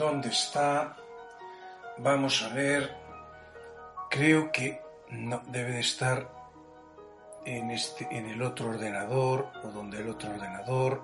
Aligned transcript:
¿Dónde 0.00 0.30
está? 0.30 0.96
Vamos 1.98 2.42
a 2.42 2.48
ver. 2.54 2.90
Creo 4.08 4.50
que 4.50 4.80
no 5.10 5.42
debe 5.48 5.72
de 5.72 5.80
estar 5.80 6.26
en 7.44 7.70
este 7.70 8.08
en 8.10 8.30
el 8.30 8.40
otro 8.40 8.70
ordenador 8.70 9.52
o 9.62 9.68
donde 9.68 9.98
el 9.98 10.08
otro 10.08 10.30
ordenador. 10.30 11.02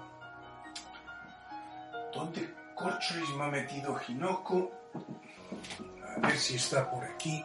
¿Dónde 2.15 2.55
corcholis 2.75 3.29
me 3.37 3.45
ha 3.45 3.49
metido 3.49 4.01
Hinoko? 4.09 4.73
A 6.17 6.21
ver 6.27 6.39
si 6.39 6.57
está 6.57 6.91
por 6.91 7.05
aquí. 7.05 7.45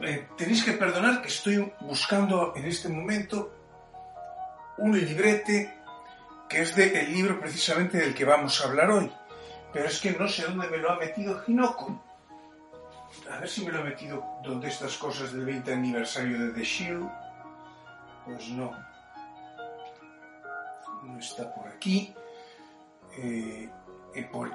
Eh, 0.00 0.28
tenéis 0.36 0.62
que 0.62 0.74
perdonar 0.74 1.22
que 1.22 1.28
estoy 1.28 1.72
buscando 1.80 2.54
en 2.54 2.66
este 2.66 2.88
momento 2.88 3.52
un 4.76 4.96
librete 4.96 5.77
que 6.48 6.62
es 6.62 6.74
del 6.74 7.12
libro 7.12 7.38
precisamente 7.40 7.98
del 7.98 8.14
que 8.14 8.24
vamos 8.24 8.60
a 8.60 8.68
hablar 8.68 8.90
hoy. 8.90 9.12
Pero 9.72 9.86
es 9.86 10.00
que 10.00 10.12
no 10.12 10.26
sé 10.28 10.44
dónde 10.44 10.68
me 10.68 10.78
lo 10.78 10.90
ha 10.90 10.96
metido 10.96 11.42
Hinoko. 11.46 12.02
A 13.30 13.38
ver 13.38 13.48
si 13.48 13.64
me 13.64 13.72
lo 13.72 13.80
ha 13.80 13.84
metido 13.84 14.24
donde 14.42 14.68
estas 14.68 14.96
cosas 14.96 15.32
del 15.32 15.44
20 15.44 15.72
aniversario 15.72 16.38
de 16.38 16.52
The 16.52 16.64
Shield. 16.64 17.10
Pues 18.24 18.48
no. 18.50 18.72
No 21.02 21.18
está 21.18 21.54
por 21.54 21.68
aquí. 21.68 22.14
Eh, 23.18 23.70
por... 24.32 24.50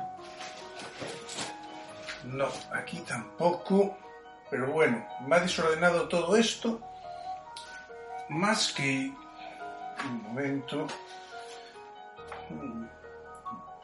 No, 2.24 2.48
aquí 2.74 3.00
tampoco. 3.08 3.98
Pero 4.50 4.72
bueno, 4.72 5.06
me 5.28 5.36
ha 5.36 5.40
desordenado 5.40 6.08
todo 6.08 6.36
esto. 6.36 6.80
Más 8.30 8.72
que... 8.74 9.14
Un 10.06 10.22
momento. 10.24 10.88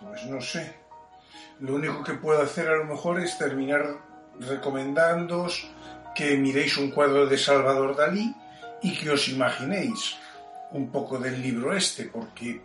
Pues 0.01 0.25
no 0.25 0.41
sé. 0.41 0.75
Lo 1.59 1.75
único 1.75 2.03
que 2.03 2.13
puedo 2.13 2.41
hacer 2.41 2.69
a 2.69 2.77
lo 2.77 2.85
mejor 2.85 3.19
es 3.19 3.37
terminar 3.37 3.97
recomendándoos 4.39 5.69
que 6.15 6.37
miréis 6.37 6.77
un 6.77 6.91
cuadro 6.91 7.27
de 7.27 7.37
Salvador 7.37 7.95
Dalí 7.95 8.33
y 8.81 8.97
que 8.97 9.09
os 9.09 9.27
imaginéis 9.27 10.17
un 10.71 10.91
poco 10.91 11.17
del 11.17 11.41
libro 11.41 11.75
este, 11.75 12.05
porque 12.05 12.61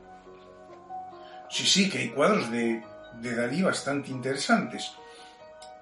sí, 1.51 1.67
sí, 1.67 1.91
que 1.91 1.99
hay 1.99 2.09
cuadros 2.11 2.51
de, 2.51 2.83
Dalí 3.21 3.63
bastante 3.63 4.11
interesantes. 4.11 4.93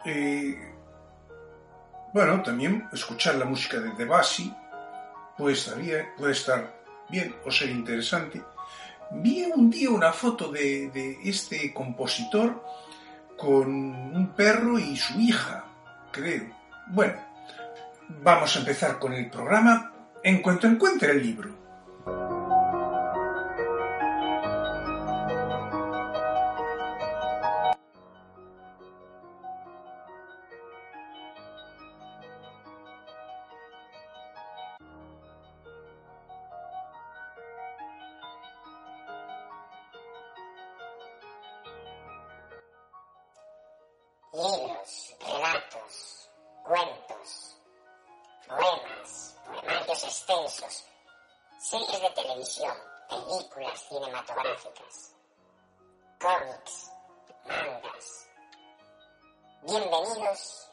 Eh, 0.05 0.73
bueno, 2.13 2.43
también 2.43 2.89
escuchar 2.93 3.37
la 3.37 3.45
música 3.45 3.81
de 3.81 3.93
Debussy 3.93 4.55
puede 5.37 5.55
estar 5.55 6.75
bien 7.09 7.35
o 7.45 7.51
ser 7.51 7.71
interesante. 7.71 8.43
Vi 9.15 9.45
un 9.55 9.71
día 9.71 9.91
una 9.91 10.13
foto 10.13 10.51
de, 10.51 11.19
este 11.25 11.73
compositor 11.73 12.65
con 13.37 13.69
un 13.69 14.33
perro 14.35 14.79
y 14.79 14.97
su 14.97 15.21
hija, 15.21 15.65
creo. 16.11 16.51
Bueno, 16.89 17.19
vamos 18.23 18.57
a 18.57 18.61
empezar 18.61 18.99
con 18.99 19.13
el 19.13 19.29
programa 19.29 19.93
en 20.23 20.41
cuanto 20.41 20.67
encuentre 20.67 21.13
el 21.13 21.23
libro. 21.23 21.62
Extensos, 50.05 50.85
series 51.59 52.01
de 52.01 52.11
televisión, 52.11 52.77
películas 53.09 53.81
cinematográficas, 53.89 55.15
cómics, 56.21 56.91
mangas. 57.47 58.29
Bienvenidos 59.63 60.71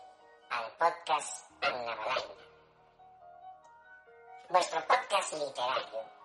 al 0.49 0.71
podcast 0.77 1.45
Anna 1.61 1.95
Balaina, 1.95 2.33
vuestro 4.49 4.87
podcast 4.87 5.33
literario 5.33 6.18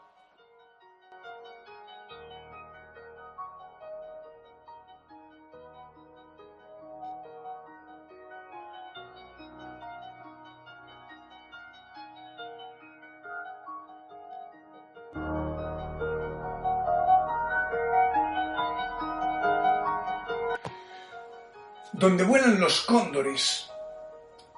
Donde 22.05 22.25
vuelan 22.25 22.61
los 22.61 22.83
cóndores 22.83 23.71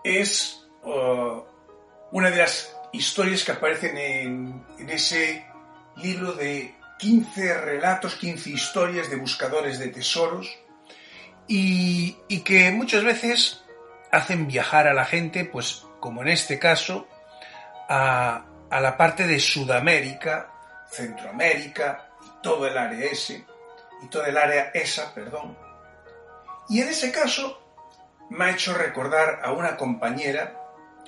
es 0.03 0.67
uh, 0.83 1.45
una 2.11 2.29
de 2.29 2.39
las 2.39 2.75
historias 2.93 3.45
que 3.45 3.53
aparecen 3.53 3.97
en, 3.97 4.67
ese 4.89 5.47
libro 5.95 6.33
de 6.33 6.75
15 6.99 7.61
relatos, 7.61 8.17
15 8.17 8.51
historias 8.51 9.09
de 9.11 9.15
buscadores 9.15 9.79
de 9.79 9.87
tesoros 9.87 10.59
y, 11.47 12.15
que 12.45 12.73
muchas 12.73 13.05
veces 13.05 13.63
hacen 14.11 14.49
viajar 14.49 14.89
a 14.89 14.93
la 14.93 15.05
gente, 15.05 15.45
pues 15.45 15.85
como 16.01 16.23
en 16.23 16.29
este 16.31 16.59
caso, 16.59 17.07
a, 17.89 18.45
a 18.69 18.81
la 18.81 18.97
parte 18.97 19.25
de 19.25 19.39
Sudamérica, 19.39 20.51
Centroamérica 20.91 22.09
y 22.27 22.43
todo 22.43 22.67
el 22.67 22.77
área 22.77 23.07
ese, 23.07 23.47
y 24.03 24.09
toda 24.09 24.27
el 24.27 24.37
área 24.37 24.73
esa, 24.75 25.15
perdón, 25.15 25.57
y 26.69 26.81
en 26.81 26.89
ese 26.89 27.13
caso 27.13 27.61
me 28.31 28.45
ha 28.45 28.51
hecho 28.51 28.75
recordar 28.75 29.41
a 29.45 29.53
una 29.53 29.77
compañera 29.77 30.61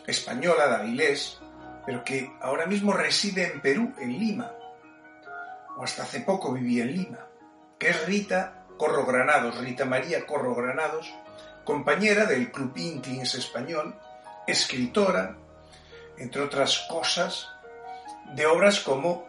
española 0.07 0.69
de 0.69 0.75
Avilés, 0.77 1.39
pero 1.85 2.05
que 2.05 2.31
ahora 2.41 2.67
mismo 2.67 2.93
reside 2.93 3.53
en 3.53 3.61
Perú, 3.61 3.93
en 3.99 4.19
Lima, 4.19 4.53
o 5.77 5.83
hasta 5.83 6.03
hace 6.05 6.21
poco 6.21 6.53
vivía 6.53 6.85
en 6.85 6.93
Lima, 6.93 7.27
que 7.79 7.91
es 7.91 8.07
Rita 8.07 8.67
Corro 8.77 9.05
Granados, 9.05 9.59
Rita 9.59 9.85
María 9.85 10.27
Corro 10.27 10.55
Granados, 10.55 11.13
compañera 11.65 12.25
del 12.25 12.51
Club 12.53 12.73
Inklings 12.77 13.35
español, 13.35 13.95
escritora, 14.47 15.37
entre 16.17 16.43
otras 16.43 16.87
cosas, 16.89 17.49
de 18.35 18.47
obras 18.47 18.81
como 18.81 19.27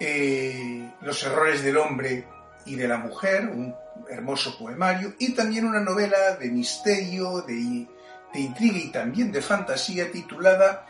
eh, 0.00 0.90
Los 1.00 1.22
errores 1.22 1.62
del 1.62 1.76
hombre 1.76 2.26
y 2.66 2.74
de 2.74 2.88
la 2.88 2.98
mujer, 2.98 3.48
un 3.48 3.74
hermoso 4.08 4.56
poemario, 4.58 5.14
y 5.18 5.32
también 5.34 5.66
una 5.66 5.80
novela 5.80 6.36
de 6.36 6.50
misterio, 6.50 7.42
de, 7.42 7.86
intriga 8.34 8.78
y 8.78 8.90
también 8.90 9.30
de 9.30 9.40
fantasía 9.40 10.10
titulada 10.10 10.86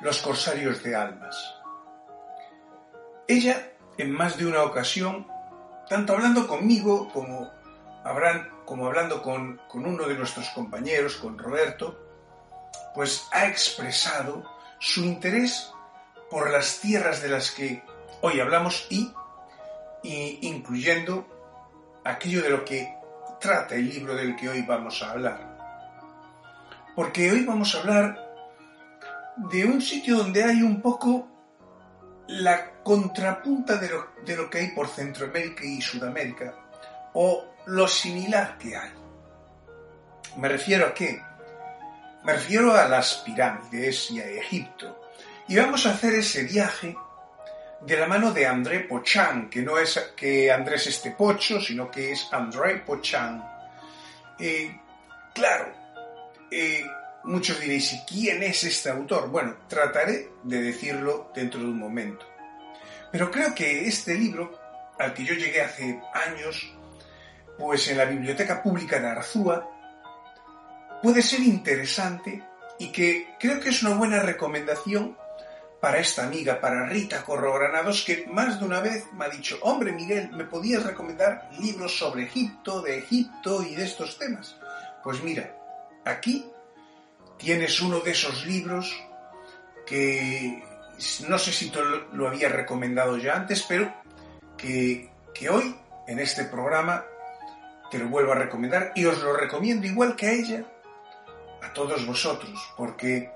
Los 0.00 0.18
corsarios 0.18 0.82
de 0.82 0.94
almas. 0.94 1.54
Ella, 3.26 3.72
en 3.98 4.12
más 4.12 4.36
de 4.36 4.46
una 4.46 4.62
ocasión, 4.62 5.26
tanto 5.88 6.12
hablando 6.12 6.46
conmigo 6.46 7.10
como, 7.12 7.50
habrán, 8.04 8.50
como 8.64 8.86
hablando 8.86 9.22
con, 9.22 9.60
con 9.68 9.86
uno 9.86 10.06
de 10.06 10.14
nuestros 10.14 10.48
compañeros, 10.50 11.16
con 11.16 11.38
Roberto, 11.38 11.98
pues 12.94 13.26
ha 13.32 13.46
expresado 13.46 14.44
su 14.78 15.04
interés 15.04 15.70
por 16.30 16.50
las 16.50 16.80
tierras 16.80 17.22
de 17.22 17.28
las 17.28 17.50
que 17.50 17.82
hoy 18.20 18.40
hablamos 18.40 18.86
y 18.90 19.12
incluyendo 20.02 21.33
aquello 22.04 22.42
de 22.42 22.50
lo 22.50 22.64
que 22.64 22.94
trata 23.40 23.74
el 23.74 23.88
libro 23.88 24.14
del 24.14 24.36
que 24.36 24.48
hoy 24.48 24.62
vamos 24.62 25.02
a 25.02 25.10
hablar. 25.10 25.54
Porque 26.94 27.30
hoy 27.30 27.44
vamos 27.44 27.74
a 27.74 27.80
hablar 27.80 28.24
de 29.36 29.64
un 29.64 29.80
sitio 29.80 30.18
donde 30.18 30.44
hay 30.44 30.62
un 30.62 30.80
poco 30.80 31.28
la 32.28 32.82
contrapunta 32.82 33.76
de 33.76 33.88
lo, 33.88 34.10
de 34.24 34.36
lo 34.36 34.48
que 34.48 34.58
hay 34.58 34.68
por 34.68 34.88
Centroamérica 34.88 35.64
y 35.64 35.80
Sudamérica, 35.80 36.54
o 37.14 37.46
lo 37.66 37.88
similar 37.88 38.58
que 38.58 38.76
hay. 38.76 38.90
¿Me 40.36 40.48
refiero 40.48 40.86
a 40.86 40.94
qué? 40.94 41.22
Me 42.24 42.32
refiero 42.32 42.74
a 42.74 42.88
las 42.88 43.16
pirámides 43.16 44.10
y 44.10 44.20
a 44.20 44.26
Egipto. 44.26 45.00
Y 45.48 45.56
vamos 45.56 45.84
a 45.86 45.90
hacer 45.90 46.14
ese 46.14 46.44
viaje 46.44 46.96
de 47.86 47.96
la 47.98 48.06
mano 48.06 48.32
de 48.32 48.46
André 48.46 48.80
Pochan, 48.80 49.50
que 49.50 49.60
no 49.62 49.78
es 49.78 50.12
que 50.16 50.50
Andrés 50.50 50.86
este 50.86 51.10
pocho, 51.10 51.60
sino 51.60 51.90
que 51.90 52.12
es 52.12 52.28
André 52.32 52.78
Pochan. 52.78 53.44
Eh, 54.38 54.74
claro, 55.34 55.72
eh, 56.50 56.84
muchos 57.24 57.60
diréis, 57.60 57.92
¿y 57.92 58.00
quién 58.06 58.42
es 58.42 58.64
este 58.64 58.90
autor? 58.90 59.28
Bueno, 59.28 59.56
trataré 59.68 60.30
de 60.42 60.62
decirlo 60.62 61.30
dentro 61.34 61.60
de 61.60 61.66
un 61.66 61.78
momento. 61.78 62.26
Pero 63.12 63.30
creo 63.30 63.54
que 63.54 63.86
este 63.86 64.14
libro, 64.14 64.58
al 64.98 65.12
que 65.12 65.24
yo 65.24 65.34
llegué 65.34 65.60
hace 65.60 66.00
años, 66.14 66.74
pues 67.58 67.86
en 67.88 67.98
la 67.98 68.06
Biblioteca 68.06 68.62
Pública 68.62 68.98
de 68.98 69.08
Arzúa 69.08 69.70
puede 71.02 71.22
ser 71.22 71.40
interesante 71.40 72.42
y 72.78 72.90
que 72.90 73.34
creo 73.38 73.60
que 73.60 73.68
es 73.68 73.82
una 73.82 73.94
buena 73.94 74.20
recomendación 74.20 75.16
para 75.84 75.98
esta 75.98 76.24
amiga, 76.24 76.62
para 76.62 76.86
Rita 76.86 77.22
Corrogranados, 77.22 78.04
que 78.06 78.26
más 78.26 78.58
de 78.58 78.64
una 78.64 78.80
vez 78.80 79.04
me 79.12 79.26
ha 79.26 79.28
dicho, 79.28 79.58
hombre 79.60 79.92
Miguel, 79.92 80.30
¿me 80.32 80.44
podías 80.44 80.82
recomendar 80.82 81.50
libros 81.60 81.98
sobre 81.98 82.22
Egipto, 82.22 82.80
de 82.80 83.00
Egipto 83.00 83.62
y 83.62 83.74
de 83.74 83.84
estos 83.84 84.18
temas? 84.18 84.56
Pues 85.02 85.22
mira, 85.22 85.54
aquí 86.06 86.50
tienes 87.36 87.82
uno 87.82 88.00
de 88.00 88.12
esos 88.12 88.46
libros 88.46 88.98
que 89.84 90.64
no 91.28 91.38
sé 91.38 91.52
si 91.52 91.70
lo 92.14 92.28
había 92.28 92.48
recomendado 92.48 93.18
ya 93.18 93.34
antes, 93.34 93.62
pero 93.68 93.92
que, 94.56 95.10
que 95.34 95.50
hoy 95.50 95.76
en 96.06 96.18
este 96.18 96.44
programa 96.44 97.04
te 97.90 97.98
lo 97.98 98.08
vuelvo 98.08 98.32
a 98.32 98.36
recomendar 98.36 98.92
y 98.94 99.04
os 99.04 99.22
lo 99.22 99.36
recomiendo 99.36 99.86
igual 99.86 100.16
que 100.16 100.28
a 100.28 100.32
ella, 100.32 100.64
a 101.60 101.74
todos 101.74 102.06
vosotros, 102.06 102.72
porque 102.74 103.33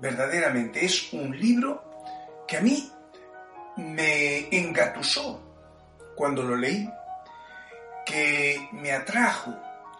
verdaderamente 0.00 0.84
es 0.84 1.12
un 1.12 1.38
libro 1.38 1.84
que 2.46 2.56
a 2.56 2.60
mí 2.60 2.90
me 3.76 4.48
engatusó 4.56 5.40
cuando 6.16 6.42
lo 6.42 6.56
leí, 6.56 6.90
que 8.04 8.68
me 8.72 8.92
atrajo 8.92 9.56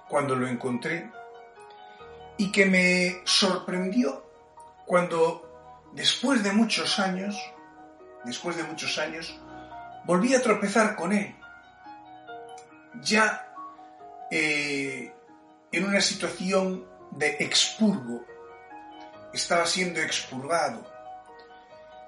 cuando 0.09 0.35
lo 0.35 0.47
encontré 0.49 1.11
y 2.37 2.51
que 2.51 2.67
me 2.67 3.21
sorprendió 3.25 4.25
cuando 4.87 5.91
después 5.93 6.43
de 6.43 6.53
muchos 6.53 6.99
años, 6.99 7.37
después 8.25 8.57
de 8.57 8.65
muchos 8.65 8.99
años, 8.99 9.39
volví 10.05 10.35
a 10.35 10.43
tropezar 10.43 10.97
con 10.97 11.13
él. 11.13 11.37
Ya 13.03 13.47
eh, 14.31 15.13
en 15.71 15.85
una 15.85 16.01
situación 16.01 16.87
de 17.13 17.37
expurgo, 17.41 18.25
estaba 19.33 19.67
siendo 19.67 20.01
expurgado. 20.01 20.87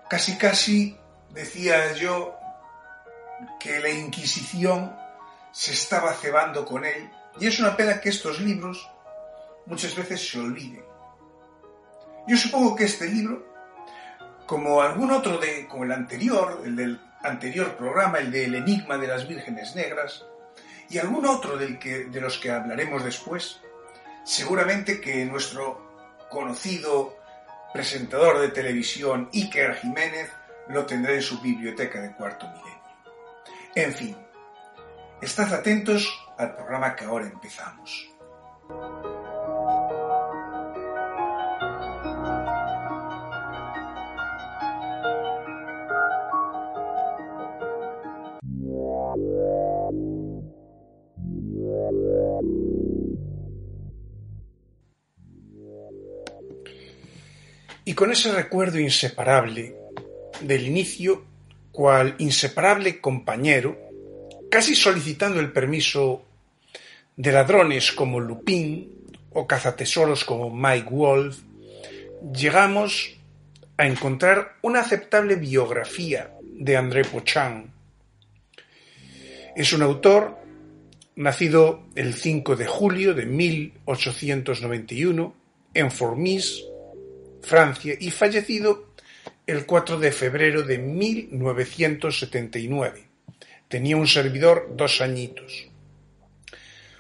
Casi, 0.09 0.37
casi 0.37 0.99
decía 1.31 1.93
yo 1.95 2.37
que 3.59 3.81
la 3.81 3.89
Inquisición 3.89 4.95
se 5.53 5.73
estaba 5.73 6.13
cebando 6.15 6.65
con 6.65 6.85
él, 6.85 7.11
y 7.39 7.47
es 7.47 7.59
una 7.61 7.77
pena 7.77 8.01
que 8.01 8.09
estos 8.09 8.41
libros 8.41 8.91
muchas 9.67 9.95
veces 9.95 10.29
se 10.29 10.39
olviden. 10.39 10.85
Yo 12.27 12.37
supongo 12.37 12.75
que 12.77 12.85
este 12.85 13.07
libro, 13.07 13.47
como 14.47 14.81
algún 14.81 15.11
otro 15.11 15.39
de, 15.39 15.67
como 15.67 15.85
el 15.85 15.93
anterior, 15.93 16.63
el 16.65 16.77
del 16.77 17.01
anterior 17.23 17.77
programa, 17.77 18.19
el 18.19 18.31
del 18.31 18.55
Enigma 18.55 18.99
de 18.99 19.09
las 19.09 19.27
Vírgenes 19.27 19.75
Negras, 19.75 20.25
y 20.89 20.99
algún 20.99 21.27
otro 21.27 21.57
del 21.57 21.79
que, 21.79 22.05
de 22.05 22.21
los 22.21 22.39
que 22.39 22.51
hablaremos 22.51 23.05
después, 23.05 23.61
seguramente 24.25 25.01
que 25.01 25.25
nuestro 25.25 25.92
conocido 26.32 27.14
presentador 27.73 28.40
de 28.40 28.49
televisión 28.49 29.29
Iker 29.32 29.76
Jiménez 29.76 30.31
lo 30.69 30.87
tendrá 30.87 31.12
en 31.12 31.23
su 31.23 31.40
biblioteca 31.40 32.00
de 32.00 32.14
cuarto 32.14 32.46
milenio. 32.49 32.82
En 33.75 33.93
fin, 33.93 34.17
estad 35.20 35.52
atentos 35.52 36.08
al 36.38 36.56
programa 36.56 36.96
que 36.96 37.05
ahora 37.05 37.26
empezamos. 37.26 38.11
Y 57.84 57.94
con 57.94 58.12
ese 58.12 58.32
recuerdo 58.32 58.79
inseparable 58.79 59.75
del 60.40 60.67
inicio, 60.67 61.25
cual 61.73 62.14
inseparable 62.19 63.00
compañero, 63.00 63.76
casi 64.50 64.76
solicitando 64.76 65.40
el 65.40 65.50
permiso 65.50 66.23
de 67.17 67.32
ladrones 67.32 67.90
como 67.93 68.20
Lupin 68.20 68.93
o 69.32 69.46
cazatesoros 69.46 70.25
como 70.25 70.55
Mike 70.55 70.88
Wolf, 70.90 71.38
llegamos 72.32 73.17
a 73.76 73.87
encontrar 73.87 74.56
una 74.62 74.81
aceptable 74.81 75.37
biografía 75.37 76.32
de 76.43 76.76
André 76.76 77.05
Pochan. 77.05 77.73
Es 79.56 79.73
un 79.73 79.82
autor 79.82 80.38
nacido 81.17 81.87
el 81.94 82.14
5 82.14 82.56
de 82.56 82.67
julio 82.67 83.14
de 83.14 83.26
1891 83.26 85.34
en 85.75 85.90
Formis, 85.90 86.64
Francia, 87.43 87.94
y 87.99 88.11
fallecido 88.11 88.93
el 89.47 89.65
4 89.67 89.99
de 89.99 90.12
febrero 90.12 90.62
de 90.62 90.79
1979. 90.79 93.09
Tenía 93.69 93.97
un 93.97 94.06
servidor 94.06 94.73
dos 94.77 95.00
añitos. 95.00 95.67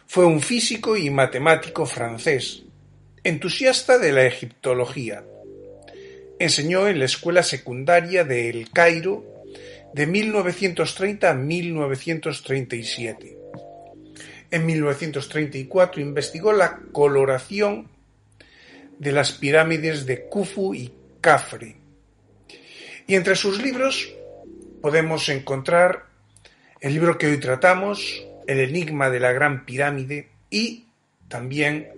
Fue 0.06 0.26
un 0.26 0.40
físico 0.40 0.96
y 0.96 1.10
matemático 1.10 1.86
francés, 1.86 2.64
entusiasta 3.24 3.98
de 3.98 4.12
la 4.12 4.24
egiptología. 4.26 5.24
Enseñó 6.38 6.86
en 6.88 6.98
la 6.98 7.06
escuela 7.06 7.42
secundaria 7.42 8.24
de 8.24 8.50
El 8.50 8.70
Cairo 8.70 9.24
de 9.94 10.06
1930 10.06 11.30
a 11.30 11.34
1937. 11.34 13.38
En 14.50 14.66
1934 14.66 16.02
investigó 16.02 16.52
la 16.52 16.80
coloración 16.92 17.88
de 18.98 19.12
las 19.12 19.32
pirámides 19.32 20.06
de 20.06 20.28
Khufu 20.28 20.74
y 20.74 20.92
Cafre. 21.20 21.76
Y 23.06 23.14
entre 23.14 23.36
sus 23.36 23.62
libros 23.62 24.12
podemos 24.80 25.28
encontrar 25.28 26.06
el 26.80 26.94
libro 26.94 27.18
que 27.18 27.26
hoy 27.26 27.38
tratamos, 27.38 28.24
El 28.46 28.60
enigma 28.60 29.10
de 29.10 29.20
la 29.20 29.32
Gran 29.32 29.64
Pirámide, 29.64 30.28
y 30.50 30.86
también 31.28 31.88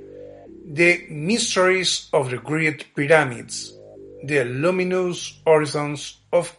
The 0.72 1.06
Mysteries 1.10 2.08
of 2.12 2.30
the 2.30 2.38
Great 2.38 2.84
Pyramids, 2.94 3.78
The 4.26 4.44
Luminous 4.44 5.42
Horizons 5.44 6.22
of 6.30 6.52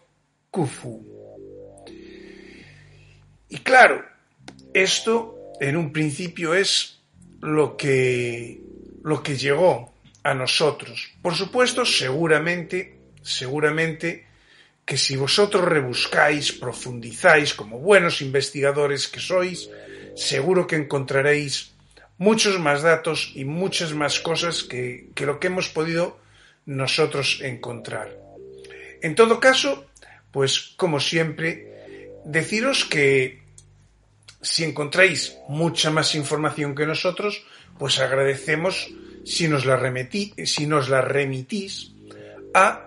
Khufu. 0.51 1.03
Y 3.49 3.57
claro, 3.59 4.03
esto 4.73 5.53
en 5.59 5.77
un 5.77 5.93
principio 5.93 6.53
es 6.53 7.01
lo 7.41 7.77
que, 7.77 8.59
lo 9.03 9.23
que 9.23 9.37
llegó 9.37 9.94
a 10.25 10.33
nosotros. 10.33 11.13
Por 11.21 11.35
supuesto, 11.35 11.85
seguramente, 11.85 12.97
seguramente 13.21 14.25
que 14.83 14.97
si 14.97 15.15
vosotros 15.15 15.63
rebuscáis, 15.63 16.51
profundizáis 16.51 17.53
como 17.53 17.77
buenos 17.77 18.21
investigadores 18.21 19.07
que 19.07 19.19
sois, 19.19 19.69
seguro 20.15 20.65
que 20.65 20.77
encontraréis 20.77 21.77
muchos 22.17 22.59
más 22.59 22.81
datos 22.81 23.33
y 23.35 23.45
muchas 23.45 23.93
más 23.93 24.19
cosas 24.19 24.63
que, 24.63 25.09
que 25.13 25.27
lo 25.27 25.39
que 25.39 25.47
hemos 25.47 25.69
podido 25.69 26.17
nosotros 26.65 27.41
encontrar. 27.41 28.17
En 29.03 29.13
todo 29.13 29.39
caso, 29.39 29.85
pues 30.31 30.73
como 30.75 30.99
siempre, 30.99 32.09
deciros 32.25 32.83
que 32.85 33.45
si 34.41 34.63
encontráis 34.63 35.37
mucha 35.49 35.91
más 35.91 36.15
información 36.15 36.73
que 36.73 36.87
nosotros, 36.87 37.45
pues 37.77 37.99
agradecemos 37.99 38.89
si 39.25 39.47
nos 39.47 39.65
la, 39.65 39.75
remití, 39.75 40.33
si 40.45 40.67
nos 40.67 40.89
la 40.89 41.01
remitís 41.01 41.91
a 42.53 42.85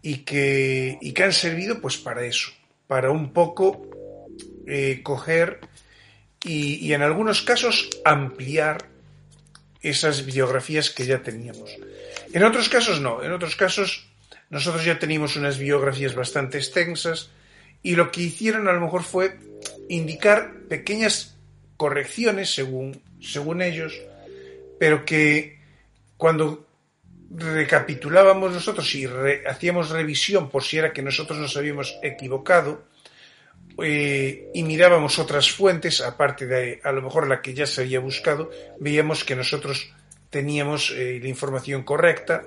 y 0.01 0.17
que, 0.19 0.97
y 1.01 1.13
que 1.13 1.23
han 1.23 1.33
servido 1.33 1.79
pues 1.79 1.97
para 1.97 2.25
eso, 2.25 2.51
para 2.87 3.11
un 3.11 3.33
poco 3.33 3.87
eh, 4.67 5.01
coger 5.03 5.59
y, 6.43 6.93
en 6.93 7.01
algunos 7.01 7.41
casos 7.41 7.89
ampliar 8.05 8.85
esas 9.81 10.25
biografías 10.25 10.89
que 10.89 11.05
ya 11.05 11.23
teníamos. 11.23 11.71
En 12.33 12.43
otros 12.43 12.69
casos 12.69 13.01
no, 13.01 13.23
en 13.23 13.31
otros 13.31 13.55
casos 13.55 14.07
nosotros 14.49 14.85
ya 14.85 14.99
teníamos 14.99 15.35
unas 15.35 15.57
biografías 15.57 16.13
bastante 16.13 16.57
extensas 16.57 17.29
y 17.81 17.95
lo 17.95 18.11
que 18.11 18.21
hicieron 18.21 18.67
a 18.67 18.73
lo 18.73 18.81
mejor 18.81 19.03
fue 19.03 19.37
indicar 19.89 20.53
pequeñas 20.69 21.35
correcciones 21.77 22.53
según, 22.53 23.01
según 23.21 23.61
ellos, 23.61 23.99
pero 24.79 25.05
que 25.05 25.59
cuando 26.17 26.65
recapitulábamos 27.31 28.53
nosotros 28.53 28.93
y 28.95 29.07
hacíamos 29.47 29.89
revisión 29.89 30.49
por 30.49 30.63
si 30.63 30.77
era 30.77 30.93
que 30.93 31.01
nosotros 31.01 31.39
nos 31.39 31.57
habíamos 31.57 31.97
equivocado 32.01 32.85
eh, 33.83 34.49
y 34.53 34.63
mirábamos 34.63 35.19
otras 35.19 35.51
fuentes, 35.51 36.01
aparte 36.01 36.45
de 36.45 36.79
a 36.83 36.91
lo 36.91 37.01
mejor 37.01 37.27
la 37.27 37.41
que 37.41 37.53
ya 37.53 37.65
se 37.65 37.81
había 37.81 37.99
buscado, 37.99 38.49
veíamos 38.79 39.23
que 39.23 39.35
nosotros 39.35 39.91
teníamos 40.29 40.91
eh, 40.91 41.19
la 41.21 41.27
información 41.27 41.83
correcta 41.83 42.45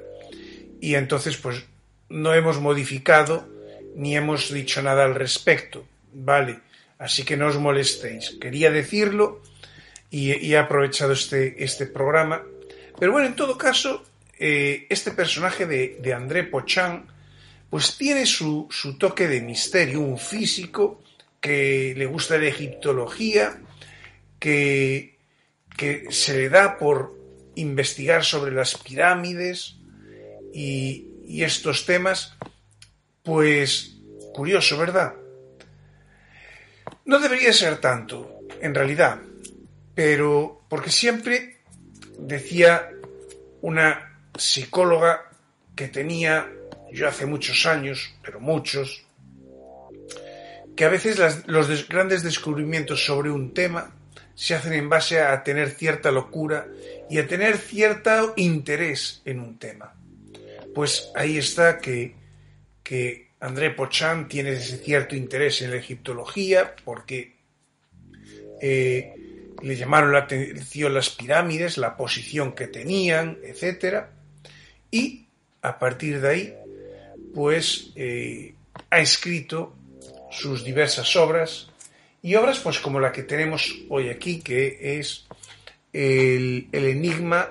y 0.81 0.95
entonces 0.95 1.37
pues 1.37 1.65
no 2.09 2.33
hemos 2.33 2.61
modificado 2.61 3.49
ni 3.95 4.17
hemos 4.17 4.53
dicho 4.53 4.81
nada 4.81 5.05
al 5.05 5.15
respecto, 5.15 5.85
¿vale? 6.13 6.61
Así 6.99 7.25
que 7.25 7.37
no 7.37 7.49
os 7.49 7.59
molestéis. 7.59 8.37
Quería 8.41 8.71
decirlo 8.71 9.43
y, 10.11 10.33
y 10.47 10.55
he 10.55 10.59
aprovechado 10.59 11.13
este, 11.13 11.63
este 11.63 11.87
programa. 11.87 12.43
Pero 12.99 13.13
bueno, 13.13 13.29
en 13.29 13.37
todo 13.37 13.59
caso, 13.59 14.05
eh, 14.39 14.87
este 14.89 15.11
personaje 15.13 15.67
de, 15.67 15.99
de 16.01 16.15
André 16.15 16.45
Pochan, 16.45 17.07
pues 17.71 17.97
tiene 17.97 18.27
su, 18.27 18.67
su 18.71 18.97
toque 18.97 19.29
de 19.29 19.41
misterio, 19.41 20.01
un 20.01 20.19
físico 20.19 21.03
que 21.41 21.95
le 21.97 22.07
gusta 22.07 22.39
la 22.39 22.47
egiptología, 22.47 23.61
que, 24.39 25.19
que 25.77 26.07
se 26.11 26.37
le 26.37 26.49
da 26.49 26.79
por 26.79 27.17
investigar 27.57 28.25
sobre 28.25 28.53
las 28.53 28.77
pirámides 28.77 29.77
y 30.53 31.43
estos 31.43 31.85
temas, 31.85 32.37
pues 33.23 33.99
curioso, 34.33 34.79
¿verdad? 34.79 35.15
No 37.05 37.19
debería 37.19 37.53
ser 37.53 37.79
tanto, 37.79 38.41
en 38.61 38.75
realidad, 38.75 39.21
pero 39.95 40.63
porque 40.69 40.91
siempre 40.91 41.61
decía 42.19 42.91
una 43.61 44.18
psicóloga 44.39 45.31
que 45.77 45.89
tenía 45.89 46.51
yo 46.91 47.07
hace 47.07 47.27
muchos 47.27 47.67
años, 47.67 48.15
pero 48.23 48.41
muchos, 48.41 49.05
que 50.75 50.85
a 50.85 50.89
veces 50.89 51.19
los 51.47 51.69
des, 51.69 51.89
grandes 51.89 52.23
descubrimientos 52.23 53.05
sobre 53.05 53.31
un 53.31 53.53
tema 53.53 53.95
se 54.35 54.55
hacen 54.55 54.73
en 54.73 54.89
base 54.89 55.21
a 55.21 55.43
tener 55.43 55.71
cierta 55.71 56.11
locura 56.13 56.69
y 57.11 57.19
a 57.19 57.27
tener 57.27 57.59
cierto 57.59 58.35
interés 58.37 59.21
en 59.25 59.41
un 59.41 59.59
tema. 59.59 59.95
Pues 60.75 61.11
ahí 61.17 61.37
está 61.37 61.79
que, 61.79 62.15
que 62.83 63.33
André 63.41 63.71
Pochan 63.71 64.29
tiene 64.29 64.53
ese 64.53 64.79
cierto 64.79 65.17
interés 65.17 65.61
en 65.63 65.71
la 65.71 65.77
egiptología 65.77 66.77
porque 66.85 67.37
eh, 68.61 69.15
le 69.63 69.77
llamaron 69.77 70.13
la 70.13 70.21
atención 70.21 70.95
las 70.95 71.11
pirámides, 71.11 71.79
la 71.79 71.97
posición 71.97 72.53
que 72.53 72.69
tenían, 72.69 73.39
etc. 73.43 74.07
Y 74.91 75.27
a 75.63 75.79
partir 75.79 76.21
de 76.21 76.29
ahí, 76.29 76.55
pues 77.35 77.93
eh, 77.97 78.55
ha 78.91 79.01
escrito 79.01 79.75
sus 80.31 80.65
diversas 80.65 81.15
obras 81.17 81.71
y 82.23 82.35
obras 82.35 82.61
pues 82.61 82.79
como 82.79 83.01
la 83.01 83.13
que 83.13 83.23
tenemos 83.23 83.75
hoy 83.89 84.09
aquí, 84.09 84.41
que 84.41 84.99
es 84.99 85.27
el, 85.93 86.69
el 86.73 86.85
enigma 86.85 87.49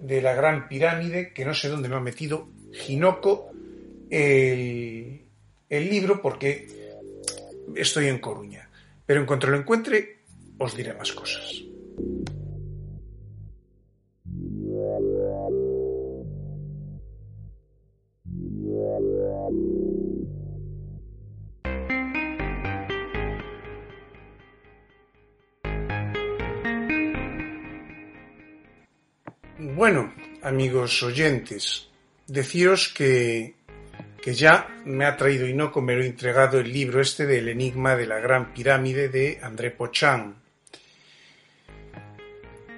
de 0.00 0.20
la 0.20 0.34
gran 0.34 0.68
pirámide, 0.68 1.32
que 1.32 1.44
no 1.44 1.54
sé 1.54 1.68
dónde 1.68 1.88
me 1.88 1.96
ha 1.96 2.00
metido 2.00 2.48
Ginocco, 2.72 3.50
el, 4.10 5.22
el 5.70 5.90
libro 5.90 6.20
porque 6.20 6.68
estoy 7.74 8.08
en 8.08 8.18
Coruña. 8.18 8.68
Pero 9.06 9.20
en 9.20 9.26
cuanto 9.26 9.46
lo 9.46 9.56
encuentre, 9.56 10.18
os 10.58 10.76
diré 10.76 10.94
más 10.94 11.12
cosas. 11.12 11.62
Bueno, 29.72 30.12
amigos 30.42 31.02
oyentes, 31.02 31.88
deciros 32.26 32.92
que 32.94 33.54
que 34.20 34.34
ya 34.34 34.68
me 34.84 35.06
ha 35.06 35.16
traído 35.16 35.46
Inoco, 35.46 35.80
me 35.80 35.94
lo 35.94 36.02
he 36.02 36.06
entregado 36.06 36.58
el 36.58 36.70
libro 36.70 37.00
este 37.00 37.24
del 37.26 37.48
enigma 37.48 37.96
de 37.96 38.06
la 38.06 38.18
gran 38.20 38.52
pirámide 38.52 39.08
de 39.08 39.38
André 39.42 39.70
Pochan. 39.70 40.36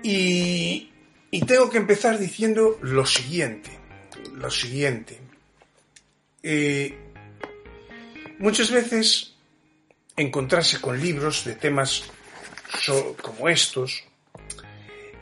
Y, 0.02 0.90
y 1.30 1.40
tengo 1.40 1.70
que 1.70 1.78
empezar 1.78 2.18
diciendo 2.18 2.78
lo 2.82 3.04
siguiente, 3.04 3.70
lo 4.34 4.50
siguiente. 4.50 5.20
Eh, 6.42 6.96
muchas 8.38 8.70
veces 8.70 9.34
encontrarse 10.16 10.80
con 10.80 11.00
libros 11.00 11.44
de 11.44 11.56
temas 11.56 12.04
como 13.22 13.48
estos 13.48 14.04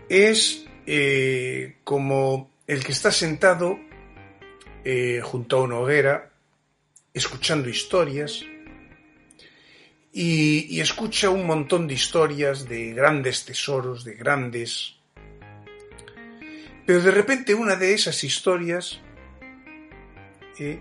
es 0.09 0.64
eh, 0.87 1.77
como 1.85 2.51
el 2.67 2.85
que 2.85 2.93
está 2.93 3.11
sentado 3.11 3.79
eh, 4.85 5.21
junto 5.23 5.59
a 5.59 5.63
una 5.63 5.79
hoguera, 5.79 6.31
escuchando 7.13 7.69
historias, 7.69 8.45
y, 10.17 10.81
escucha 10.81 11.31
un 11.31 11.45
montón 11.45 11.89
de 11.89 11.95
historias 11.95 12.69
de 12.69 12.93
grandes 12.93 13.45
tesoros, 13.45 14.05
de 14.05 14.15
grandes... 14.15 14.95
Pero 16.87 17.01
de 17.01 17.11
repente 17.11 17.55
una 17.55 17.77
de 17.77 17.95
esas 17.95 18.23
historias 18.23 19.01
eh, 20.59 20.79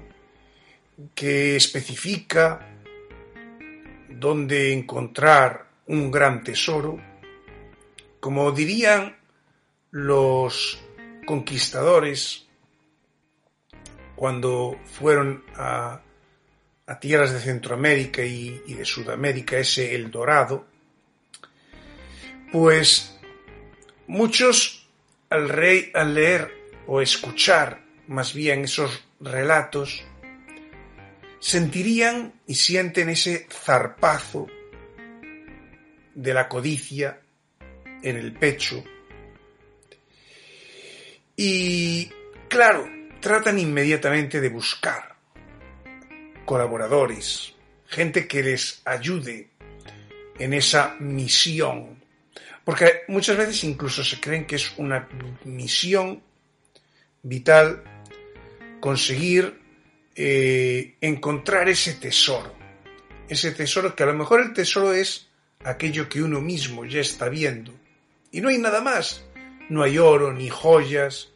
que 1.15 1.55
especifica 1.55 2.77
dónde 4.09 4.73
encontrar 4.73 5.67
un 5.87 6.11
gran 6.11 6.43
tesoro, 6.43 6.99
como 8.19 8.51
dirían 8.51 9.15
los 9.93 10.83
conquistadores 11.23 12.47
cuando 14.15 14.79
fueron 14.85 15.43
a, 15.55 16.01
tierras 16.99 17.31
de 17.31 17.39
Centroamérica 17.39 18.23
y, 18.23 18.59
y, 18.65 18.73
de 18.73 18.85
Sudamérica, 18.85 19.57
ese 19.57 19.93
El 19.93 20.09
Dorado, 20.09 20.65
pues 22.51 23.19
muchos 24.07 24.89
al, 25.29 25.47
rey, 25.47 25.91
al 25.93 26.15
leer 26.15 26.51
o 26.87 26.99
escuchar 26.99 27.83
más 28.07 28.33
bien 28.33 28.63
esos 28.63 29.03
relatos, 29.19 30.03
sentirían 31.39 32.33
y 32.47 32.55
sienten 32.55 33.09
ese 33.09 33.47
zarpazo 33.47 34.47
de 36.15 36.33
la 36.33 36.49
codicia 36.49 37.21
en 38.01 38.17
el 38.17 38.33
pecho. 38.33 38.83
Y 41.35 42.09
claro, 42.47 42.87
tratan 43.19 43.59
inmediatamente 43.59 44.39
de 44.39 44.49
buscar 44.49 45.15
colaboradores, 46.45 47.53
gente 47.87 48.27
que 48.27 48.43
les 48.43 48.81
ayude 48.85 49.49
en 50.37 50.53
esa 50.53 50.95
misión. 50.99 52.01
Porque 52.63 53.01
muchas 53.07 53.37
veces 53.37 53.63
incluso 53.63 54.03
se 54.03 54.19
creen 54.19 54.45
que 54.45 54.55
es 54.55 54.73
una 54.77 55.07
misión 55.45 56.21
vital 57.21 57.83
conseguir 58.79 59.59
eh, 60.15 60.95
encontrar 61.01 61.67
ese 61.69 61.93
tesoro. 61.95 62.53
Ese 63.27 63.51
tesoro 63.51 63.95
que 63.95 64.03
a 64.03 64.07
lo 64.07 64.13
mejor 64.13 64.41
el 64.41 64.53
tesoro 64.53 64.93
es 64.93 65.27
aquello 65.63 66.07
que 66.07 66.21
uno 66.21 66.41
mismo 66.41 66.85
ya 66.85 66.99
está 66.99 67.29
viendo. 67.29 67.73
Y 68.31 68.41
no 68.41 68.49
hay 68.49 68.57
nada 68.57 68.81
más. 68.81 69.23
No 69.69 69.83
hay 69.83 69.97
oro 69.97 70.33
ni 70.33 70.49
joyas. 70.49 71.29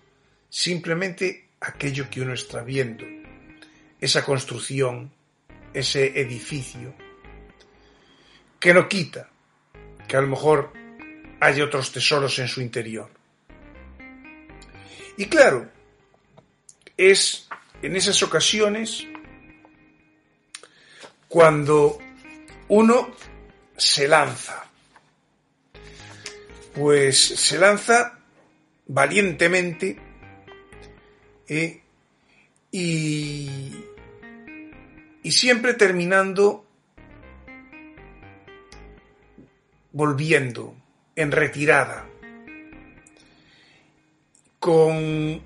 Simplemente 0.50 1.50
aquello 1.60 2.10
que 2.10 2.22
uno 2.22 2.34
está 2.34 2.64
viendo, 2.64 3.06
esa 4.00 4.24
construcción, 4.24 5.12
ese 5.74 6.20
edificio, 6.20 6.94
que 8.60 8.74
no 8.74 8.88
quita 8.88 9.30
que 10.08 10.16
a 10.16 10.22
lo 10.22 10.28
mejor 10.28 10.72
hay 11.40 11.62
otros 11.62 11.92
tesoros 11.92 12.40
en 12.40 12.48
su 12.48 12.62
interior. 12.62 13.10
Y 15.18 15.26
claro, 15.26 15.70
es 16.96 17.48
en 17.82 17.96
esas 17.96 18.22
ocasiones 18.24 19.06
cuando 21.28 22.00
uno 22.70 23.16
se 23.76 24.08
lanza. 24.08 24.64
Pues 26.74 27.20
se 27.20 27.58
lanza 27.58 28.17
valientemente 28.88 29.98
¿eh? 31.48 31.82
y, 32.72 33.74
y 35.24 35.32
siempre 35.32 35.74
terminando 35.74 36.66
volviendo 39.92 40.76
en 41.16 41.32
retirada, 41.32 42.08
con 44.60 45.44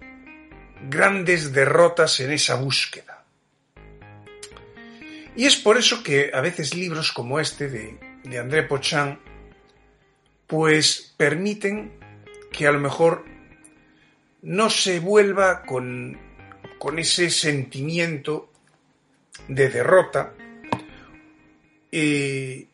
grandes 0.89 1.53
derrotas 1.53 2.19
en 2.19 2.31
esa 2.31 2.55
búsqueda. 2.55 3.23
Y 5.37 5.45
es 5.45 5.55
por 5.55 5.77
eso 5.77 6.03
que 6.03 6.31
a 6.33 6.41
veces 6.41 6.75
libros 6.75 7.13
como 7.13 7.39
este 7.39 7.69
de, 7.69 7.97
de 8.23 8.39
André 8.39 8.63
Pochan 8.63 9.19
pues 10.47 11.13
permiten 11.15 11.93
que 12.51 12.67
a 12.67 12.73
lo 12.73 12.79
mejor 12.81 13.23
no 14.43 14.69
se 14.69 14.99
vuelva 14.99 15.63
con, 15.63 16.17
con 16.77 16.99
ese 16.99 17.29
sentimiento 17.29 18.49
de 19.47 19.69
derrota 19.69 20.33
eh, 21.91 22.65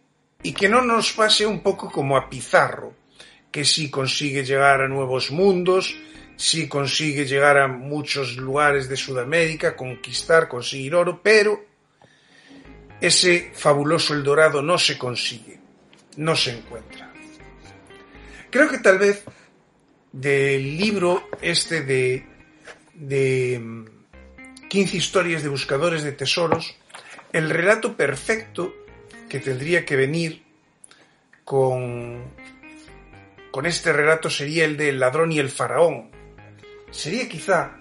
y 0.43 0.53
que 0.53 0.69
no 0.69 0.81
nos 0.81 1.11
pase 1.13 1.45
un 1.45 1.61
poco 1.61 1.91
como 1.91 2.15
a 2.15 2.29
Pizarro, 2.29 2.93
que 3.51 3.65
sí 3.65 3.89
consigue 3.89 4.43
llegar 4.43 4.81
a 4.81 4.87
nuevos 4.87 5.31
mundos, 5.31 5.95
sí 6.35 6.67
consigue 6.67 7.25
llegar 7.25 7.57
a 7.57 7.67
muchos 7.67 8.37
lugares 8.37 8.87
de 8.87 8.95
Sudamérica, 8.95 9.75
conquistar, 9.75 10.47
conseguir 10.47 10.95
oro, 10.95 11.21
pero 11.21 11.65
ese 13.01 13.51
fabuloso 13.53 14.13
El 14.13 14.23
Dorado 14.23 14.61
no 14.61 14.77
se 14.77 14.97
consigue, 14.97 15.59
no 16.17 16.35
se 16.35 16.57
encuentra. 16.57 17.11
Creo 18.49 18.69
que 18.69 18.77
tal 18.77 18.99
vez 18.99 19.23
del 20.21 20.77
libro 20.77 21.29
este 21.41 21.83
de, 21.83 22.25
de 22.95 23.85
15 24.67 24.93
mm, 24.93 24.97
historias 24.97 25.43
de 25.43 25.49
buscadores 25.49 26.01
de 26.01 26.11
tesoros, 26.11 26.75
el 27.31 27.51
relato 27.51 27.95
perfecto 27.95 28.73
que 29.29 29.39
tendría 29.39 29.85
que 29.85 29.95
venir 29.95 30.43
con, 31.43 32.23
con 33.51 33.65
este 33.67 33.93
relato 33.93 34.29
sería 34.31 34.65
el 34.65 34.75
del 34.75 34.99
ladrón 34.99 35.31
y 35.31 35.37
el 35.37 35.51
faraón. 35.51 36.09
Sería 36.89 37.29
quizá 37.29 37.77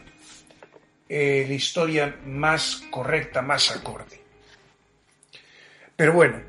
eh, 1.09 1.47
la 1.49 1.55
historia 1.55 2.21
más 2.26 2.83
correcta, 2.90 3.40
más 3.40 3.71
acorde. 3.71 4.21
Pero 5.95 6.12
bueno, 6.12 6.43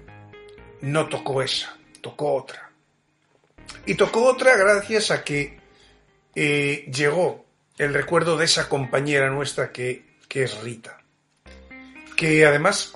no 0.82 1.08
tocó 1.08 1.42
esa, 1.42 1.78
tocó 2.02 2.34
otra. 2.34 2.72
Y 3.86 3.96
tocó 3.96 4.26
otra 4.26 4.58
gracias 4.58 5.12
a 5.12 5.24
que 5.24 5.57
eh, 6.40 6.88
llegó 6.94 7.48
el 7.80 7.96
recuerdo 7.96 8.38
de 8.38 8.46
esa 8.46 8.70
compañera 8.70 9.28
nuestra 9.32 9.72
que, 9.72 10.04
es 10.30 10.62
Rita, 10.62 11.02
que 12.16 12.46
además 12.46 12.94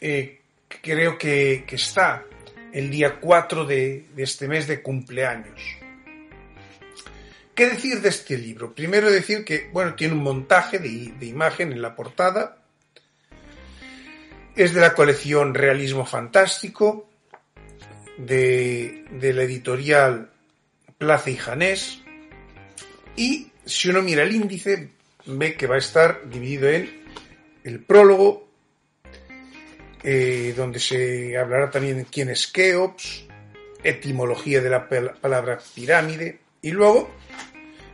eh, 0.00 0.40
creo 0.66 1.18
que, 1.18 1.66
está 1.70 2.24
el 2.72 2.88
día 2.88 3.20
4 3.20 3.66
de, 3.66 4.06
este 4.16 4.48
mes 4.48 4.66
de 4.66 4.80
cumpleaños. 4.80 5.60
¿Qué 7.54 7.66
decir 7.66 8.00
de 8.00 8.08
este 8.08 8.38
libro? 8.38 8.72
Primero 8.72 9.10
decir 9.10 9.44
que, 9.44 9.68
bueno, 9.70 9.94
tiene 9.94 10.14
un 10.14 10.22
montaje 10.22 10.78
de, 10.78 11.12
de 11.18 11.26
imagen 11.26 11.70
en 11.70 11.82
la 11.82 11.94
portada, 11.94 12.62
es 14.56 14.72
de 14.72 14.80
la 14.80 14.94
colección 14.94 15.52
Realismo 15.52 16.06
Fantástico, 16.06 17.10
de, 18.16 19.04
de 19.10 19.34
la 19.34 19.42
editorial 19.42 20.30
Plaza 20.96 21.28
y 21.28 21.36
Janés, 21.36 22.04
y 23.18 23.50
si 23.64 23.88
uno 23.88 24.00
mira 24.00 24.22
el 24.22 24.32
índice, 24.32 24.90
ve 25.26 25.56
que 25.56 25.66
va 25.66 25.74
a 25.74 25.78
estar 25.78 26.30
dividido 26.30 26.68
en 26.68 27.02
el 27.64 27.80
prólogo, 27.80 28.48
eh, 30.04 30.54
donde 30.56 30.78
se 30.78 31.36
hablará 31.36 31.68
también 31.68 32.06
quién 32.10 32.30
es 32.30 32.46
Keops, 32.46 33.26
etimología 33.82 34.60
de 34.60 34.70
la 34.70 34.88
palabra 34.88 35.58
pirámide, 35.74 36.38
y 36.62 36.70
luego 36.70 37.10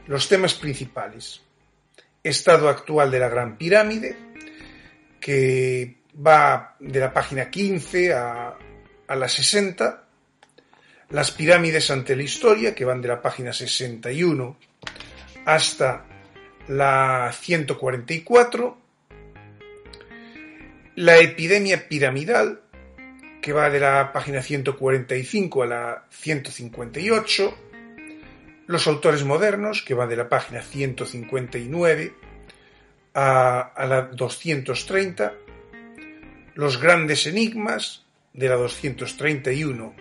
los 0.08 0.28
temas 0.28 0.52
principales. 0.54 1.40
Estado 2.22 2.68
actual 2.68 3.10
de 3.10 3.18
la 3.18 3.30
Gran 3.30 3.56
Pirámide, 3.56 4.16
que 5.18 5.96
va 6.24 6.76
de 6.80 7.00
la 7.00 7.12
página 7.14 7.48
15 7.50 8.12
a, 8.12 8.58
a 9.08 9.16
la 9.16 9.28
60, 9.28 10.04
las 11.10 11.30
pirámides 11.30 11.90
ante 11.90 12.14
la 12.14 12.22
historia, 12.22 12.74
que 12.74 12.84
van 12.84 13.00
de 13.00 13.08
la 13.08 13.22
página 13.22 13.54
61 13.54 14.58
hasta 15.44 16.06
la 16.68 17.32
144, 17.32 18.78
la 20.96 21.18
epidemia 21.18 21.88
piramidal, 21.88 22.62
que 23.42 23.52
va 23.52 23.68
de 23.68 23.80
la 23.80 24.12
página 24.12 24.42
145 24.42 25.62
a 25.62 25.66
la 25.66 26.04
158, 26.10 27.58
los 28.66 28.86
autores 28.86 29.24
modernos, 29.24 29.82
que 29.82 29.94
va 29.94 30.06
de 30.06 30.16
la 30.16 30.28
página 30.28 30.62
159 30.62 32.14
a, 33.14 33.60
a 33.60 33.86
la 33.86 34.02
230, 34.02 35.34
los 36.54 36.80
grandes 36.80 37.26
enigmas, 37.26 38.04
de 38.34 38.48
la 38.48 38.56
231 38.56 39.94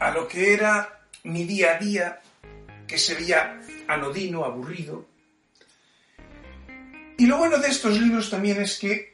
a 0.00 0.10
lo 0.10 0.28
que 0.28 0.52
era 0.52 1.00
mi 1.22 1.44
día 1.44 1.76
a 1.76 1.78
día, 1.78 2.20
que 2.86 2.98
se 2.98 3.14
veía 3.14 3.60
anodino, 3.88 4.44
aburrido. 4.44 5.06
Y 7.16 7.26
lo 7.26 7.38
bueno 7.38 7.58
de 7.58 7.68
estos 7.68 7.98
libros 7.98 8.30
también 8.30 8.60
es 8.60 8.78
que 8.78 9.13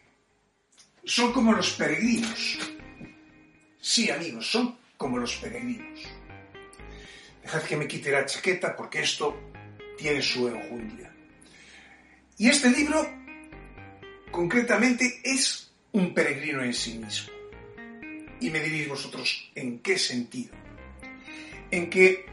son 1.10 1.32
como 1.32 1.52
los 1.52 1.72
peregrinos. 1.72 2.56
Sí, 3.80 4.08
amigos, 4.10 4.48
son 4.48 4.78
como 4.96 5.18
los 5.18 5.34
peregrinos. 5.38 6.02
Dejad 7.42 7.62
que 7.62 7.76
me 7.76 7.88
quite 7.88 8.12
la 8.12 8.24
chaqueta 8.24 8.76
porque 8.76 9.00
esto 9.00 9.50
tiene 9.98 10.22
su 10.22 10.46
enjundia. 10.46 11.12
Y 12.38 12.48
este 12.48 12.70
libro, 12.70 13.04
concretamente, 14.30 15.20
es 15.24 15.72
un 15.90 16.14
peregrino 16.14 16.62
en 16.62 16.72
sí 16.72 16.98
mismo. 16.98 17.32
Y 18.40 18.48
me 18.50 18.60
diréis 18.60 18.88
vosotros, 18.88 19.50
¿en 19.56 19.80
qué 19.80 19.98
sentido? 19.98 20.54
En 21.72 21.90
que 21.90 22.24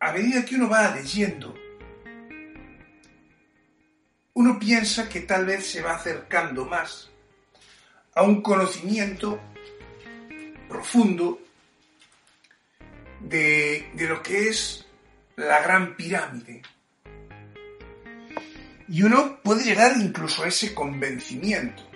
a 0.00 0.10
medida 0.10 0.44
que 0.44 0.56
uno 0.56 0.68
va 0.68 0.92
leyendo, 0.92 1.54
uno 4.34 4.58
piensa 4.58 5.08
que 5.08 5.20
tal 5.20 5.46
vez 5.46 5.70
se 5.70 5.82
va 5.82 5.94
acercando 5.94 6.64
más 6.64 7.12
a 8.18 8.22
un 8.22 8.42
conocimiento 8.42 9.38
profundo 10.68 11.38
de, 13.20 13.90
de 13.94 14.08
lo 14.08 14.20
que 14.20 14.48
es 14.48 14.84
la 15.36 15.62
gran 15.62 15.94
pirámide. 15.94 16.62
Y 18.88 19.04
uno 19.04 19.38
puede 19.40 19.62
llegar 19.62 19.96
incluso 19.98 20.42
a 20.42 20.48
ese 20.48 20.74
convencimiento. 20.74 21.88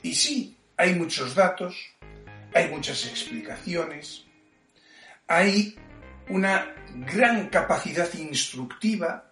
Y 0.00 0.14
sí, 0.14 0.56
hay 0.78 0.94
muchos 0.94 1.34
datos, 1.34 1.76
hay 2.54 2.70
muchas 2.70 3.04
explicaciones, 3.04 4.24
hay 5.28 5.76
una 6.30 6.74
gran 6.94 7.50
capacidad 7.50 8.10
instructiva 8.14 9.30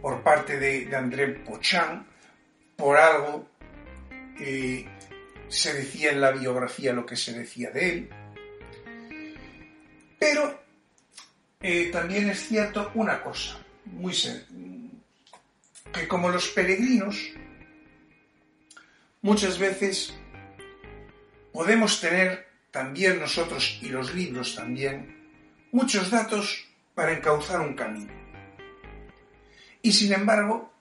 por 0.00 0.22
parte 0.22 0.58
de, 0.58 0.86
de 0.86 0.96
André 0.96 1.28
Pochan, 1.44 2.06
por 2.74 2.96
algo 2.96 3.46
eh, 4.40 4.86
se 5.48 5.74
decía 5.74 6.10
en 6.10 6.20
la 6.20 6.32
biografía 6.32 6.92
lo 6.92 7.06
que 7.06 7.16
se 7.16 7.32
decía 7.32 7.70
de 7.70 7.90
él. 7.90 8.10
Pero 10.18 10.62
eh, 11.60 11.90
también 11.92 12.28
es 12.30 12.48
cierto 12.48 12.90
una 12.94 13.22
cosa, 13.22 13.58
muy 13.84 14.12
que 15.92 16.08
como 16.08 16.28
los 16.28 16.48
peregrinos, 16.48 17.32
muchas 19.22 19.58
veces 19.58 20.14
podemos 21.52 22.00
tener 22.00 22.46
también 22.70 23.18
nosotros 23.18 23.78
y 23.82 23.88
los 23.88 24.14
libros 24.14 24.54
también 24.54 25.16
muchos 25.72 26.10
datos 26.10 26.66
para 26.94 27.12
encauzar 27.12 27.60
un 27.60 27.74
camino. 27.74 28.12
Y 29.82 29.92
sin 29.92 30.12
embargo, 30.12 30.72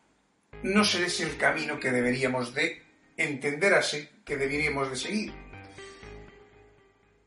no 0.63 0.83
será 0.83 1.05
ese 1.05 1.23
el 1.23 1.37
camino 1.37 1.79
que 1.79 1.91
deberíamos 1.91 2.53
de 2.53 2.81
entender 3.17 3.73
así, 3.73 4.09
que 4.25 4.35
deberíamos 4.37 4.89
de 4.89 4.95
seguir. 4.95 5.33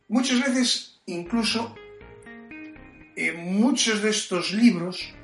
Muchas 0.09 0.41
veces, 0.41 1.01
incluso, 1.07 1.75
en 3.17 3.37
muchos 3.59 4.03
de 4.03 4.11
estos 4.11 4.53
libros 4.53 5.15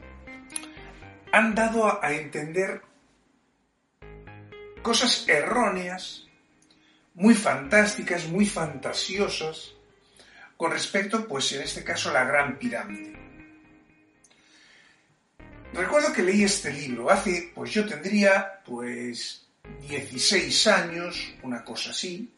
han 1.33 1.55
dado 1.55 2.03
a 2.03 2.13
entender 2.13 2.83
cosas 4.83 5.27
erróneas, 5.29 6.27
muy 7.15 7.35
fantásticas, 7.35 8.27
muy 8.29 8.47
fantasiosas, 8.47 9.73
con 10.57 10.71
respecto, 10.71 11.27
pues 11.27 11.53
en 11.53 11.63
este 11.63 11.83
caso, 11.83 12.11
a 12.11 12.13
la 12.13 12.25
Gran 12.25 12.59
Pirámide. 12.59 13.15
Recuerdo 15.73 16.13
que 16.13 16.23
leí 16.23 16.45
este 16.45 16.73
libro 16.73 17.11
hace, 17.11 17.51
pues 17.55 17.73
yo 17.73 17.85
tendría, 17.85 18.63
pues, 18.65 19.44
16 19.89 20.67
años, 20.67 21.35
una 21.43 21.65
cosa 21.65 21.91
así. 21.91 22.31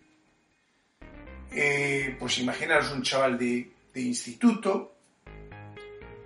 Eh, 1.50 2.16
pues 2.18 2.38
imaginaros 2.38 2.92
un 2.92 3.02
chaval 3.02 3.38
de, 3.38 3.70
de 3.94 4.00
instituto 4.00 4.96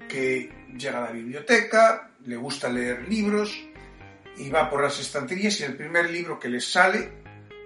que 0.09 0.51
llega 0.77 0.99
a 0.99 1.07
la 1.07 1.13
biblioteca, 1.13 2.11
le 2.25 2.37
gusta 2.37 2.69
leer 2.69 3.09
libros 3.09 3.57
y 4.37 4.51
va 4.51 4.69
por 4.69 4.83
las 4.83 4.99
estanterías 4.99 5.61
y 5.61 5.65
el 5.65 5.77
primer 5.77 6.11
libro 6.11 6.39
que 6.39 6.49
le 6.49 6.61
sale 6.61 7.13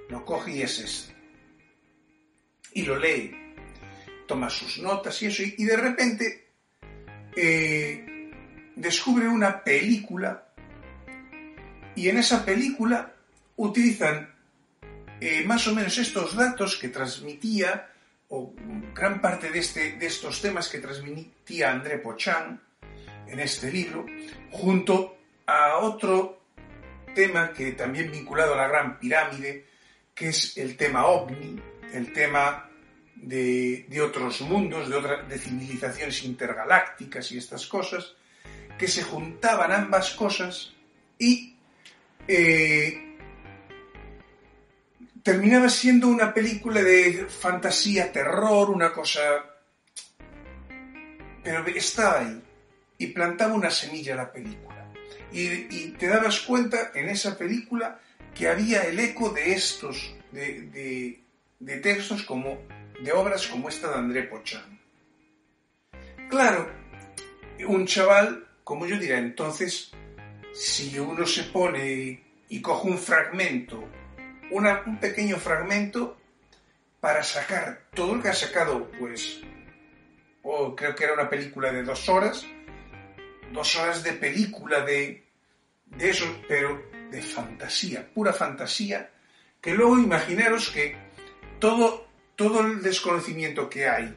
lo 0.08 0.24
coge 0.24 0.52
y 0.52 0.62
es 0.62 0.78
este. 0.80 1.14
Y 2.74 2.82
lo 2.82 2.98
lee, 2.98 3.34
toma 4.26 4.50
sus 4.50 4.78
notas 4.78 5.22
y 5.22 5.26
eso, 5.26 5.42
y 5.42 5.64
de 5.64 5.76
repente 5.76 6.48
eh, 7.36 8.30
descubre 8.76 9.28
una 9.28 9.62
película 9.62 10.48
y 11.94 12.08
en 12.08 12.18
esa 12.18 12.44
película 12.44 13.13
utilizan 13.56 14.34
eh, 15.20 15.44
más 15.44 15.66
o 15.68 15.74
menos 15.74 15.96
estos 15.98 16.34
datos 16.34 16.76
que 16.76 16.88
transmitía, 16.88 17.90
o 18.28 18.52
gran 18.94 19.20
parte 19.20 19.50
de, 19.50 19.58
este, 19.58 19.92
de 19.92 20.06
estos 20.06 20.40
temas 20.40 20.68
que 20.68 20.78
transmitía 20.78 21.70
André 21.70 21.98
Pochan 21.98 22.60
en 23.26 23.40
este 23.40 23.70
libro, 23.70 24.06
junto 24.50 25.16
a 25.46 25.76
otro 25.78 26.42
tema 27.14 27.52
que 27.52 27.72
también 27.72 28.10
vinculado 28.10 28.54
a 28.54 28.56
la 28.56 28.68
Gran 28.68 28.98
Pirámide, 28.98 29.66
que 30.14 30.28
es 30.28 30.56
el 30.56 30.76
tema 30.76 31.06
ovni, 31.06 31.60
el 31.92 32.12
tema 32.12 32.68
de, 33.14 34.00
otros 34.02 34.40
mundos, 34.42 34.88
de, 34.88 34.96
otras 34.96 35.28
de 35.28 35.38
civilizaciones 35.38 36.24
intergalácticas 36.24 37.30
y 37.32 37.38
estas 37.38 37.66
cosas, 37.66 38.14
que 38.78 38.88
se 38.88 39.02
juntaban 39.02 39.72
ambas 39.72 40.10
cosas 40.10 40.72
y 41.18 41.56
eh, 42.26 43.13
terminaba 45.24 45.68
siendo 45.68 46.06
una 46.06 46.32
película 46.32 46.80
de 46.82 47.26
fantasía, 47.28 48.12
terror, 48.12 48.70
una 48.70 48.92
cosa... 48.92 49.20
Pero 51.42 51.66
estaba 51.66 52.20
ahí 52.20 52.40
y 52.98 53.08
plantaba 53.08 53.54
una 53.54 53.70
semilla 53.70 54.14
la 54.14 54.32
película. 54.32 54.92
Y, 55.32 55.88
te 55.98 56.06
dabas 56.06 56.40
cuenta 56.40 56.92
en 56.94 57.08
esa 57.08 57.36
película 57.36 58.00
que 58.32 58.48
había 58.48 58.82
el 58.82 59.00
eco 59.00 59.30
de 59.30 59.52
estos, 59.52 60.14
de, 60.30 61.20
de 61.58 61.76
textos 61.78 62.22
como, 62.22 62.62
de 63.02 63.12
obras 63.12 63.48
como 63.48 63.68
esta 63.68 63.88
de 63.88 63.94
André 63.96 64.22
Pochan. 64.22 64.80
Claro, 66.30 66.70
un 67.66 67.84
chaval 67.86 68.46
como 68.64 68.86
yo 68.86 68.98
diría, 68.98 69.18
entonces, 69.18 69.92
si 70.52 70.98
uno 70.98 71.26
se 71.26 71.44
pone 71.44 72.22
y 72.48 72.60
coge 72.62 72.88
un 72.88 72.98
fragmento, 72.98 73.86
un 74.54 74.98
pequeño 74.98 75.36
fragmento, 75.36 76.16
para 77.00 77.22
sacar 77.22 77.82
todo 77.92 78.14
lo 78.14 78.22
que 78.22 78.30
ha 78.30 78.34
sacado, 78.34 78.90
pues, 78.98 79.42
o 80.42 80.74
creo 80.74 80.94
que 80.94 81.04
era 81.04 81.12
una 81.12 81.28
película 81.28 81.70
de 81.70 81.82
dos 81.82 82.08
horas, 82.08 82.46
dos 83.52 83.76
horas 83.76 84.02
de 84.02 84.12
película 84.12 84.80
de, 84.80 85.22
de 85.84 86.08
eso, 86.08 86.24
pero 86.48 86.82
de 87.10 87.20
fantasía, 87.20 88.08
pura 88.14 88.32
fantasía, 88.32 89.10
que 89.60 89.74
luego 89.74 89.98
imaginaros 89.98 90.70
que 90.70 90.96
todo, 91.58 92.08
todo 92.36 92.62
el 92.62 92.80
desconocimiento 92.80 93.68
que 93.68 93.86
hay, 93.86 94.14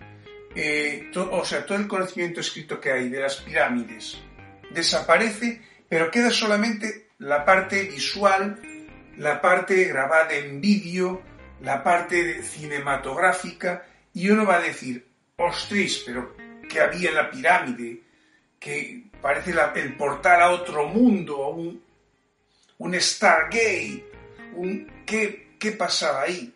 eh, 0.56 1.12
o 1.13 1.43
sea, 1.43 1.65
todo 1.65 1.78
el 1.78 1.89
conocimiento 1.89 2.39
escrito 2.39 2.80
que 2.80 2.91
hay 2.91 3.10
de 3.10 3.19
las 3.19 3.36
pirámides, 3.36 4.17
desaparece, 4.71 5.62
pero 5.89 6.10
queda 6.10 6.30
solamente 6.30 7.10
la 7.19 7.43
parte 7.43 7.84
visual, 7.84 8.62
la 9.18 9.42
parte 9.42 9.86
grabada 9.86 10.34
en 10.34 10.62
vídeo, 10.62 11.22
la 11.62 11.84
parte 11.84 12.44
cinematográfica, 12.44 13.86
y 14.14 14.30
uno 14.30 14.46
va 14.46 14.58
a 14.58 14.62
decir, 14.62 15.08
ostras, 15.36 16.04
pero 16.06 16.36
que 16.70 16.80
había 16.80 17.10
en 17.10 17.16
la 17.16 17.30
pirámide, 17.30 18.02
que 18.60 19.04
parece 19.22 19.54
el 19.76 19.96
portal 19.96 20.42
a 20.42 20.52
otro 20.52 20.88
mundo, 20.88 21.50
un, 21.50 21.84
un 22.78 23.00
Stargate, 23.00 24.06
un, 24.56 25.04
¿qué, 25.06 25.56
¿qué 25.60 25.72
pasaba 25.72 26.24
ahí? 26.24 26.54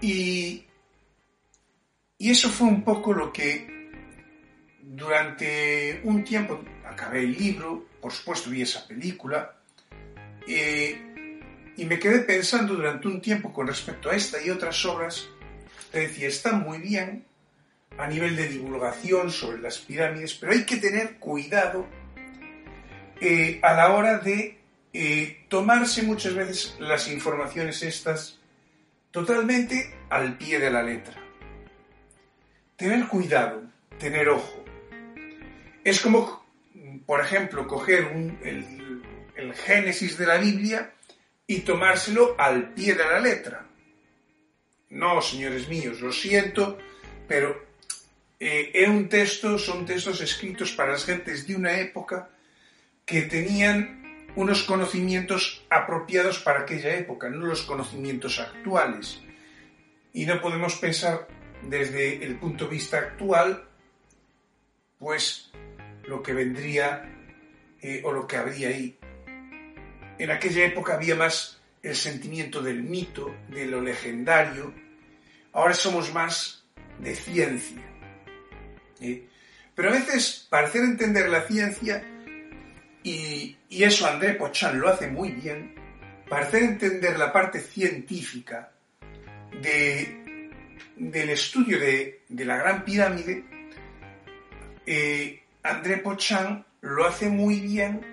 Y, 0.00 0.64
y 2.18 2.30
eso 2.30 2.48
fue 2.48 2.66
un 2.66 2.82
poco 2.82 3.12
lo 3.12 3.32
que 3.32 3.90
durante 4.80 6.00
un 6.04 6.24
tiempo 6.24 6.60
acabé 6.84 7.20
el 7.20 7.32
libro, 7.32 7.86
por 8.00 8.12
supuesto 8.12 8.50
vi 8.50 8.62
esa 8.62 8.86
película, 8.86 9.61
eh, 10.46 11.42
y 11.76 11.84
me 11.84 11.98
quedé 11.98 12.20
pensando 12.20 12.74
durante 12.74 13.08
un 13.08 13.20
tiempo 13.20 13.52
con 13.52 13.66
respecto 13.66 14.10
a 14.10 14.14
esta 14.16 14.42
y 14.42 14.50
otras 14.50 14.84
obras, 14.84 15.28
te 15.90 16.00
decía, 16.00 16.28
están 16.28 16.62
muy 16.62 16.78
bien 16.78 17.24
a 17.98 18.06
nivel 18.06 18.36
de 18.36 18.48
divulgación 18.48 19.30
sobre 19.30 19.60
las 19.60 19.78
pirámides, 19.78 20.34
pero 20.34 20.52
hay 20.52 20.64
que 20.64 20.76
tener 20.76 21.18
cuidado 21.18 21.86
eh, 23.20 23.60
a 23.62 23.74
la 23.74 23.92
hora 23.92 24.18
de 24.18 24.58
eh, 24.92 25.44
tomarse 25.48 26.02
muchas 26.02 26.34
veces 26.34 26.76
las 26.78 27.08
informaciones 27.08 27.82
estas 27.82 28.38
totalmente 29.10 29.94
al 30.10 30.36
pie 30.36 30.58
de 30.58 30.70
la 30.70 30.82
letra. 30.82 31.14
Tener 32.76 33.06
cuidado, 33.06 33.62
tener 33.98 34.28
ojo. 34.28 34.64
Es 35.84 36.00
como, 36.00 36.44
por 37.06 37.20
ejemplo, 37.20 37.66
coger 37.68 38.10
el, 38.42 38.81
Génesis 39.54 40.16
de 40.16 40.26
la 40.26 40.38
Biblia 40.38 40.92
y 41.46 41.60
tomárselo 41.60 42.34
al 42.38 42.72
pie 42.74 42.94
de 42.94 43.04
la 43.04 43.20
letra. 43.20 43.66
No, 44.90 45.20
señores 45.22 45.68
míos, 45.68 46.00
lo 46.00 46.12
siento, 46.12 46.78
pero 47.26 47.66
eh, 48.38 48.86
un 48.88 49.08
texto, 49.08 49.58
son 49.58 49.86
textos 49.86 50.20
escritos 50.20 50.72
para 50.72 50.92
las 50.92 51.04
gentes 51.04 51.46
de 51.46 51.56
una 51.56 51.78
época 51.78 52.30
que 53.06 53.22
tenían 53.22 54.28
unos 54.34 54.62
conocimientos 54.62 55.64
apropiados 55.70 56.38
para 56.38 56.60
aquella 56.60 56.96
época, 56.96 57.28
no 57.28 57.46
los 57.46 57.62
conocimientos 57.62 58.38
actuales. 58.38 59.20
Y 60.12 60.26
no 60.26 60.40
podemos 60.40 60.76
pensar 60.76 61.28
desde 61.62 62.24
el 62.24 62.38
punto 62.38 62.64
de 62.64 62.70
vista 62.70 62.98
actual, 62.98 63.64
pues 64.98 65.50
lo 66.04 66.22
que 66.22 66.32
vendría 66.32 67.08
eh, 67.80 68.02
o 68.04 68.12
lo 68.12 68.26
que 68.26 68.36
habría 68.36 68.68
ahí. 68.68 68.98
En 70.18 70.30
aquella 70.30 70.64
época 70.64 70.94
había 70.94 71.16
más 71.16 71.60
el 71.82 71.96
sentimiento 71.96 72.62
del 72.62 72.82
mito, 72.82 73.34
de 73.48 73.66
lo 73.66 73.80
legendario. 73.80 74.72
Ahora 75.52 75.74
somos 75.74 76.12
más 76.12 76.64
de 76.98 77.14
ciencia. 77.14 77.82
¿eh? 79.00 79.26
Pero 79.74 79.88
a 79.88 79.92
veces, 79.92 80.46
para 80.48 80.68
hacer 80.68 80.82
entender 80.82 81.28
la 81.28 81.42
ciencia, 81.42 82.04
y, 83.02 83.56
eso 83.68 84.06
André 84.06 84.34
Pochan 84.34 84.78
lo 84.78 84.88
hace 84.88 85.08
muy 85.08 85.32
bien, 85.32 85.74
para 86.28 86.46
hacer 86.46 86.62
entender 86.62 87.18
la 87.18 87.32
parte 87.32 87.60
científica 87.60 88.72
de, 89.60 90.50
del 90.96 91.30
estudio 91.30 91.80
de, 91.80 92.22
la 92.28 92.56
Gran 92.56 92.84
Pirámide, 92.84 93.44
eh, 94.86 95.42
André 95.62 95.98
Pochan 95.98 96.64
lo 96.80 97.06
hace 97.06 97.28
muy 97.28 97.60
bien 97.60 98.11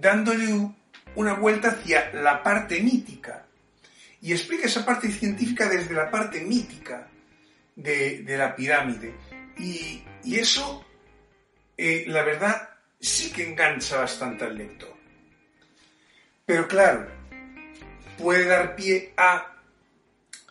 dándole 0.00 0.70
una 1.14 1.34
vuelta 1.34 1.68
hacia 1.68 2.12
la 2.12 2.42
parte 2.42 2.80
mítica 2.80 3.46
y 4.20 4.32
explica 4.32 4.66
esa 4.66 4.84
parte 4.84 5.10
científica 5.10 5.68
desde 5.68 5.94
la 5.94 6.10
parte 6.10 6.40
mítica 6.40 7.08
de, 7.76 8.22
de 8.22 8.38
la 8.38 8.56
pirámide. 8.56 9.14
Y, 9.58 10.02
y 10.24 10.38
eso, 10.38 10.84
eh, 11.76 12.04
la 12.08 12.22
verdad, 12.22 12.70
sí 12.98 13.30
que 13.30 13.46
engancha 13.46 13.98
bastante 13.98 14.44
al 14.44 14.56
lector. 14.56 14.94
Pero 16.46 16.66
claro, 16.66 17.06
puede 18.18 18.46
dar 18.46 18.74
pie 18.76 19.12
a 19.16 19.56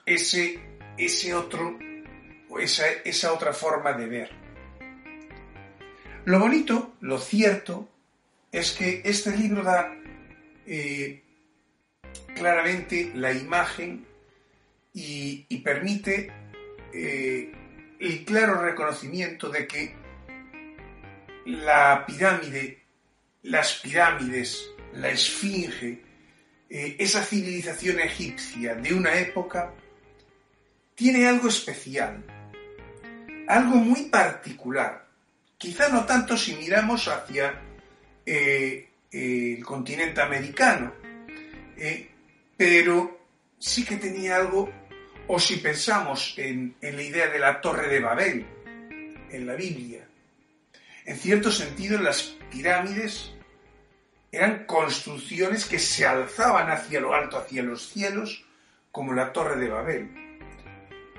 ese, 0.06 0.60
ese 0.97 1.34
otro, 1.34 1.77
o 2.49 2.60
esa, 2.60 2.88
esa 3.03 3.34
otra 3.34 3.53
forma 3.53 3.93
de 3.93 4.06
ver. 4.08 4.32
Lo 6.25 6.39
bonito, 6.39 6.95
lo 7.01 7.17
cierto, 7.17 7.89
es 8.53 8.71
que 8.73 9.01
este 9.03 9.35
libro 9.35 9.63
da 9.63 9.91
eh, 10.67 11.23
claramente 12.35 13.11
la 13.15 13.33
imagen 13.33 14.05
y, 14.93 15.57
permite 15.63 16.31
eh, 16.93 17.51
el 17.99 18.23
claro 18.23 18.61
reconocimiento 18.61 19.49
de 19.49 19.65
que 19.65 19.95
la 21.47 22.05
pirámide, 22.05 22.83
las 23.41 23.79
pirámides, 23.79 24.69
la 24.93 25.09
esfinge, 25.09 26.03
eh, 26.69 26.95
esa 26.99 27.23
civilización 27.23 27.99
egipcia 28.01 28.75
de 28.75 28.93
una 28.93 29.15
época, 29.15 29.73
tiene 30.93 31.27
algo 31.27 31.47
especial, 31.47 32.23
algo 33.47 33.77
muy 33.77 34.03
particular. 34.09 35.07
Quizá 35.57 35.89
no 35.89 36.05
tanto 36.05 36.37
si 36.37 36.55
miramos 36.55 37.07
hacia 37.07 37.72
eh, 38.25 38.89
el 39.12 39.63
continente 39.63 40.21
americano, 40.21 40.93
eh, 41.77 42.09
pero 42.57 43.27
sí 43.59 43.86
que 43.86 43.97
tenía 43.97 44.38
algo, 44.38 44.69
o 45.27 45.39
si 45.39 45.57
pensamos 45.57 46.36
en, 46.38 46.75
en 46.81 46.95
la 46.95 47.03
idea 47.03 47.27
de 47.27 47.39
la 47.39 47.62
torre 47.62 47.88
de 47.88 47.99
Babel, 47.99 48.45
en 49.31 49.47
la 49.47 49.55
Biblia, 49.55 50.07
en 51.05 51.17
cierto 51.17 51.51
sentido 51.51 51.99
las 51.99 52.36
pirámides 52.51 53.33
eran 54.31 54.65
construcciones 54.65 55.65
que 55.65 55.77
se 55.77 56.05
alzaban 56.05 56.71
hacia 56.71 56.99
lo 56.99 57.13
alto, 57.13 57.38
hacia 57.38 57.62
los 57.62 57.89
cielos, 57.89 58.43
como 58.91 59.13
la 59.13 59.31
torre 59.31 59.59
de 59.59 59.69
Babel. 59.69 60.09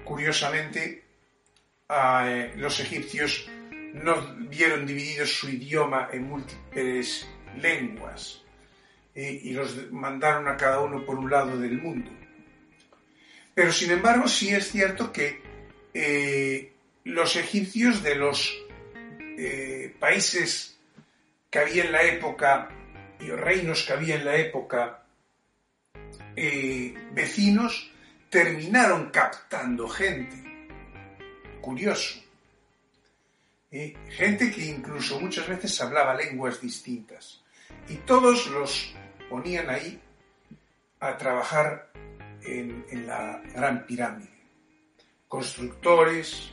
Curiosamente, 0.04 1.04
eh, 1.88 2.52
los 2.56 2.80
egipcios 2.80 3.48
no 3.94 4.34
vieron 4.48 4.86
dividido 4.86 5.24
su 5.24 5.48
idioma 5.48 6.08
en 6.12 6.24
múltiples 6.24 7.28
lenguas 7.56 8.42
eh, 9.14 9.40
y 9.44 9.52
los 9.52 9.92
mandaron 9.92 10.48
a 10.48 10.56
cada 10.56 10.80
uno 10.80 11.06
por 11.06 11.16
un 11.16 11.30
lado 11.30 11.56
del 11.56 11.80
mundo. 11.80 12.10
Pero 13.54 13.70
sin 13.72 13.92
embargo 13.92 14.26
sí 14.26 14.52
es 14.52 14.68
cierto 14.68 15.12
que 15.12 15.40
eh, 15.94 16.72
los 17.04 17.36
egipcios 17.36 18.02
de 18.02 18.16
los 18.16 18.52
eh, 19.38 19.94
países 20.00 20.76
que 21.48 21.60
había 21.60 21.84
en 21.84 21.92
la 21.92 22.02
época 22.02 22.70
y 23.20 23.30
reinos 23.30 23.84
que 23.84 23.92
había 23.92 24.16
en 24.16 24.24
la 24.24 24.36
época 24.36 25.00
vecinos 27.12 27.92
terminaron 28.28 29.10
captando 29.10 29.88
gente. 29.88 30.34
Curioso. 31.60 32.23
Gente 34.10 34.52
que 34.52 34.66
incluso 34.66 35.20
muchas 35.20 35.48
veces 35.48 35.80
hablaba 35.80 36.14
lenguas 36.14 36.60
distintas. 36.60 37.42
Y 37.88 37.96
todos 37.96 38.46
los 38.48 38.94
ponían 39.28 39.68
ahí 39.68 40.00
a 41.00 41.16
trabajar 41.16 41.90
en, 42.42 42.84
la 43.06 43.42
gran 43.54 43.84
pirámide. 43.84 44.30
Constructores, 45.28 46.52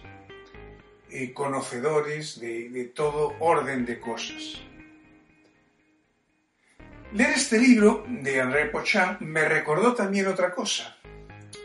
eh, 1.12 1.32
conocedores 1.34 2.40
de, 2.40 2.92
todo 2.96 3.36
orden 3.40 3.86
de 3.86 4.00
cosas. 4.00 4.62
Leer 7.14 7.32
este 7.32 7.60
libro 7.60 8.06
de 8.08 8.40
André 8.40 8.68
Pochin 8.68 9.18
me 9.20 9.48
recordó 9.48 9.94
también 9.94 10.28
otra 10.28 10.52
cosa 10.56 10.98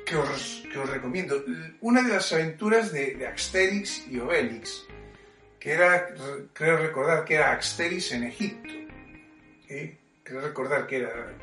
que 0.05 0.16
os, 0.16 0.64
que 0.71 0.79
os 0.79 0.90
recomiendo. 0.90 1.42
Una 1.81 2.03
de 2.03 2.12
las 2.12 2.33
aventuras 2.33 2.92
de, 2.92 3.14
de 3.14 3.27
Asterix 3.27 4.07
y 4.09 4.19
Obelix 4.19 4.86
que 5.59 5.73
era, 5.73 6.09
creo 6.53 6.77
recordar 6.79 7.25
que 7.25 7.35
era 7.35 7.53
Axteris 7.53 8.12
en 8.12 8.25
Egipto. 8.25 8.75
Creo 10.23 10.40
recordar 10.40 10.87
que 10.87 10.99
era, 10.99 11.35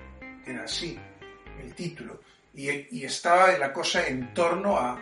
era 0.46 0.64
así 0.64 1.00
el 1.62 1.74
título. 1.74 2.22
Y, 2.54 2.70
y, 2.98 3.04
estaba 3.04 3.58
la 3.58 3.74
cosa 3.74 4.08
en 4.08 4.34
torno 4.34 4.78
a, 4.78 5.02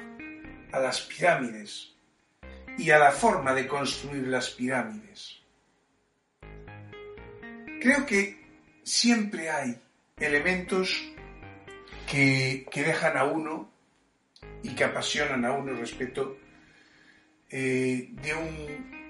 a 0.71 0.79
las 0.79 1.01
pirámides 1.01 1.93
y 2.77 2.89
a 2.91 2.97
la 2.97 3.11
forma 3.11 3.53
de 3.53 3.67
construir 3.67 4.27
las 4.27 4.51
pirámides. 4.51 5.41
Creo 7.81 8.05
que 8.05 8.39
siempre 8.83 9.49
hay 9.49 9.81
elementos 10.17 11.11
que, 12.09 12.65
que 12.71 12.83
dejan 12.83 13.17
a 13.17 13.25
uno 13.25 13.69
y 14.63 14.75
que 14.75 14.83
apasionan 14.83 15.43
a 15.45 15.51
uno 15.51 15.73
respecto 15.73 16.37
eh, 17.49 18.09
de 18.11 18.33
un 18.33 19.00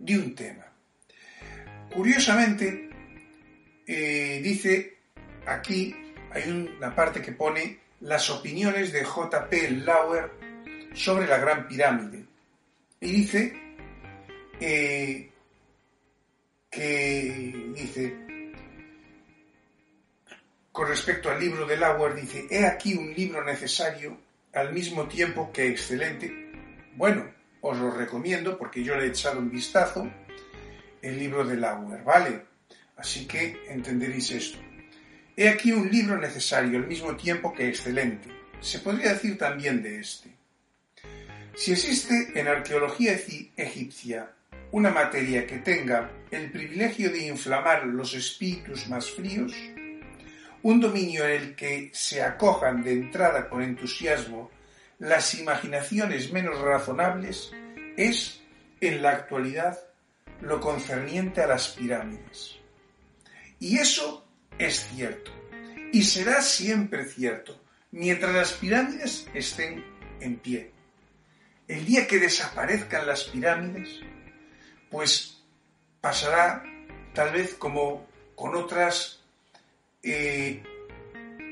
de 0.00 0.18
un 0.18 0.34
tema. 0.34 0.66
Curiosamente, 1.94 2.88
eh, 3.86 4.40
dice 4.42 4.98
aquí, 5.46 5.94
hay 6.32 6.50
una 6.50 6.94
parte 6.94 7.20
que 7.20 7.32
pone 7.32 7.78
las 8.00 8.30
opiniones 8.30 8.92
de 8.92 9.04
J.P. 9.04 9.70
Lauer 9.82 10.30
sobre 10.94 11.26
la 11.26 11.38
Gran 11.38 11.68
Pirámide. 11.68 12.24
Y 13.00 13.12
dice 13.12 13.52
eh, 14.60 15.30
que, 16.70 17.72
dice, 17.74 18.16
con 20.72 20.88
respecto 20.88 21.30
al 21.30 21.40
libro 21.40 21.66
de 21.66 21.76
Lauer, 21.76 22.14
dice, 22.14 22.46
he 22.50 22.64
aquí 22.66 22.94
un 22.94 23.12
libro 23.12 23.44
necesario 23.44 24.18
al 24.52 24.72
mismo 24.72 25.06
tiempo 25.08 25.50
que 25.52 25.68
excelente. 25.68 26.32
Bueno, 26.94 27.39
os 27.60 27.78
lo 27.78 27.90
recomiendo 27.90 28.56
porque 28.58 28.82
yo 28.82 28.96
le 28.96 29.04
he 29.04 29.08
echado 29.08 29.38
un 29.38 29.50
vistazo 29.50 30.10
el 31.02 31.18
libro 31.18 31.44
de 31.44 31.56
Lauer, 31.56 32.02
¿vale? 32.02 32.42
Así 32.96 33.26
que 33.26 33.64
entenderéis 33.68 34.30
esto. 34.30 34.58
He 35.36 35.48
aquí 35.48 35.72
un 35.72 35.90
libro 35.90 36.18
necesario 36.18 36.78
al 36.78 36.86
mismo 36.86 37.16
tiempo 37.16 37.52
que 37.52 37.68
excelente. 37.68 38.28
Se 38.60 38.80
podría 38.80 39.14
decir 39.14 39.38
también 39.38 39.82
de 39.82 40.00
este. 40.00 40.30
Si 41.54 41.72
existe 41.72 42.32
en 42.34 42.48
arqueología 42.48 43.18
egipcia 43.56 44.32
una 44.72 44.90
materia 44.90 45.46
que 45.46 45.58
tenga 45.58 46.10
el 46.30 46.50
privilegio 46.52 47.10
de 47.10 47.26
inflamar 47.26 47.86
los 47.86 48.14
espíritus 48.14 48.88
más 48.88 49.10
fríos, 49.10 49.52
un 50.62 50.80
dominio 50.80 51.24
en 51.24 51.42
el 51.42 51.54
que 51.56 51.90
se 51.92 52.22
acojan 52.22 52.82
de 52.82 52.92
entrada 52.92 53.48
con 53.48 53.62
entusiasmo 53.62 54.50
las 55.00 55.34
imaginaciones 55.34 56.30
menos 56.30 56.60
razonables 56.60 57.50
es, 57.96 58.42
en 58.80 59.02
la 59.02 59.10
actualidad, 59.10 59.78
lo 60.42 60.60
concerniente 60.60 61.42
a 61.42 61.46
las 61.46 61.68
pirámides. 61.68 62.58
Y 63.58 63.78
eso 63.78 64.26
es 64.58 64.86
cierto, 64.94 65.32
y 65.92 66.02
será 66.02 66.42
siempre 66.42 67.06
cierto, 67.06 67.58
mientras 67.90 68.34
las 68.34 68.52
pirámides 68.52 69.26
estén 69.34 69.84
en 70.20 70.38
pie. 70.38 70.70
El 71.66 71.86
día 71.86 72.06
que 72.06 72.18
desaparezcan 72.18 73.06
las 73.06 73.24
pirámides, 73.24 74.00
pues 74.90 75.42
pasará 76.00 76.62
tal 77.14 77.32
vez 77.32 77.54
como 77.54 78.06
con 78.34 78.54
otras 78.54 79.20
eh, 80.02 80.62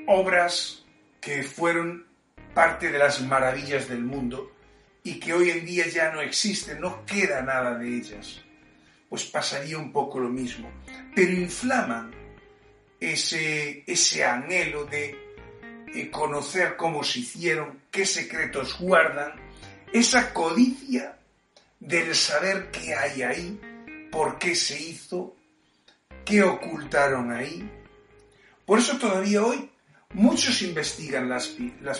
obras 0.07 0.85
que 1.21 1.43
fueron 1.43 2.08
parte 2.59 2.91
de 2.91 2.99
las 2.99 3.21
maravillas 3.21 3.89
del 3.89 4.03
mundo 4.03 4.51
y 5.05 5.21
que 5.21 5.33
hoy 5.33 5.51
en 5.51 5.65
día 5.65 5.87
ya 5.87 6.11
no 6.11 6.21
existen, 6.21 6.81
no 6.81 7.07
queda 7.07 7.41
nada 7.41 7.79
de 7.79 7.87
ellas, 7.87 8.41
pues 9.09 9.27
pasaría 9.27 9.79
un 9.79 9.93
poco 9.93 10.19
lo 10.19 10.29
mismo. 10.29 10.69
Pero 11.15 11.31
inflaman 11.35 12.11
ese, 12.99 13.85
ese 13.87 14.25
anhelo 14.25 14.87
de 14.87 15.17
eh, 15.95 16.11
conocer 16.11 16.77
cómo 16.77 17.05
se 17.05 17.21
hicieron, 17.21 17.81
qué 17.93 18.05
secretos 18.05 18.77
guardan, 18.81 19.35
esa 19.93 20.35
codicia 20.35 21.17
del 21.79 22.13
saber 22.13 22.73
qué 22.73 22.93
hay 22.93 23.23
ahí, 23.23 24.09
por 24.11 24.37
qué 24.37 24.57
se 24.57 24.83
hizo, 24.83 25.37
qué 26.25 26.43
ocultaron 26.43 27.31
ahí. 27.31 27.71
Por 28.67 28.81
eso 28.81 28.99
todavía 28.99 29.45
hoy 29.45 29.71
Muchos 30.15 30.63
investigan 30.63 31.29
las, 31.29 31.49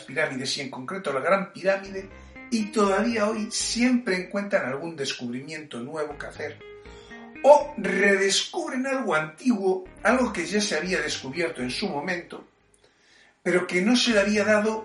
pirámides 0.07 0.57
y 0.57 0.63
en 0.63 0.71
concreto 0.71 1.13
la 1.13 1.21
Gran 1.21 1.53
Pirámide 1.53 2.09
y 2.51 2.73
todavía 2.73 3.29
hoy 3.29 3.51
siempre 3.51 4.17
encuentran 4.17 4.65
algún 4.65 4.97
descubrimiento 4.97 5.81
nuevo 5.81 6.17
que 6.17 6.27
hacer 6.27 6.59
o 7.43 7.75
redescubren 7.77 8.87
algo 8.87 9.15
antiguo, 9.15 9.85
algo 10.03 10.33
que 10.33 10.47
ya 10.47 10.61
se 10.61 10.77
había 10.77 11.03
descubierto 11.03 11.61
en 11.61 11.71
su 11.71 11.89
momento, 11.89 12.49
pero 13.43 13.67
que 13.67 13.83
no 13.83 13.95
se 13.95 14.13
le 14.13 14.21
había 14.21 14.45
dado 14.45 14.85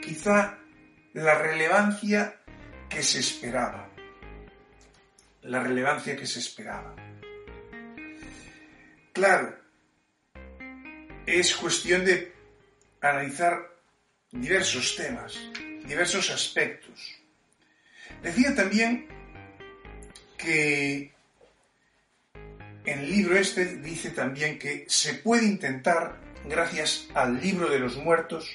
quizá 0.00 0.58
la 1.12 1.34
relevancia 1.34 2.40
que 2.88 3.02
se 3.02 3.18
esperaba. 3.18 3.90
La 5.42 5.60
relevancia 5.62 6.16
que 6.16 6.26
se 6.26 6.38
esperaba. 6.38 6.94
Claro, 9.12 9.58
es 11.26 11.54
cuestión 11.56 12.04
de 12.04 12.39
analizar 13.00 13.70
diversos 14.30 14.96
temas, 14.96 15.38
diversos 15.84 16.30
aspectos. 16.30 17.20
Decía 18.22 18.54
también 18.54 19.08
que 20.36 21.12
en 22.84 22.98
el 22.98 23.10
libro 23.10 23.36
este 23.36 23.76
dice 23.76 24.10
también 24.10 24.58
que 24.58 24.84
se 24.88 25.14
puede 25.14 25.46
intentar, 25.46 26.20
gracias 26.44 27.08
al 27.14 27.40
libro 27.40 27.68
de 27.68 27.78
los 27.78 27.96
muertos 27.96 28.48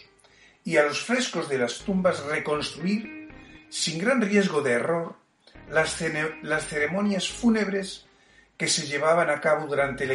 y 0.64 0.78
a 0.78 0.84
los 0.84 1.04
frescos 1.04 1.50
de 1.50 1.60
las 1.60 1.80
tumbas, 1.80 2.24
reconstruir, 2.26 3.30
sin 3.70 4.00
gran 4.00 4.22
riesgo 4.22 4.62
de 4.62 4.72
error, 4.72 5.16
las, 5.70 5.96
ceremonias 5.96 7.30
fúnebres 7.30 8.06
que 8.58 8.68
se 8.68 8.86
llevaban 8.86 9.30
a 9.30 9.42
cabo 9.42 9.68
durante 9.68 10.08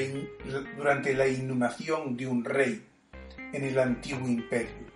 la 1.14 1.28
inhumación 1.28 2.16
de 2.16 2.26
un 2.26 2.44
rey 2.44 2.89
en 3.52 3.64
el 3.64 3.78
antiguo 3.78 4.28
imperio. 4.28 4.90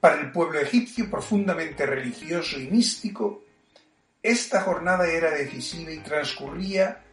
Para 0.00 0.20
el 0.20 0.32
pueblo 0.32 0.60
egipcio 0.60 1.10
profundamente 1.10 1.86
religioso 1.86 2.60
y 2.60 2.66
místico, 2.68 3.44
esta 4.22 4.62
jornada 4.62 5.06
era 5.06 5.30
decisiva 5.30 5.92
y 5.92 5.98
transcurría 5.98 7.04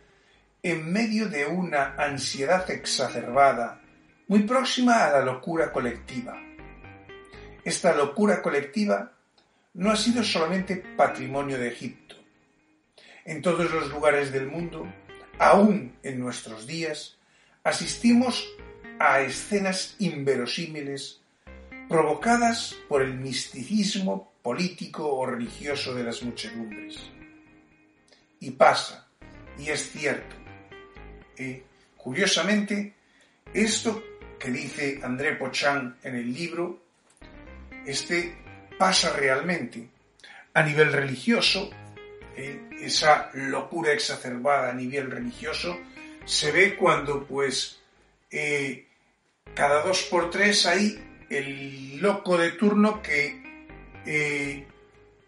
en 0.64 0.92
medio 0.92 1.28
de 1.28 1.46
una 1.46 1.96
ansiedad 1.98 2.70
exacerbada, 2.70 3.82
muy 4.28 4.44
próxima 4.44 5.06
a 5.06 5.12
la 5.12 5.22
locura 5.22 5.72
colectiva. 5.72 6.38
Esta 7.64 7.94
locura 7.96 8.42
colectiva 8.42 9.12
no 9.74 9.92
ha 9.92 9.96
sido 9.96 10.24
solamente 10.24 10.78
patrimonio 10.78 11.58
de 11.58 11.70
Egipto. 11.70 12.16
En 13.26 13.42
todos 13.42 13.72
los 13.72 13.90
lugares 13.90 14.32
del 14.32 14.48
mundo, 14.48 14.92
aún 15.38 15.98
en 16.04 16.20
nuestros 16.20 16.68
días, 16.68 17.18
asistimos 17.64 18.48
a 19.02 19.22
escenas 19.22 19.96
inverosímiles 20.00 21.22
provocadas 21.90 22.76
por 22.88 23.02
el 23.02 23.16
misticismo 23.16 24.34
político 24.42 25.08
o 25.16 25.26
religioso 25.26 25.94
de 25.94 26.04
las 26.04 26.24
muchedumbres. 26.24 27.00
Y 28.40 28.52
pasa, 28.52 29.08
y 29.58 29.70
es 29.70 29.92
cierto, 29.92 30.36
eh, 31.38 31.64
curiosamente, 31.98 32.94
esto 33.54 34.04
que 34.40 34.50
dice 34.50 35.00
André 35.04 35.36
Pochán 35.36 35.98
en 36.04 36.16
el 36.16 36.34
libro, 36.34 36.82
este 37.86 38.38
pasa 38.78 39.14
realmente 39.14 39.90
a 40.54 40.64
nivel 40.64 40.92
religioso, 40.92 41.70
eh, 42.36 42.70
esa 42.82 43.30
locura 43.34 43.94
exacerbada 43.94 44.72
a 44.72 44.74
nivel 44.74 45.12
religioso 45.12 45.78
se 46.26 46.52
ve 46.52 46.76
cuando 46.76 47.26
pues 47.26 47.80
eh, 48.30 48.88
cada 49.54 49.84
dos 49.84 50.04
por 50.04 50.30
tres 50.30 50.66
hay 50.66 51.26
el 51.30 52.00
loco 52.02 52.38
de 52.38 52.52
turno 52.52 53.02
que 53.02 53.42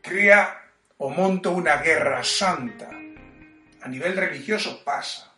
crea 0.02 0.64
o 0.98 1.10
monta 1.10 1.50
una 1.50 1.78
guerra 1.78 2.24
santa. 2.24 2.90
A 3.82 3.88
nivel 3.88 4.16
religioso 4.16 4.84
pasa. 4.84 5.34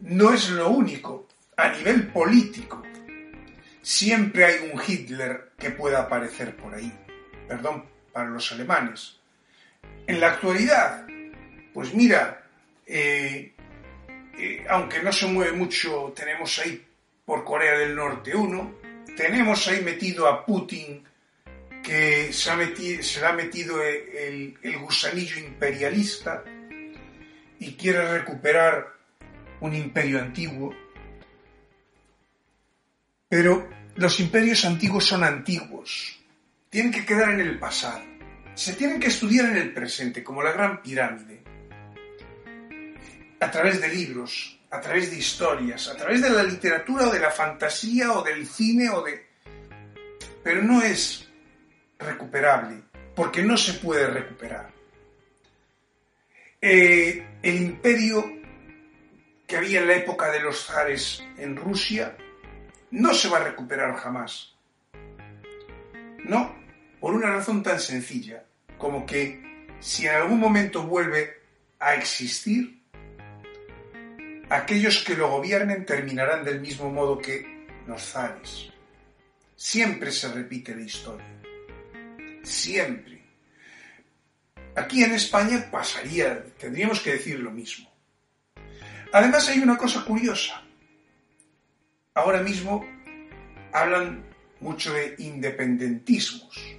No 0.00 0.32
es 0.32 0.50
lo 0.50 0.70
único. 0.70 1.28
A 1.56 1.68
nivel 1.68 2.08
político, 2.08 2.82
siempre 3.82 4.46
hay 4.46 4.70
un 4.72 4.80
Hitler 4.80 5.52
que 5.58 5.70
pueda 5.70 6.00
aparecer 6.00 6.56
por 6.56 6.74
ahí. 6.74 6.90
Perdón, 7.46 7.84
para 8.12 8.30
los 8.30 8.50
alemanes. 8.52 9.18
En 10.06 10.20
la 10.20 10.28
actualidad, 10.28 11.06
pues 11.74 11.92
mira, 11.92 12.46
eh, 12.86 13.52
eh, 14.40 14.66
aunque 14.68 15.02
no 15.02 15.12
se 15.12 15.26
mueve 15.26 15.52
mucho, 15.52 16.12
tenemos 16.16 16.58
ahí 16.58 16.84
por 17.24 17.44
Corea 17.44 17.78
del 17.78 17.94
Norte 17.94 18.34
uno, 18.34 18.74
tenemos 19.16 19.66
ahí 19.68 19.82
metido 19.82 20.26
a 20.26 20.44
Putin, 20.44 21.04
que 21.82 22.32
se, 22.32 22.50
ha 22.50 22.56
metido, 22.56 23.02
se 23.02 23.20
le 23.20 23.26
ha 23.26 23.32
metido 23.32 23.82
el 23.82 24.78
gusanillo 24.78 25.38
imperialista, 25.38 26.44
y 27.60 27.74
quiere 27.74 28.18
recuperar 28.18 28.88
un 29.60 29.74
imperio 29.74 30.18
antiguo. 30.18 30.74
Pero 33.28 33.68
los 33.94 34.18
imperios 34.18 34.64
antiguos 34.64 35.04
son 35.04 35.22
antiguos, 35.22 36.18
tienen 36.68 36.90
que 36.90 37.04
quedar 37.04 37.30
en 37.30 37.40
el 37.40 37.58
pasado, 37.58 38.02
se 38.54 38.72
tienen 38.72 38.98
que 38.98 39.08
estudiar 39.08 39.46
en 39.50 39.56
el 39.56 39.72
presente, 39.72 40.24
como 40.24 40.42
la 40.42 40.52
Gran 40.52 40.82
Pirámide, 40.82 41.42
a 43.40 43.50
través 43.50 43.80
de 43.80 43.88
libros, 43.88 44.58
a 44.70 44.80
través 44.80 45.10
de 45.10 45.16
historias, 45.16 45.88
a 45.88 45.96
través 45.96 46.22
de 46.22 46.30
la 46.30 46.42
literatura 46.42 47.08
o 47.08 47.12
de 47.12 47.18
la 47.18 47.30
fantasía 47.30 48.12
o 48.12 48.22
del 48.22 48.46
cine 48.46 48.90
o 48.90 49.02
de... 49.02 49.26
Pero 50.42 50.62
no 50.62 50.82
es 50.82 51.28
recuperable, 51.98 52.82
porque 53.14 53.42
no 53.42 53.56
se 53.56 53.74
puede 53.74 54.06
recuperar. 54.06 54.70
Eh, 56.60 57.26
el 57.42 57.56
imperio 57.56 58.24
que 59.46 59.56
había 59.56 59.80
en 59.80 59.88
la 59.88 59.94
época 59.94 60.30
de 60.30 60.40
los 60.40 60.66
zares 60.66 61.24
en 61.38 61.56
Rusia 61.56 62.16
no 62.90 63.14
se 63.14 63.28
va 63.28 63.38
a 63.38 63.44
recuperar 63.44 63.96
jamás. 63.96 64.54
No, 66.24 66.54
por 67.00 67.14
una 67.14 67.30
razón 67.30 67.62
tan 67.62 67.80
sencilla 67.80 68.44
como 68.78 69.06
que 69.06 69.66
si 69.80 70.06
en 70.06 70.14
algún 70.14 70.38
momento 70.38 70.82
vuelve 70.82 71.40
a 71.78 71.94
existir, 71.94 72.79
aquellos 74.50 75.04
que 75.04 75.14
lo 75.14 75.30
gobiernen 75.30 75.86
terminarán 75.86 76.44
del 76.44 76.60
mismo 76.60 76.90
modo 76.90 77.18
que 77.18 77.66
los 77.86 78.02
zares. 78.02 78.68
Siempre 79.54 80.10
se 80.10 80.32
repite 80.32 80.74
la 80.74 80.82
historia. 80.82 81.26
Siempre. 82.42 83.22
Aquí 84.74 85.04
en 85.04 85.12
España 85.14 85.68
pasaría, 85.70 86.44
tendríamos 86.58 87.00
que 87.00 87.12
decir 87.12 87.38
lo 87.38 87.50
mismo. 87.50 87.90
Además 89.12 89.48
hay 89.48 89.60
una 89.60 89.76
cosa 89.76 90.04
curiosa. 90.04 90.62
Ahora 92.14 92.42
mismo 92.42 92.84
hablan 93.72 94.24
mucho 94.60 94.92
de 94.92 95.14
independentismos. 95.18 96.76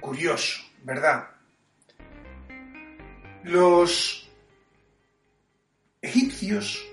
Curioso, 0.00 0.62
¿verdad? 0.82 1.28
Los 3.44 4.27
egipcios, 6.00 6.84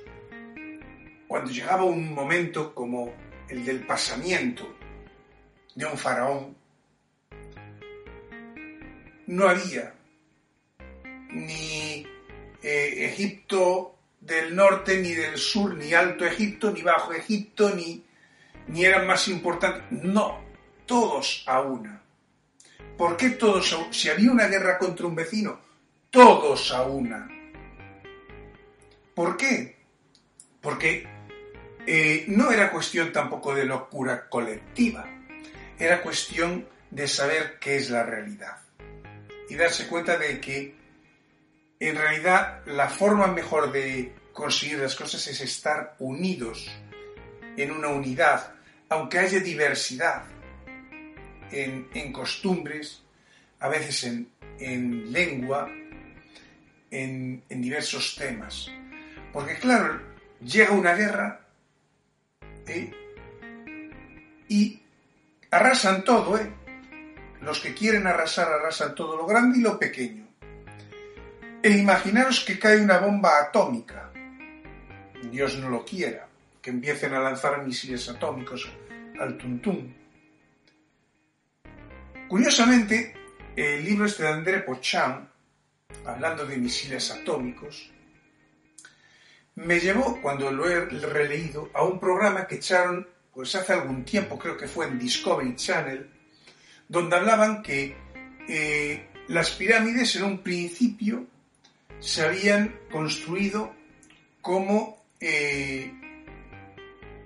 cuando 1.27 1.51
llegaba 1.51 1.83
un 1.83 2.13
momento 2.13 2.73
como 2.73 3.13
el 3.49 3.65
del 3.65 3.85
pasamiento 3.85 4.75
de 5.75 5.85
un 5.85 5.97
faraón, 5.97 6.55
no 9.27 9.47
había 9.47 9.93
ni 11.31 12.05
eh, 12.61 13.05
Egipto 13.05 13.95
del 14.19 14.55
norte, 14.55 14.99
ni 15.01 15.11
del 15.11 15.37
sur, 15.37 15.75
ni 15.75 15.93
Alto 15.93 16.25
Egipto, 16.25 16.71
ni 16.71 16.81
Bajo 16.81 17.13
Egipto, 17.13 17.69
ni, 17.75 18.03
ni 18.67 18.85
eran 18.85 19.05
más 19.05 19.27
importantes. 19.27 19.83
No, 20.03 20.43
todos 20.85 21.43
a 21.47 21.61
una. 21.61 22.01
¿Por 22.97 23.17
qué 23.17 23.31
todos 23.31 23.71
a 23.73 23.77
una? 23.77 23.93
Si 23.93 24.09
había 24.09 24.31
una 24.31 24.47
guerra 24.47 24.77
contra 24.77 25.05
un 25.05 25.15
vecino, 25.15 25.59
todos 26.09 26.71
a 26.71 26.83
una. 26.83 27.34
¿Por 29.15 29.37
qué? 29.37 29.77
Porque 30.61 31.07
eh, 31.87 32.25
no 32.27 32.51
era 32.51 32.71
cuestión 32.71 33.11
tampoco 33.11 33.55
de 33.55 33.65
locura 33.65 34.27
colectiva, 34.29 35.09
era 35.79 36.01
cuestión 36.01 36.67
de 36.91 37.07
saber 37.07 37.57
qué 37.59 37.77
es 37.77 37.89
la 37.89 38.03
realidad 38.03 38.57
y 39.49 39.55
darse 39.55 39.87
cuenta 39.87 40.17
de 40.17 40.39
que 40.39 40.75
en 41.79 41.95
realidad 41.95 42.65
la 42.65 42.89
forma 42.89 43.27
mejor 43.27 43.71
de 43.71 44.13
conseguir 44.33 44.79
las 44.79 44.95
cosas 44.95 45.25
es 45.27 45.41
estar 45.41 45.95
unidos 45.99 46.69
en 47.57 47.71
una 47.71 47.89
unidad, 47.89 48.53
aunque 48.89 49.19
haya 49.19 49.39
diversidad 49.39 50.23
en, 51.51 52.11
costumbres, 52.11 53.01
a 53.59 53.69
veces 53.69 54.03
en, 54.59 55.11
lengua, 55.13 55.69
en, 56.91 57.43
en 57.47 57.61
diversos 57.61 58.15
temas. 58.17 58.69
Porque 59.35 59.55
claro, 59.55 59.99
llega 60.39 60.71
una 60.71 60.93
guerra 60.95 61.41
¿eh? 62.67 62.89
Y 64.47 64.81
arrasan 65.51 66.05
todo, 66.05 66.37
¿eh? 66.37 66.49
Los 67.41 67.59
que 67.59 67.73
quieren 67.73 68.07
arrasar, 68.07 68.47
arrasan 68.47 68.95
todo 68.95 69.17
lo 69.17 69.25
grande 69.25 69.59
y 69.59 69.61
lo 69.61 69.77
pequeño. 69.77 70.25
E 71.61 71.69
imaginaros 71.69 72.45
que 72.45 72.57
cae 72.57 72.79
una 72.79 72.99
bomba 72.99 73.41
atómica. 73.41 74.09
Dios 75.29 75.57
no 75.57 75.69
lo 75.69 75.83
quiera, 75.83 76.29
que 76.61 76.69
empiecen 76.69 77.13
a 77.13 77.19
lanzar 77.19 77.61
misiles 77.61 78.07
atómicos 78.07 78.71
al 79.19 79.37
tuntún. 79.37 79.93
Curiosamente, 82.29 83.13
el 83.53 83.83
libro 83.83 84.05
este 84.05 84.23
de 84.23 84.29
André 84.29 84.59
Pochan, 84.59 85.29
hablando 86.05 86.45
de 86.45 86.55
misiles 86.55 87.11
atómicos, 87.11 87.91
me 89.55 89.79
llevó, 89.79 90.21
cuando 90.21 90.51
lo 90.51 90.69
he 90.69 90.85
releído, 90.85 91.69
a 91.73 91.83
un 91.83 91.99
programa 91.99 92.45
que 92.47 92.55
echaron 92.55 93.07
pues 93.33 93.53
hace 93.55 93.73
algún 93.73 94.05
tiempo, 94.05 94.39
creo 94.39 94.57
que 94.57 94.67
fue 94.67 94.87
en 94.87 94.99
Discovery 94.99 95.55
Channel, 95.55 96.09
donde 96.87 97.15
hablaban 97.15 97.61
que 97.61 97.95
eh, 98.47 99.09
las 99.27 99.51
pirámides 99.51 100.15
en 100.15 100.23
un 100.23 100.37
principio 100.39 101.25
se 101.99 102.23
habían 102.23 102.79
construido 102.91 103.73
como 104.41 105.03
eh, 105.19 105.93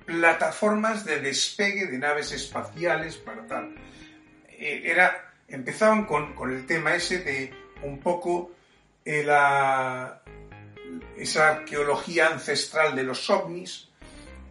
plataformas 0.05 1.05
de 1.05 1.19
despegue 1.19 1.87
de 1.87 1.97
naves 1.97 2.31
espaciales 2.31 3.17
para 3.17 3.45
tal. 3.45 3.75
Eh, 4.47 4.81
era, 4.85 5.33
empezaban 5.47 6.05
con, 6.05 6.33
con, 6.33 6.51
el 6.51 6.65
tema 6.65 6.95
ese 6.95 7.19
de 7.19 7.53
un 7.83 7.99
poco 7.99 8.51
la, 9.05 10.18
esa 11.17 11.49
arqueología 11.49 12.27
ancestral 12.27 12.95
de 12.95 13.03
los 13.03 13.29
ovnis 13.29 13.89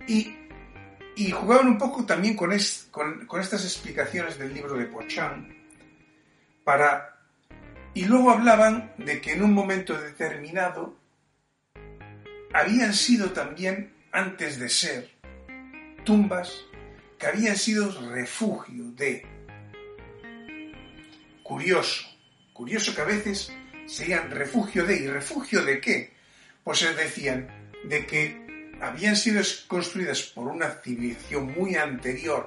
y 0.06 0.38
y 1.18 1.32
jugaban 1.32 1.66
un 1.66 1.78
poco 1.78 2.06
también 2.06 2.36
con, 2.36 2.56
con, 3.26 3.40
estas 3.40 3.64
explicaciones 3.64 4.38
del 4.38 4.54
libro 4.54 4.78
de 4.78 4.86
Pochan 4.86 5.52
para... 6.62 7.16
Y 7.92 8.04
luego 8.04 8.30
hablaban 8.30 8.92
de 8.98 9.20
que 9.20 9.32
en 9.32 9.42
un 9.42 9.52
momento 9.52 10.00
determinado 10.00 10.96
habían 12.52 12.94
sido 12.94 13.32
también, 13.32 13.92
antes 14.12 14.60
de 14.60 14.68
ser, 14.68 15.10
tumbas 16.04 16.64
que 17.18 17.26
habían 17.26 17.56
sido 17.56 17.90
refugio 18.12 18.92
de... 18.92 19.26
Curioso, 21.42 22.06
curioso 22.52 22.94
que 22.94 23.00
a 23.00 23.06
veces 23.06 23.52
serían 23.86 24.30
refugio 24.30 24.84
de... 24.84 25.02
¿Y 25.02 25.08
refugio 25.08 25.64
de 25.64 25.80
qué? 25.80 26.17
Pues 26.68 26.84
decían 26.94 27.48
de 27.84 28.04
que 28.04 28.76
habían 28.82 29.16
sido 29.16 29.40
construidas 29.68 30.20
por 30.24 30.48
una 30.48 30.68
civilización 30.68 31.50
muy 31.54 31.76
anterior 31.76 32.46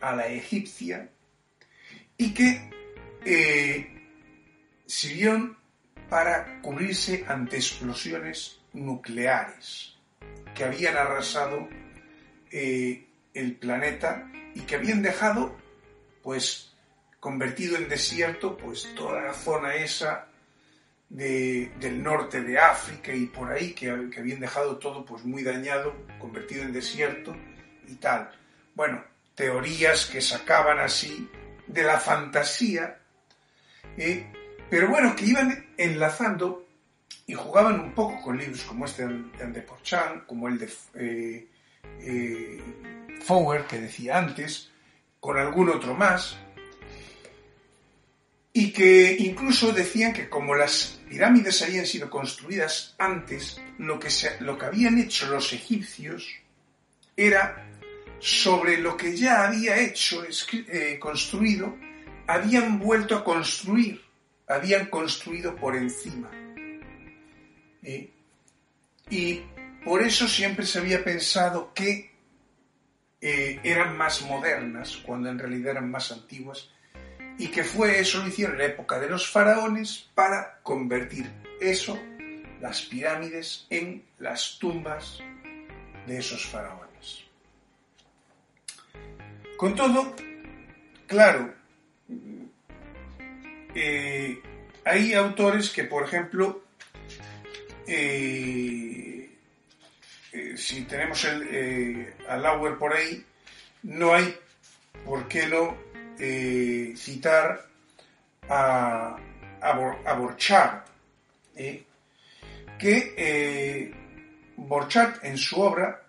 a 0.00 0.14
la 0.14 0.28
egipcia 0.28 1.10
y 2.16 2.32
que 2.32 2.70
eh, 3.24 4.08
sirvieron 4.86 5.58
para 6.08 6.62
cubrirse 6.62 7.24
ante 7.26 7.56
explosiones 7.56 8.60
nucleares 8.72 9.96
que 10.54 10.62
habían 10.62 10.96
arrasado 10.96 11.68
eh, 12.52 13.04
el 13.34 13.56
planeta 13.56 14.30
y 14.54 14.60
que 14.60 14.76
habían 14.76 15.02
dejado 15.02 15.56
pues 16.22 16.72
convertido 17.18 17.76
en 17.76 17.88
desierto 17.88 18.56
pues 18.56 18.94
toda 18.94 19.22
la 19.22 19.34
zona 19.34 19.74
esa 19.74 20.28
del 21.08 22.02
norte 22.02 22.42
de 22.42 22.58
África 22.58 23.14
y 23.14 23.26
por 23.26 23.50
ahí, 23.52 23.72
que, 23.72 23.90
habían 23.90 24.40
dejado 24.40 24.78
todo 24.78 25.04
pues 25.04 25.24
muy 25.24 25.42
dañado, 25.42 25.94
convertido 26.18 26.62
en 26.62 26.72
desierto 26.72 27.36
y 27.86 27.94
tal. 27.94 28.30
Bueno, 28.74 29.02
teorías 29.34 30.06
que 30.06 30.20
sacaban 30.20 30.80
así 30.80 31.28
de 31.66 31.82
la 31.82 31.98
fantasía, 31.98 32.98
¿eh? 33.96 34.32
pero 34.68 34.88
bueno, 34.88 35.14
que 35.14 35.26
iban 35.26 35.66
enlazando 35.76 36.66
y 37.26 37.34
jugaban 37.34 37.80
un 37.80 37.92
poco 37.92 38.20
con 38.22 38.36
libros 38.36 38.62
como 38.62 38.84
este 38.84 39.06
de 39.06 39.42
André 39.42 39.62
Porchan, 39.62 40.24
como 40.26 40.48
el 40.48 40.58
de 40.58 40.72
eh, 40.94 41.48
eh, 42.00 42.60
Fowler 43.22 43.64
que 43.66 43.80
decía 43.80 44.18
antes, 44.18 44.70
con 45.20 45.38
algún 45.38 45.68
otro 45.70 45.94
más, 45.94 46.38
y 48.58 48.72
que 48.72 49.14
incluso 49.18 49.70
decían 49.70 50.14
que 50.14 50.30
como 50.30 50.54
las 50.54 50.98
pirámides 51.10 51.60
habían 51.60 51.84
sido 51.84 52.08
construidas 52.08 52.94
antes, 52.96 53.60
lo 53.76 53.98
que, 53.98 54.08
lo 54.40 54.56
que 54.56 54.64
habían 54.64 54.98
hecho 54.98 55.26
los 55.26 55.52
egipcios 55.52 56.26
era 57.14 57.68
sobre 58.18 58.78
lo 58.78 58.96
que 58.96 59.14
ya 59.14 59.46
había 59.46 59.78
hecho, 59.78 60.24
eh, 60.24 60.98
construido, 60.98 61.76
habían 62.26 62.78
vuelto 62.78 63.16
a 63.16 63.24
construir, 63.24 64.00
habían 64.48 64.86
construido 64.86 65.54
por 65.54 65.76
encima. 65.76 66.30
¿Eh? 67.82 68.10
Y 69.10 69.42
por 69.84 70.00
eso 70.02 70.26
siempre 70.26 70.64
se 70.64 70.78
había 70.78 71.04
pensado 71.04 71.74
que 71.74 72.10
eh, 73.20 73.60
eran 73.62 73.98
más 73.98 74.22
modernas, 74.22 74.96
cuando 74.96 75.28
en 75.28 75.38
realidad 75.38 75.72
eran 75.72 75.90
más 75.90 76.10
antiguas, 76.10 76.70
y 77.38 77.48
que 77.48 77.64
fue 77.64 78.00
eso 78.00 78.22
lo 78.22 78.28
hicieron 78.28 78.54
en 78.54 78.60
la 78.60 78.66
época 78.66 78.98
de 78.98 79.08
los 79.08 79.30
faraones 79.30 80.08
para 80.14 80.58
convertir 80.62 81.30
eso, 81.60 81.98
las 82.60 82.82
pirámides, 82.82 83.66
en 83.70 84.04
las 84.18 84.58
tumbas 84.58 85.18
de 86.06 86.18
esos 86.18 86.46
faraones. 86.46 87.24
Con 89.56 89.74
todo, 89.74 90.14
claro, 91.06 91.54
eh, 93.74 94.40
hay 94.84 95.14
autores 95.14 95.70
que, 95.70 95.84
por 95.84 96.04
ejemplo, 96.04 96.64
eh, 97.86 99.30
eh, 100.32 100.56
si 100.56 100.82
tenemos 100.82 101.24
el, 101.24 102.14
Lauer 102.28 102.76
por 102.76 102.94
ahí, 102.94 103.24
no 103.82 104.14
hay 104.14 104.36
por 105.04 105.28
qué 105.28 105.46
no 105.46 105.76
eh, 106.18 106.94
citar 106.96 107.66
a, 108.48 109.16
a, 109.60 110.14
Borchardt, 110.14 110.86
¿eh? 111.56 111.84
que 112.78 113.14
eh, 113.16 113.94
Borchardt 114.56 115.24
en 115.24 115.38
su 115.38 115.60
obra 115.60 116.02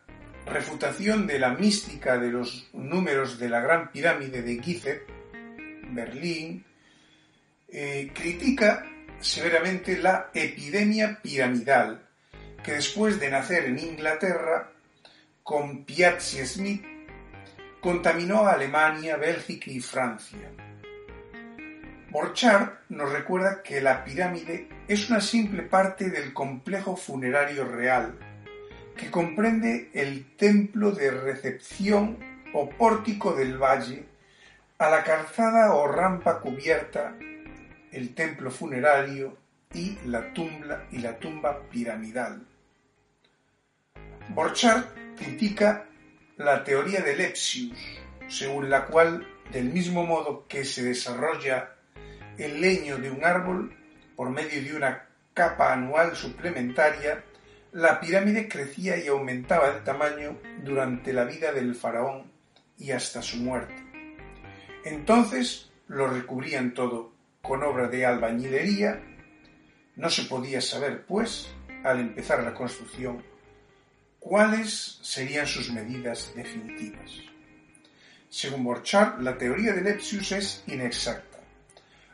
Refutación 0.45 1.27
de 1.27 1.39
la 1.39 1.49
mística 1.49 2.17
de 2.17 2.29
los 2.29 2.69
números 2.71 3.37
de 3.37 3.49
la 3.49 3.59
Gran 3.59 3.91
Pirámide 3.91 4.41
de 4.41 4.63
Gizeh, 4.63 5.01
Berlín, 5.89 6.63
critica 8.13 8.85
severamente 9.19 9.97
la 9.97 10.31
epidemia 10.33 11.19
piramidal 11.21 12.07
que 12.63 12.73
después 12.73 13.19
de 13.19 13.29
nacer 13.29 13.65
en 13.65 13.79
Inglaterra, 13.79 14.71
con 15.43 15.85
Piazzi 15.85 16.45
Smith 16.45 16.96
contaminó 17.81 18.47
a 18.47 18.53
Alemania, 18.53 19.17
Bélgica 19.17 19.69
y 19.71 19.79
Francia. 19.79 20.51
Borchardt 22.09 22.89
nos 22.89 23.11
recuerda 23.11 23.61
que 23.61 23.81
la 23.81 24.03
pirámide 24.03 24.69
es 24.87 25.09
una 25.09 25.21
simple 25.21 25.63
parte 25.63 26.09
del 26.09 26.33
complejo 26.33 26.95
funerario 26.95 27.65
real, 27.65 28.17
que 28.95 29.11
comprende 29.11 29.91
el 29.93 30.35
templo 30.35 30.91
de 30.91 31.11
recepción 31.11 32.17
o 32.53 32.69
pórtico 32.69 33.33
del 33.33 33.57
valle, 33.57 34.05
a 34.79 34.89
la 34.89 35.03
calzada 35.03 35.73
o 35.73 35.87
rampa 35.87 36.39
cubierta, 36.39 37.15
el 37.91 38.13
templo 38.13 38.51
funerario 38.51 39.37
y 39.73 39.97
la 40.05 40.33
tumba, 40.33 40.85
y 40.91 40.99
la 40.99 41.17
tumba 41.19 41.61
piramidal. 41.69 42.45
Borchardt 44.29 45.15
critica 45.17 45.85
la 46.37 46.63
teoría 46.63 47.01
de 47.01 47.15
Lepsius, 47.15 47.77
según 48.27 48.69
la 48.69 48.85
cual, 48.85 49.27
del 49.51 49.65
mismo 49.65 50.05
modo 50.05 50.45
que 50.47 50.65
se 50.65 50.83
desarrolla 50.83 51.75
el 52.37 52.61
leño 52.61 52.97
de 52.97 53.09
un 53.09 53.25
árbol 53.25 53.75
por 54.15 54.29
medio 54.29 54.61
de 54.61 54.75
una 54.75 55.07
capa 55.33 55.73
anual 55.73 56.15
suplementaria, 56.15 57.23
la 57.71 57.99
pirámide 57.99 58.47
crecía 58.47 58.97
y 58.97 59.07
aumentaba 59.07 59.71
de 59.71 59.81
tamaño 59.81 60.37
durante 60.63 61.11
la 61.11 61.25
vida 61.25 61.51
del 61.51 61.75
faraón 61.75 62.31
y 62.77 62.91
hasta 62.91 63.21
su 63.21 63.37
muerte. 63.37 63.75
Entonces 64.85 65.71
lo 65.87 66.07
recubrían 66.07 66.73
todo 66.73 67.13
con 67.41 67.63
obra 67.63 67.87
de 67.87 68.05
albañilería. 68.05 69.01
No 69.95 70.09
se 70.09 70.23
podía 70.23 70.61
saber, 70.61 71.05
pues, 71.05 71.49
al 71.83 71.99
empezar 71.99 72.43
la 72.43 72.53
construcción, 72.53 73.23
¿Cuáles 74.27 74.99
serían 75.03 75.47
sus 75.47 75.71
medidas 75.71 76.33
definitivas? 76.35 77.11
Según 78.27 78.65
Borchardt, 78.65 79.21
la 79.21 79.37
teoría 79.37 79.71
de 79.71 79.81
Lepsius 79.81 80.33
es 80.33 80.63
inexacta. 80.67 81.39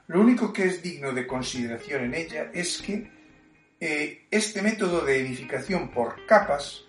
Lo 0.06 0.22
único 0.22 0.54
que 0.54 0.66
es 0.66 0.84
digno 0.84 1.12
de 1.12 1.26
consideración 1.26 2.04
en 2.04 2.14
ella 2.14 2.52
es 2.54 2.80
que 2.84 3.10
eh, 3.80 4.28
este 4.30 4.62
método 4.62 5.04
de 5.04 5.22
edificación 5.22 5.90
por 5.90 6.24
capas 6.28 6.84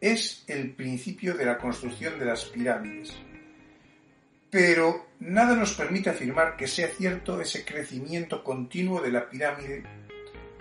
es 0.00 0.44
el 0.46 0.70
principio 0.70 1.34
de 1.34 1.44
la 1.44 1.58
construcción 1.58 2.18
de 2.18 2.24
las 2.24 2.46
pirámides. 2.46 3.14
Pero 4.48 5.10
nada 5.18 5.56
nos 5.56 5.74
permite 5.74 6.08
afirmar 6.08 6.56
que 6.56 6.66
sea 6.66 6.88
cierto 6.88 7.38
ese 7.38 7.66
crecimiento 7.66 8.42
continuo 8.42 9.02
de 9.02 9.12
la 9.12 9.28
pirámide 9.28 9.82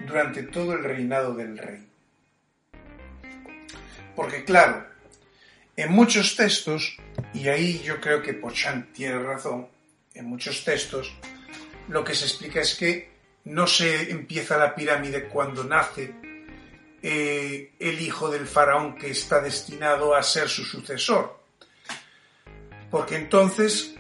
durante 0.05 0.43
todo 0.43 0.73
el 0.73 0.83
reinado 0.83 1.33
del 1.35 1.57
rey. 1.57 1.88
Porque 4.19 4.43
claro, 4.43 4.85
en 5.77 5.93
muchos 5.93 6.35
textos, 6.35 6.97
y 7.33 7.47
ahí 7.47 7.81
yo 7.85 8.01
creo 8.01 8.21
que 8.21 8.33
Pochan 8.33 8.91
tiene 8.91 9.17
razón, 9.17 9.69
en 10.13 10.25
muchos 10.25 10.65
textos, 10.65 11.15
lo 11.87 12.03
que 12.03 12.13
se 12.13 12.25
explica 12.25 12.59
es 12.59 12.75
que 12.75 13.13
no 13.45 13.65
se 13.65 14.11
empieza 14.11 14.57
la 14.57 14.75
pirámide 14.75 15.29
cuando 15.29 15.63
nace 15.63 16.13
eh, 17.01 17.71
el 17.79 18.01
hijo 18.01 18.29
del 18.29 18.45
faraón 18.45 18.97
que 18.97 19.09
está 19.09 19.39
destinado 19.39 20.13
a 20.13 20.21
ser 20.21 20.49
su 20.49 20.65
sucesor. 20.65 21.41
Porque 22.91 23.15
entonces, 23.15 23.95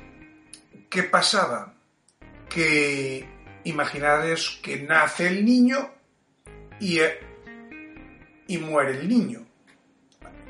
¿qué 0.89 1.03
pasaba? 1.03 1.75
Que 2.49 3.25
imaginaros 3.63 4.59
que 4.61 4.81
nace 4.81 5.29
el 5.29 5.45
niño 5.45 5.93
y, 6.81 6.99
eh, 6.99 7.19
y 8.47 8.57
muere 8.57 8.99
el 8.99 9.07
niño. 9.07 9.48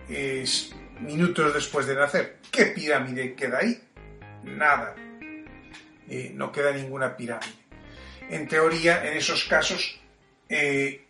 Es 0.09 0.73
minutos 0.99 1.53
después 1.53 1.85
de 1.85 1.95
nacer. 1.95 2.39
¿Qué 2.51 2.67
pirámide 2.67 3.35
queda 3.35 3.59
ahí? 3.59 3.79
Nada. 4.43 4.95
Eh, 6.07 6.31
no 6.33 6.51
queda 6.51 6.71
ninguna 6.71 7.15
pirámide. 7.15 7.53
En 8.29 8.47
teoría, 8.47 9.07
en 9.07 9.17
esos 9.17 9.45
casos, 9.45 9.99
eh, 10.47 11.05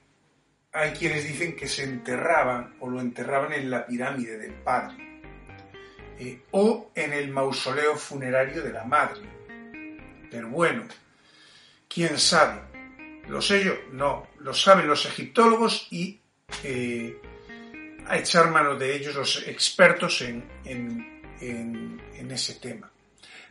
hay 0.72 0.92
quienes 0.92 1.24
dicen 1.24 1.56
que 1.56 1.68
se 1.68 1.84
enterraban 1.84 2.76
o 2.80 2.90
lo 2.90 3.00
enterraban 3.00 3.54
en 3.54 3.70
la 3.70 3.86
pirámide 3.86 4.38
del 4.38 4.54
padre 4.54 5.22
eh, 6.20 6.42
o 6.52 6.92
en 6.94 7.14
el 7.14 7.30
mausoleo 7.30 7.96
funerario 7.96 8.62
de 8.62 8.74
la 8.74 8.84
madre. 8.84 9.22
Pero 10.30 10.50
bueno, 10.50 10.84
¿quién 11.88 12.18
sabe? 12.20 12.62
¿Lo 13.28 13.42
sé 13.42 13.64
yo? 13.64 13.74
No, 13.94 14.28
lo 14.40 14.54
saben 14.54 14.88
los 14.88 15.06
egiptólogos 15.06 15.88
y 15.92 16.20
a 18.10 18.18
echar 18.18 18.50
mano 18.50 18.76
de 18.76 18.96
ellos 18.96 19.16
los 19.16 19.48
expertos 19.48 20.22
en, 20.22 20.44
ese 22.30 22.56
tema. 22.56 22.92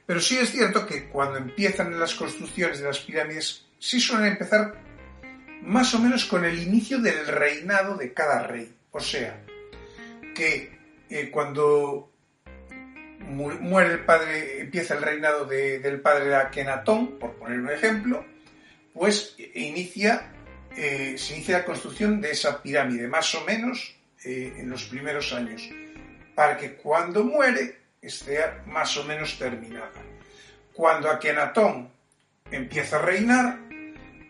Pero 0.05 0.21
sí 0.21 0.37
es 0.39 0.51
cierto 0.51 0.87
que 0.87 1.09
cuando 1.09 1.39
empiezan 1.39 1.99
las 1.99 2.15
construcciones 2.15 2.81
de 2.81 2.87
las 2.87 2.99
pirámides, 3.01 3.67
sí 3.79 4.01
suelen 4.01 4.33
empezar 4.33 4.75
más 5.63 5.95
o 5.95 5.99
menos 5.99 6.25
con 6.25 6.45
el 6.45 6.59
inicio 6.59 6.99
del 6.99 7.27
reinado 7.27 7.97
de 7.97 8.13
cada 8.13 8.47
rey. 8.47 8.73
O 8.91 9.01
sea, 9.01 9.45
que 10.35 10.79
eh, 11.11 11.31
cuando 11.31 12.13
muere 13.21 13.93
el 13.93 14.05
padre, 14.05 14.61
empieza 14.61 14.95
el 14.95 15.03
reinado 15.03 15.45
del 15.45 16.01
padre 16.01 16.29
de 16.29 16.37
Akenatón, 16.37 17.19
por 17.19 17.35
poner 17.35 17.61
un 17.61 17.71
ejemplo, 17.71 18.25
pues 18.95 19.37
inicia, 19.55 20.33
eh, 20.77 21.17
se 21.19 21.35
inicia 21.35 21.59
la 21.59 21.65
construcción 21.65 22.21
de 22.21 22.31
esa 22.31 22.63
pirámide, 22.63 23.07
más 23.07 23.35
o 23.35 23.45
menos 23.45 23.98
eh, 24.25 24.55
en 24.57 24.69
los 24.71 24.85
primeros 24.85 25.33
años, 25.33 25.69
para 26.35 26.57
que 26.57 26.75
cuando 26.75 27.25
muere 27.25 27.79
esté 28.01 28.39
más 28.67 28.97
o 28.97 29.05
menos 29.05 29.39
terminada. 29.39 30.03
Cuando 30.73 31.11
Akenatón 31.11 31.91
empieza 32.51 32.99
a 32.99 33.03
reinar, 33.03 33.59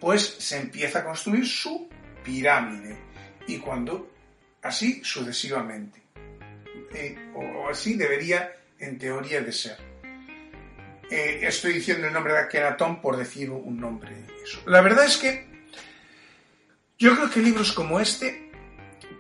pues 0.01 0.23
se 0.39 0.59
empieza 0.59 1.01
a 1.01 1.05
construir 1.05 1.47
su 1.47 1.89
pirámide. 2.25 2.97
Y 3.47 3.59
cuando, 3.59 4.11
así 4.63 5.03
sucesivamente. 5.05 6.03
Eh, 6.95 7.17
o, 7.35 7.69
así 7.69 7.95
debería, 7.97 8.53
en 8.79 8.99
teoría, 8.99 9.41
de 9.43 9.53
ser. 9.53 9.77
Eh, 11.11 11.41
estoy 11.43 11.75
diciendo 11.75 12.07
el 12.07 12.13
nombre 12.13 12.35
de 12.35 12.41
Akenatón 12.41 13.01
por 13.01 13.17
decir 13.17 13.51
un 13.51 13.81
nombre. 13.81 14.13
La 14.67 14.81
verdad 14.81 15.05
es 15.07 15.17
que 15.17 15.49
yo 16.99 17.15
creo 17.15 17.31
que 17.31 17.41
libros 17.41 17.73
como 17.73 18.01
este, 18.01 18.48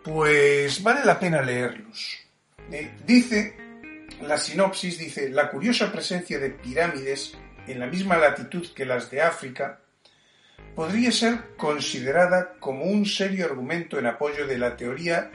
pues 0.05 0.83
vale 0.83 1.05
la 1.05 1.19
pena 1.19 1.43
leerlos. 1.43 2.19
Eh, 2.71 2.93
dice 3.07 3.69
la 4.23 4.37
sinopsis 4.37 4.99
dice, 4.99 5.29
la 5.29 5.49
curiosa 5.51 5.93
presencia 5.93 6.39
de 6.39 6.51
pirámides 6.51 7.35
en 7.67 7.79
la 7.79 7.87
misma 7.87 8.17
latitud 8.17 8.67
que 8.75 8.85
las 8.85 9.11
de 9.11 9.23
África 9.23 9.81
podría 10.75 11.13
ser 11.13 11.57
considerada 11.57 12.55
como 12.59 12.85
un 12.85 13.07
serio 13.07 13.47
argumento 13.47 13.99
en 13.99 14.07
apoyo 14.07 14.47
de 14.47 14.59
la 14.59 14.77
teoría 14.77 15.31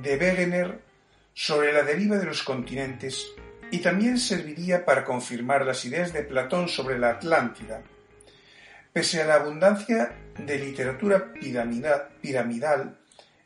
de 0.00 0.16
Wegener 0.16 0.78
sobre 1.34 1.72
la 1.72 1.82
deriva 1.82 2.16
de 2.16 2.26
los 2.26 2.42
continentes 2.42 3.26
y 3.70 3.78
también 3.78 4.18
serviría 4.18 4.84
para 4.84 5.04
confirmar 5.04 5.64
las 5.64 5.84
ideas 5.84 6.12
de 6.12 6.22
Platón 6.22 6.68
sobre 6.68 6.98
la 6.98 7.10
Atlántida. 7.10 7.82
Pese 8.92 9.22
a 9.22 9.26
la 9.26 9.36
abundancia 9.36 10.14
de 10.38 10.58
literatura 10.58 11.32
piramidal, 11.32 12.98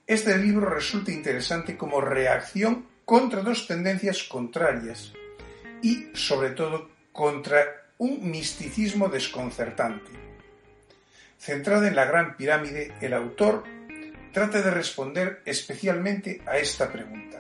este 0.07 0.39
libro 0.39 0.69
resulta 0.71 1.11
interesante 1.11 1.77
como 1.77 2.01
reacción 2.01 2.87
contra 3.05 3.43
dos 3.43 3.67
tendencias 3.67 4.23
contrarias 4.25 5.13
y, 5.83 6.09
sobre 6.15 6.51
todo, 6.51 6.91
contra 7.13 7.87
un 7.99 8.31
misticismo 8.31 9.09
desconcertante. 9.09 10.11
Centrado 11.39 11.87
en 11.87 11.97
la 11.97 12.05
Gran 12.05 12.37
Pirámide, 12.37 12.93
el 13.01 13.15
autor 13.15 13.65
trata 14.33 14.61
de 14.61 14.71
responder 14.71 15.43
especialmente 15.45 16.43
a 16.47 16.59
esta 16.59 16.93
pregunta. 16.93 17.39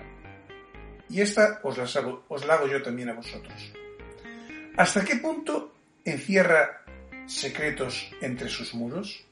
Y 1.09 1.21
esta 1.21 1.61
os 1.62 1.77
la, 1.79 1.85
os 2.29 2.47
la 2.47 2.55
hago 2.55 2.67
yo 2.67 2.83
también 2.83 3.11
a 3.11 3.14
vosotros. 3.14 3.73
¿Hasta 4.77 5.05
qué 5.05 5.17
punto 5.17 5.75
encierra 6.05 6.83
secretos 7.27 8.11
entre 8.21 8.49
sus 8.49 8.75
muros? 8.75 9.26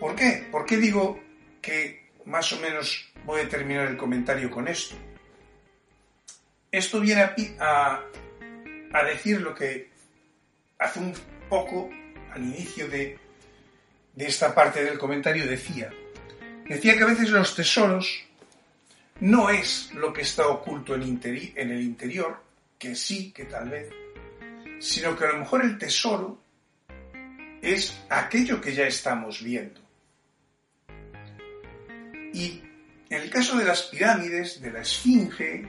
¿Por 0.00 0.16
qué? 0.16 0.48
¿Por 0.50 0.66
qué 0.66 0.78
digo 0.78 1.20
que 1.60 2.10
más 2.24 2.52
o 2.52 2.60
menos 2.60 3.10
voy 3.24 3.40
a 3.40 3.48
terminar 3.48 3.88
el 3.88 3.96
comentario 3.96 4.50
con 4.50 4.68
esto. 4.68 4.94
Esto 6.70 7.00
viene 7.00 7.22
a, 7.58 8.02
a, 8.92 9.04
decir 9.04 9.40
lo 9.40 9.54
que 9.54 9.90
hace 10.78 11.00
un 11.00 11.12
poco 11.48 11.90
al 12.32 12.42
inicio 12.42 12.88
de, 12.88 13.18
de 14.14 14.26
esta 14.26 14.54
parte 14.54 14.84
del 14.84 14.98
comentario 14.98 15.46
decía. 15.46 15.90
Decía 16.66 16.96
que 16.96 17.02
a 17.02 17.08
veces 17.08 17.30
los 17.30 17.56
tesoros 17.56 18.22
no 19.18 19.50
es 19.50 19.92
lo 19.94 20.12
que 20.12 20.22
está 20.22 20.46
oculto 20.46 20.94
en, 20.94 21.02
en 21.02 21.70
el 21.70 21.80
interior, 21.82 22.40
que 22.78 22.94
sí, 22.94 23.32
que 23.32 23.46
tal 23.46 23.68
vez, 23.68 23.90
sino 24.78 25.16
que 25.16 25.24
a 25.24 25.32
lo 25.32 25.40
mejor 25.40 25.64
el 25.64 25.76
tesoro 25.76 26.40
es 27.60 28.00
aquello 28.08 28.60
que 28.60 28.72
ya 28.72 28.86
estamos 28.86 29.42
viendo. 29.42 29.89
Y 32.32 32.62
en 33.08 33.22
el 33.22 33.30
caso 33.30 33.58
de 33.58 33.64
las 33.64 33.82
pirámides, 33.84 34.60
de 34.60 34.70
la 34.70 34.82
Esfinge, 34.82 35.66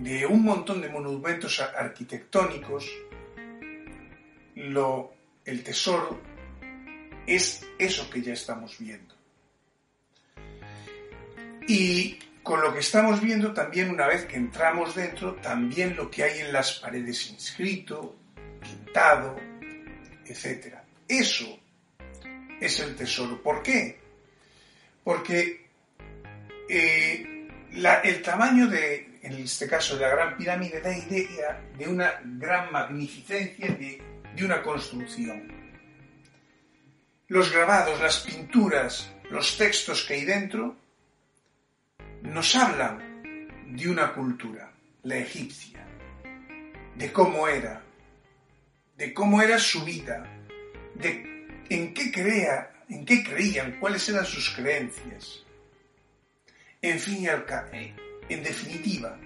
de 0.00 0.26
un 0.26 0.42
montón 0.42 0.80
de 0.80 0.88
monumentos 0.88 1.60
arquitectónicos, 1.60 2.88
lo, 4.54 5.12
el 5.44 5.62
tesoro 5.62 6.20
es 7.26 7.64
eso 7.78 8.08
que 8.10 8.22
ya 8.22 8.32
estamos 8.32 8.78
viendo. 8.78 9.14
Y 11.68 12.18
con 12.42 12.62
lo 12.62 12.72
que 12.72 12.80
estamos 12.80 13.20
viendo 13.20 13.52
también 13.52 13.90
una 13.90 14.06
vez 14.06 14.24
que 14.24 14.36
entramos 14.36 14.94
dentro, 14.94 15.34
también 15.34 15.94
lo 15.94 16.10
que 16.10 16.24
hay 16.24 16.40
en 16.40 16.52
las 16.52 16.78
paredes 16.80 17.30
inscrito, 17.30 18.16
pintado, 18.60 19.36
etc. 20.24 20.76
Eso 21.06 21.60
es 22.60 22.80
el 22.80 22.96
tesoro. 22.96 23.42
¿Por 23.42 23.62
qué? 23.62 24.00
Porque 25.04 25.67
eh, 26.68 27.48
el 28.04 28.22
tamaño 28.22 28.66
de, 28.68 29.18
en 29.22 29.32
este 29.34 29.68
caso 29.68 29.96
de 29.96 30.02
la 30.02 30.10
Gran 30.10 30.36
Pirámide, 30.36 30.80
da 30.80 30.96
idea 30.96 31.60
de 31.76 31.88
una 31.88 32.20
gran 32.24 32.72
magnificencia 32.72 33.68
de, 33.68 34.02
una 34.44 34.62
construcción. 34.62 35.52
Los 37.26 37.52
grabados, 37.52 38.00
las 38.00 38.20
pinturas, 38.20 39.12
los 39.30 39.58
textos 39.58 40.04
que 40.04 40.14
hay 40.14 40.24
dentro 40.24 40.76
nos 42.22 42.54
hablan 42.54 43.66
de 43.76 43.88
una 43.88 44.12
cultura, 44.12 44.72
la 45.02 45.16
egipcia, 45.16 45.84
de 46.94 47.12
cómo 47.12 47.48
era, 47.48 47.82
de 48.96 49.12
cómo 49.12 49.42
era 49.42 49.58
su 49.58 49.84
vida, 49.84 50.24
de 50.94 51.38
en 51.68 51.92
qué 51.92 52.12
crea, 52.12 52.84
en 52.88 53.04
qué 53.04 53.24
creían, 53.24 53.78
cuáles 53.80 54.08
eran 54.08 54.24
sus 54.24 54.50
creencias. 54.50 55.44
En 56.80 57.00
fin 57.00 57.22
y 57.22 57.26
al 57.26 57.44
cabo, 57.44 57.70
en 57.72 58.42
definitiva, 58.42 59.18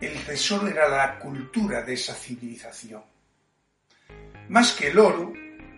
el 0.00 0.24
tesoro 0.24 0.68
era 0.68 0.88
la 0.88 1.18
cultura 1.18 1.82
de 1.82 1.94
esa 1.94 2.14
civilización. 2.14 3.02
Más 4.48 4.72
que 4.72 4.88
el 4.88 4.98
oro 4.98 5.32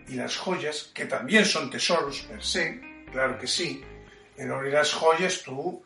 y 0.07 0.15
las 0.15 0.35
joyas, 0.37 0.91
que 0.93 1.05
también 1.05 1.45
son 1.45 1.69
tesoros 1.69 2.23
per 2.23 2.43
se, 2.43 3.05
claro 3.11 3.37
que 3.37 3.47
sí, 3.47 3.81
pero 4.35 4.65
en 4.65 4.73
las 4.73 4.93
joyas 4.93 5.43
tú, 5.43 5.83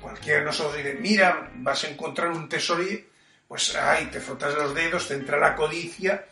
cualquiera 0.00 0.40
de 0.40 0.44
nosotros 0.44 0.76
dice, 0.76 0.94
mira, 0.94 1.50
vas 1.56 1.82
a 1.82 1.88
encontrar 1.88 2.30
un 2.30 2.48
tesoro 2.48 2.82
y 2.82 3.08
pues 3.48 3.74
ay, 3.74 4.06
te 4.06 4.20
frotas 4.20 4.54
los 4.54 4.74
dedos, 4.74 5.08
te 5.08 5.14
entra 5.14 5.38
la 5.38 5.56
codicia, 5.56 6.26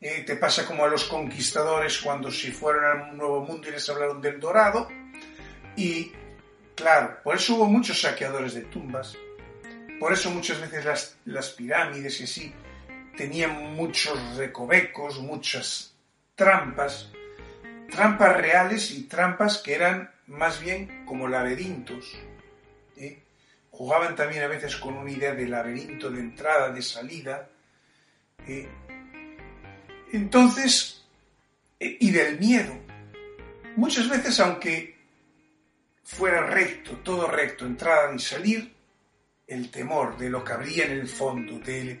eh, 0.00 0.22
te 0.26 0.36
pasa 0.36 0.64
como 0.64 0.84
a 0.84 0.88
los 0.88 1.04
conquistadores 1.04 1.98
cuando 1.98 2.30
si 2.30 2.50
fueron 2.52 2.84
a 2.84 3.10
un 3.10 3.18
nuevo 3.18 3.40
mundo 3.44 3.68
y 3.68 3.72
les 3.72 3.88
hablaron 3.88 4.20
del 4.20 4.38
dorado. 4.38 4.88
Y 5.76 6.12
claro, 6.82 7.18
por 7.22 7.36
eso 7.36 7.54
hubo 7.54 7.66
muchos 7.66 8.00
saqueadores 8.00 8.54
de 8.54 8.62
tumbas, 8.62 9.16
por 9.98 10.12
eso 10.12 10.30
muchas 10.30 10.60
veces 10.60 10.84
las, 10.84 11.16
las 11.24 11.50
pirámides 11.50 12.20
y 12.20 12.24
así 12.24 12.54
tenían 13.16 13.74
muchos 13.74 14.36
recovecos, 14.36 15.20
muchas 15.20 15.94
trampas, 16.34 17.10
trampas 17.90 18.36
reales 18.36 18.90
y 18.90 19.04
trampas 19.04 19.58
que 19.58 19.74
eran 19.74 20.10
más 20.26 20.60
bien 20.60 21.04
como 21.04 21.28
laberintos. 21.28 22.18
¿eh? 22.96 23.22
Jugaban 23.70 24.16
también 24.16 24.42
a 24.42 24.48
veces 24.48 24.76
con 24.76 24.94
una 24.94 25.10
idea 25.10 25.34
de 25.34 25.46
laberinto, 25.46 26.10
de 26.10 26.20
entrada, 26.20 26.70
de 26.70 26.82
salida. 26.82 27.48
¿eh? 28.46 28.68
Entonces, 30.12 31.04
eh, 31.78 31.96
y 32.00 32.10
del 32.10 32.38
miedo. 32.38 32.76
Muchas 33.76 34.08
veces, 34.08 34.38
aunque 34.40 34.91
fuera 36.02 36.46
recto, 36.46 36.98
todo 36.98 37.28
recto, 37.28 37.64
entrada 37.64 38.14
y 38.14 38.18
salir, 38.18 38.74
el 39.46 39.70
temor 39.70 40.16
de 40.16 40.30
lo 40.30 40.42
que 40.42 40.52
habría 40.52 40.86
en 40.86 40.92
el 40.92 41.08
fondo, 41.08 41.58
del, 41.58 42.00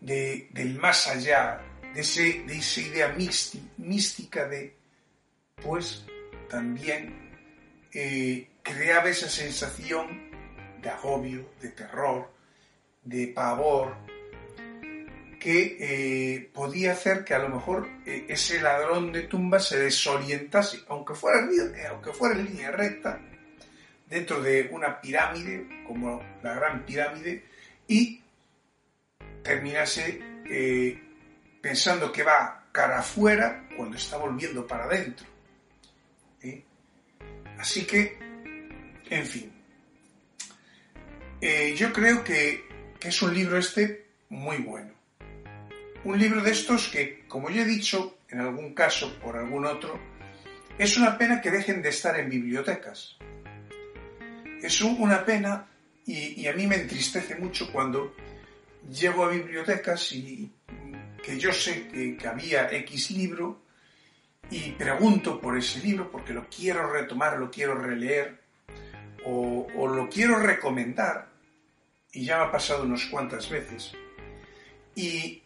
del 0.00 0.78
más 0.78 1.06
allá, 1.06 1.60
de, 1.94 2.00
ese, 2.00 2.42
de 2.44 2.58
esa 2.58 2.80
idea 2.80 3.16
mística 3.76 4.48
de, 4.48 4.76
pues 5.62 6.04
también 6.48 7.28
eh, 7.92 8.48
creaba 8.62 9.08
esa 9.08 9.28
sensación 9.28 10.30
de 10.80 10.88
agobio, 10.88 11.50
de 11.60 11.70
terror, 11.70 12.30
de 13.02 13.28
pavor, 13.28 13.96
que 15.38 15.76
eh, 15.80 16.50
podía 16.52 16.92
hacer 16.92 17.24
que 17.24 17.34
a 17.34 17.38
lo 17.38 17.48
mejor 17.48 17.88
eh, 18.04 18.26
ese 18.28 18.60
ladrón 18.60 19.12
de 19.12 19.22
tumbas 19.22 19.68
se 19.68 19.78
desorientase, 19.78 20.80
aunque 20.88 21.14
fuera, 21.14 21.46
aunque 21.90 22.12
fuera 22.12 22.34
en 22.34 22.46
línea 22.46 22.70
recta, 22.72 23.20
dentro 24.08 24.40
de 24.40 24.68
una 24.72 25.00
pirámide, 25.00 25.84
como 25.86 26.22
la 26.42 26.54
gran 26.54 26.84
pirámide, 26.84 27.44
y 27.86 28.22
terminase 29.42 30.20
pensando 31.60 32.10
que 32.10 32.22
va 32.22 32.68
cara 32.72 33.00
afuera 33.00 33.68
cuando 33.76 33.96
está 33.96 34.16
volviendo 34.16 34.66
para 34.66 34.84
adentro. 34.84 35.26
Así 37.58 37.84
que, 37.84 38.16
en 39.10 39.26
fin, 39.26 39.52
eh, 41.40 41.74
yo 41.76 41.92
creo 41.92 42.22
que, 42.22 42.66
es 43.00 43.22
un 43.22 43.34
libro 43.34 43.58
este 43.58 44.06
muy 44.28 44.58
bueno. 44.58 44.92
Un 46.04 46.18
libro 46.18 46.42
de 46.42 46.52
estos 46.52 46.88
que, 46.88 47.24
como 47.26 47.50
ya 47.50 47.62
he 47.62 47.64
dicho, 47.64 48.18
en 48.28 48.40
algún 48.40 48.74
caso, 48.74 49.18
por 49.20 49.36
algún 49.36 49.66
otro, 49.66 49.98
es 50.78 50.96
una 50.96 51.18
pena 51.18 51.40
que 51.40 51.50
dejen 51.50 51.82
de 51.82 51.88
estar 51.88 52.18
en 52.18 52.30
bibliotecas. 52.30 53.16
Es 54.62 54.80
una 54.80 55.24
pena 55.24 55.66
y, 56.06 56.46
a 56.46 56.52
mí 56.52 56.66
me 56.66 56.76
entristece 56.76 57.36
mucho 57.36 57.70
cuando 57.70 58.14
llego 58.90 59.24
a 59.24 59.30
bibliotecas 59.30 60.12
y 60.12 60.50
que 61.22 61.38
yo 61.38 61.52
sé 61.52 61.88
que, 61.88 62.16
que 62.16 62.28
había 62.28 62.70
X 62.72 63.10
libro 63.10 63.62
y 64.50 64.72
pregunto 64.72 65.40
por 65.40 65.58
ese 65.58 65.80
libro 65.80 66.10
porque 66.10 66.32
lo 66.32 66.48
quiero 66.48 66.90
retomar, 66.90 67.38
lo 67.38 67.50
quiero 67.50 67.74
releer 67.74 68.40
o, 69.24 69.86
lo 69.86 70.08
quiero 70.08 70.38
recomendar 70.38 71.28
y 72.12 72.24
ya 72.24 72.38
me 72.38 72.44
ha 72.44 72.52
pasado 72.52 72.84
unas 72.84 73.04
cuantas 73.06 73.48
veces. 73.50 73.92
Y 74.94 75.42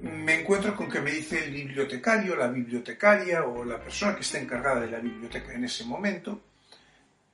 me 0.00 0.40
encuentro 0.40 0.74
con 0.74 0.88
que 0.88 1.00
me 1.00 1.10
dice 1.10 1.44
el 1.44 1.52
bibliotecario, 1.52 2.34
la 2.34 2.48
bibliotecaria 2.48 3.44
o 3.44 3.64
la 3.64 3.78
persona 3.78 4.14
que 4.14 4.22
está 4.22 4.38
encargada 4.38 4.80
de 4.80 4.90
la 4.90 4.98
biblioteca 4.98 5.52
en 5.52 5.64
ese 5.64 5.84
momento, 5.84 6.40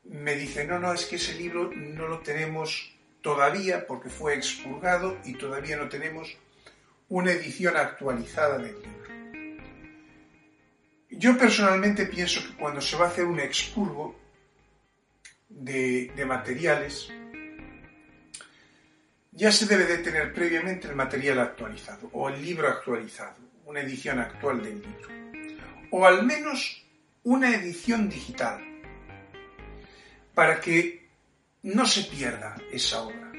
me 0.09 0.35
dice, 0.35 0.67
no, 0.67 0.79
no, 0.79 0.93
es 0.93 1.07
que 1.07 1.17
ese 1.17 1.35
libro 1.35 1.71
no 1.73 2.09
lo 2.09 2.21
tenemos 2.21 2.93
todavía 3.21 3.87
porque 3.87 4.09
fue 4.09 4.35
expurgado 4.35 5.19
y 5.25 5.35
todavía 5.35 5.77
no 5.77 5.89
tenemos 5.89 6.37
una 7.09 7.33
edición 7.33 7.77
actualizada 7.77 8.59
del 8.59 8.75
libro. 8.75 9.07
Yo 11.11 11.39
personalmente 11.39 12.07
pienso 12.07 12.41
que 12.47 12.55
cuando 12.57 12.81
se 12.81 12.97
va 12.97 13.07
a 13.07 13.09
hacer 13.09 13.25
un 13.25 13.41
expurgo 13.41 14.19
de, 15.49 16.13
materiales, 16.27 17.09
ya 19.33 19.51
se 19.51 19.67
debe 19.67 19.85
de 19.85 19.99
tener 19.99 20.35
previamente 20.35 20.89
el 20.89 20.95
material 20.95 21.39
actualizado 21.41 22.11
o 22.13 22.29
el 22.29 22.43
libro 22.43 22.69
actualizado, 22.69 23.37
una 23.65 23.81
edición 23.81 24.19
actual 24.19 24.63
del 24.63 24.83
libro, 24.83 25.09
o 25.91 26.07
al 26.07 26.25
menos 26.25 26.85
una 27.23 27.55
edición 27.55 28.09
digital, 28.09 28.76
para 30.37 30.61
que 30.61 31.09
no 31.63 31.87
se 31.87 32.03
pierda 32.03 32.55
esa 32.71 33.01
obra. 33.01 33.33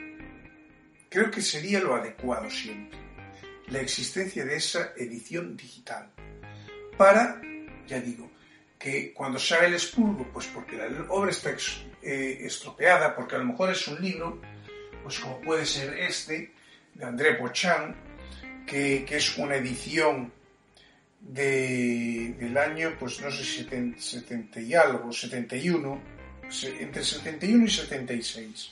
Creo 1.10 1.30
que 1.30 1.42
sería 1.42 1.80
lo 1.80 1.94
adecuado 1.94 2.50
siempre, 2.50 2.98
la 3.68 3.82
existencia 3.82 4.44
de 4.44 4.56
esa 4.56 4.94
edición 4.98 5.56
digital, 5.56 6.12
para 6.98 7.40
ya 7.86 8.02
digo, 8.02 8.32
que 8.80 9.14
cuando 9.14 9.38
sale 9.38 9.68
el 9.68 9.74
expurgo, 9.76 10.28
pues 10.34 10.48
porque 10.48 10.76
la 10.76 10.88
obra 11.10 11.30
está 11.30 11.52
eh, 12.02 12.40
estropeada, 12.42 13.16
porque 13.16 13.36
a 13.36 13.38
lo 13.38 13.46
mejor 13.46 13.70
es 13.70 13.88
un 13.88 14.02
libro, 14.02 14.42
pues 15.04 15.20
como 15.20 15.40
puede 15.42 15.68
ser 15.68 16.00
este, 16.00 16.52
de 16.96 17.06
André 17.06 17.36
Pochan, 17.36 17.96
que, 18.66 19.06
es 19.08 19.38
una 19.38 19.56
edición 19.58 20.34
de, 21.20 22.36
del 22.40 22.58
año, 22.58 22.96
pues 23.00 23.22
no 23.22 23.30
sé, 23.30 23.44
70, 23.44 24.02
70 24.02 24.62
y 24.62 24.74
algo, 24.74 25.14
71, 25.14 26.17
entre 26.80 27.04
71 27.04 27.66
y 27.66 27.70
76. 27.70 28.72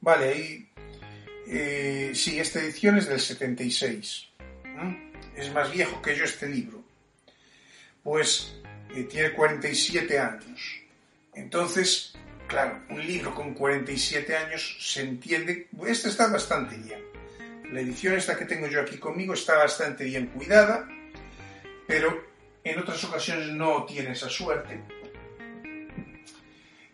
Vale, 0.00 0.28
ahí, 0.28 0.68
eh, 1.48 2.12
sí, 2.14 2.38
esta 2.38 2.60
edición 2.60 2.98
es 2.98 3.08
del 3.08 3.20
76. 3.20 4.28
Es 5.36 5.52
más 5.52 5.72
viejo 5.72 6.02
que 6.02 6.16
yo 6.16 6.24
este 6.24 6.48
libro 6.48 6.86
pues 8.06 8.54
eh, 8.94 9.02
tiene 9.02 9.32
47 9.32 10.16
años. 10.20 10.80
Entonces, 11.34 12.14
claro, 12.46 12.80
un 12.88 13.04
libro 13.04 13.34
con 13.34 13.52
47 13.52 14.36
años 14.36 14.76
se 14.80 15.02
entiende, 15.02 15.66
este 15.84 16.10
está 16.10 16.28
bastante 16.28 16.76
bien. 16.76 17.04
La 17.72 17.80
edición 17.80 18.14
esta 18.14 18.38
que 18.38 18.44
tengo 18.44 18.68
yo 18.68 18.80
aquí 18.80 18.98
conmigo 18.98 19.34
está 19.34 19.56
bastante 19.56 20.04
bien 20.04 20.28
cuidada, 20.28 20.88
pero 21.88 22.24
en 22.62 22.78
otras 22.78 23.02
ocasiones 23.02 23.48
no 23.48 23.84
tiene 23.86 24.12
esa 24.12 24.28
suerte. 24.28 24.80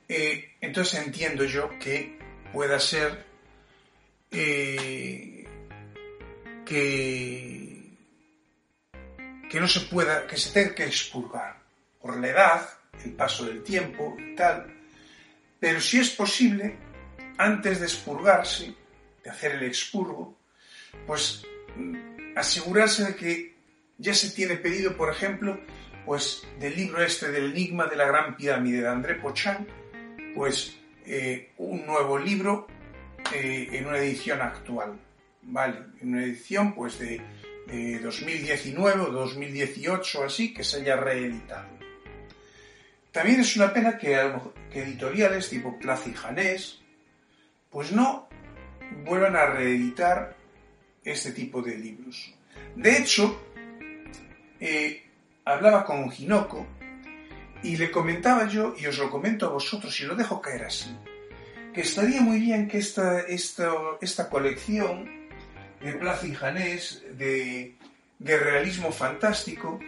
Eh, 0.08 0.56
entonces 0.60 1.00
entiendo 1.04 1.44
yo 1.44 1.78
que 1.78 2.18
pueda 2.52 2.78
ser 2.78 3.24
eh, 4.30 5.46
que 6.64 7.72
que 9.52 9.60
no 9.60 9.68
se 9.68 9.80
pueda, 9.80 10.26
que 10.26 10.38
se 10.38 10.50
tenga 10.50 10.74
que 10.74 10.84
expurgar 10.84 11.60
por 12.00 12.18
la 12.18 12.28
edad, 12.28 12.68
el 13.04 13.12
paso 13.12 13.44
del 13.44 13.62
tiempo 13.62 14.16
y 14.18 14.34
tal, 14.34 14.66
pero 15.60 15.78
si 15.78 16.00
es 16.00 16.08
posible, 16.08 16.78
antes 17.36 17.80
de 17.80 17.84
expurgarse, 17.86 18.74
de 19.22 19.30
hacer 19.30 19.52
el 19.52 19.64
expurgo, 19.64 20.38
pues 21.06 21.44
mm, 21.76 22.36
asegurarse 22.36 23.04
de 23.04 23.14
que 23.14 23.54
ya 23.98 24.14
se 24.14 24.30
tiene 24.30 24.56
pedido, 24.56 24.96
por 24.96 25.10
ejemplo, 25.10 25.60
pues 26.06 26.42
del 26.58 26.74
libro 26.74 27.02
este 27.02 27.30
del 27.30 27.52
enigma 27.52 27.86
de 27.86 27.96
la 27.96 28.06
gran 28.06 28.36
pirámide 28.36 28.80
de 28.80 28.88
André 28.88 29.16
Pochan, 29.16 29.68
pues 30.34 30.76
eh, 31.06 31.52
un 31.58 31.86
nuevo 31.86 32.18
libro 32.18 32.66
eh, 33.32 33.68
en 33.72 33.86
una 33.86 33.98
edición 33.98 34.40
actual, 34.40 34.98
¿vale? 35.42 35.78
En 36.00 36.08
una 36.08 36.24
edición 36.24 36.74
pues 36.74 36.98
de 36.98 37.20
2019 38.02 39.00
o 39.00 39.10
2018 39.10 40.24
así 40.24 40.52
que 40.52 40.64
se 40.64 40.78
haya 40.78 40.96
reeditado. 40.96 41.68
También 43.12 43.40
es 43.40 43.56
una 43.56 43.72
pena 43.72 43.98
que, 43.98 44.18
editoriales 44.72 45.50
tipo 45.50 45.78
Plaza 45.78 46.08
y 46.08 46.14
Janés 46.14 46.80
pues 47.70 47.92
no 47.92 48.28
vuelvan 49.04 49.36
a 49.36 49.46
reeditar 49.46 50.36
este 51.04 51.32
tipo 51.32 51.62
de 51.62 51.76
libros. 51.76 52.34
De 52.74 52.98
hecho, 52.98 53.42
eh, 54.60 55.02
hablaba 55.44 55.84
con 55.84 56.10
Ginoco 56.10 56.66
y 57.62 57.76
le 57.76 57.90
comentaba 57.90 58.48
yo, 58.48 58.74
y 58.78 58.86
os 58.86 58.98
lo 58.98 59.10
comento 59.10 59.46
a 59.46 59.50
vosotros 59.50 59.98
y 60.00 60.04
lo 60.04 60.14
dejo 60.14 60.40
caer 60.40 60.64
así, 60.64 60.96
que 61.72 61.82
estaría 61.82 62.20
muy 62.20 62.40
bien 62.40 62.68
que 62.68 62.78
esta, 62.78 63.20
esta, 63.20 63.72
esta 64.00 64.28
colección 64.28 65.22
de 65.80 65.92
Plaza 65.94 66.26
y 66.26 66.34
Janés, 66.34 67.02
de, 67.16 67.76
realismo 68.18 68.92
fantástico, 68.92 69.80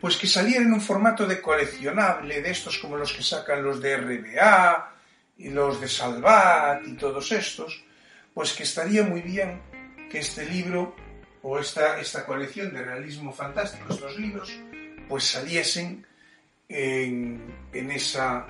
pues 0.00 0.16
que 0.16 0.26
saliera 0.26 0.62
en 0.62 0.72
un 0.72 0.80
formato 0.80 1.26
de 1.26 1.40
coleccionable, 1.40 2.42
de 2.42 2.50
estos 2.50 2.78
como 2.78 2.96
los 2.96 3.12
que 3.12 3.22
sacan 3.22 3.62
los 3.62 3.80
de 3.80 3.96
RBA 3.96 4.92
y 5.38 5.50
los 5.50 5.80
de 5.80 5.88
Salvat 5.88 6.86
y 6.86 6.94
todos 6.94 7.32
estos, 7.32 7.84
pues 8.32 8.52
que 8.52 8.62
estaría 8.62 9.02
muy 9.02 9.22
bien 9.22 9.60
que 10.10 10.18
este 10.18 10.46
libro 10.46 10.94
o 11.42 11.58
esta, 11.58 11.98
esta 11.98 12.24
colección 12.24 12.72
de 12.72 12.82
realismo 12.82 13.32
fantástico, 13.32 13.92
estos 13.92 14.16
libros, 14.18 14.52
pues 15.08 15.24
saliesen 15.24 16.06
en, 16.68 17.54
en, 17.72 17.90
esa, 17.90 18.46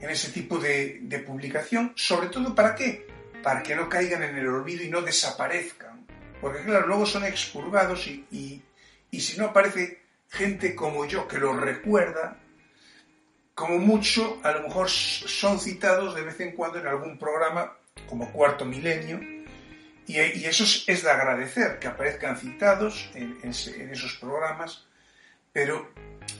en 0.00 0.10
ese 0.10 0.30
tipo 0.30 0.58
de, 0.58 1.00
de 1.02 1.18
publicación, 1.20 1.92
sobre 1.96 2.28
todo 2.28 2.54
para 2.54 2.74
qué? 2.74 3.06
Para 3.42 3.62
que 3.62 3.74
no 3.74 3.88
caigan 3.88 4.22
en 4.22 4.36
el 4.36 4.48
olvido 4.48 4.84
y 4.84 4.88
no 4.88 5.02
desaparezcan. 5.02 6.06
Porque 6.40 6.62
claro, 6.64 6.86
luego 6.86 7.06
son 7.06 7.24
expurgados 7.24 8.06
y, 8.06 8.26
y, 8.30 8.62
y 9.10 9.20
si 9.20 9.38
no 9.38 9.46
aparece 9.46 10.02
gente 10.28 10.74
como 10.74 11.04
yo 11.04 11.28
que 11.28 11.38
lo 11.38 11.54
recuerda, 11.56 12.38
como 13.54 13.78
mucho, 13.78 14.40
a 14.42 14.52
lo 14.52 14.62
mejor 14.62 14.88
son 14.88 15.60
citados 15.60 16.14
de 16.14 16.22
vez 16.22 16.40
en 16.40 16.52
cuando 16.52 16.78
en 16.78 16.86
algún 16.86 17.18
programa 17.18 17.76
como 18.08 18.32
Cuarto 18.32 18.64
Milenio, 18.64 19.20
y, 20.06 20.18
y 20.18 20.44
eso 20.46 20.64
es, 20.64 20.84
es, 20.88 21.02
de 21.02 21.10
agradecer 21.10 21.78
que 21.78 21.86
aparezcan 21.86 22.36
citados 22.36 23.10
en, 23.14 23.38
en, 23.42 23.52
en 23.52 23.90
esos 23.90 24.16
programas, 24.16 24.86
pero 25.52 25.92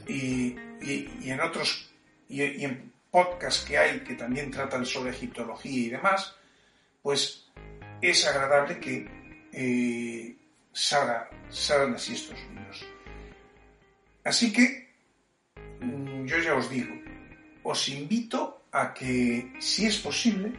y, 0.09 0.57
y, 0.83 1.31
en 1.31 1.41
otros 1.41 1.91
y, 2.29 2.65
en 2.65 2.93
podcasts 3.11 3.65
que 3.65 3.79
hay 3.79 4.01
que 4.01 4.15
también 4.15 4.51
tratan 4.51 4.85
sobre 4.87 5.11
egiptología 5.11 5.87
y 5.87 5.91
demás, 5.91 6.35
pues 7.03 7.51
es 8.01 8.27
agradable 8.27 8.81
que 8.81 9.07
eh, 9.53 10.37
salga, 10.73 11.29
salgan 11.51 11.95
así 11.95 12.15
estos 12.15 12.39
libros. 12.49 12.87
Así 14.25 14.53
que 14.53 14.89
mm, 15.81 16.25
yo 16.27 16.39
ya 16.39 16.55
os 16.55 16.71
digo, 16.71 16.95
os 17.63 17.89
invito 17.89 18.65
a 18.73 18.95
que, 18.95 19.53
si 19.59 19.87
es 19.87 19.99
posible, 19.99 20.53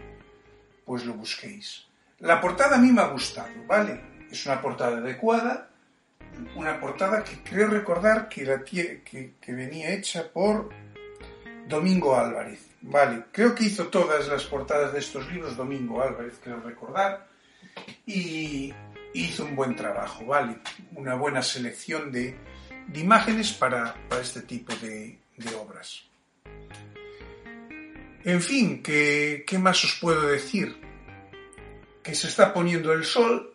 pues 0.86 1.06
lo 1.06 1.14
busquéis. 1.14 1.86
La 2.20 2.40
portada 2.40 2.76
a 2.76 2.80
mí 2.80 2.92
me 2.92 3.02
ha 3.02 3.08
gustado, 3.08 3.52
¿vale? 3.66 4.28
Es 4.32 4.46
una 4.46 4.62
portada 4.62 4.98
adecuada, 4.98 5.70
una 6.56 6.80
portada 6.80 7.24
que 7.24 7.42
creo 7.44 7.68
recordar 7.68 8.30
que, 8.30 8.46
la, 8.46 8.64
que, 8.64 9.34
venía 9.48 9.94
hecha 9.94 10.32
por 10.32 10.70
Domingo 11.68 12.16
Álvarez, 12.18 12.68
¿vale? 12.82 13.26
Creo 13.32 13.56
que 13.56 13.66
hizo 13.66 13.88
todas 13.88 14.28
las 14.28 14.44
portadas 14.46 14.94
de 14.94 15.00
estos 15.00 15.32
libros 15.32 15.56
Domingo 15.56 16.02
Álvarez, 16.02 16.40
creo 16.44 16.60
recordar, 16.60 17.28
y 18.06 18.74
hizo 19.14 19.46
un 19.46 19.56
buen 19.56 19.76
trabajo, 19.76 20.26
¿vale? 20.26 20.58
Una 20.96 21.16
buena 21.16 21.42
selección 21.42 22.12
de, 22.12 22.36
imágenes 22.94 23.54
para, 23.54 23.96
este 24.22 24.42
tipo 24.42 24.74
de, 24.76 25.20
de 25.38 25.56
obras. 25.56 26.04
En 28.26 28.42
fin, 28.42 28.82
¿qué, 28.82 29.44
¿qué, 29.46 29.58
más 29.60 29.84
os 29.84 29.98
puedo 30.00 30.28
decir? 30.28 30.80
Que 32.02 32.16
se 32.16 32.28
está 32.28 32.54
poniendo 32.54 32.94
el 32.94 33.04
sol 33.04 33.54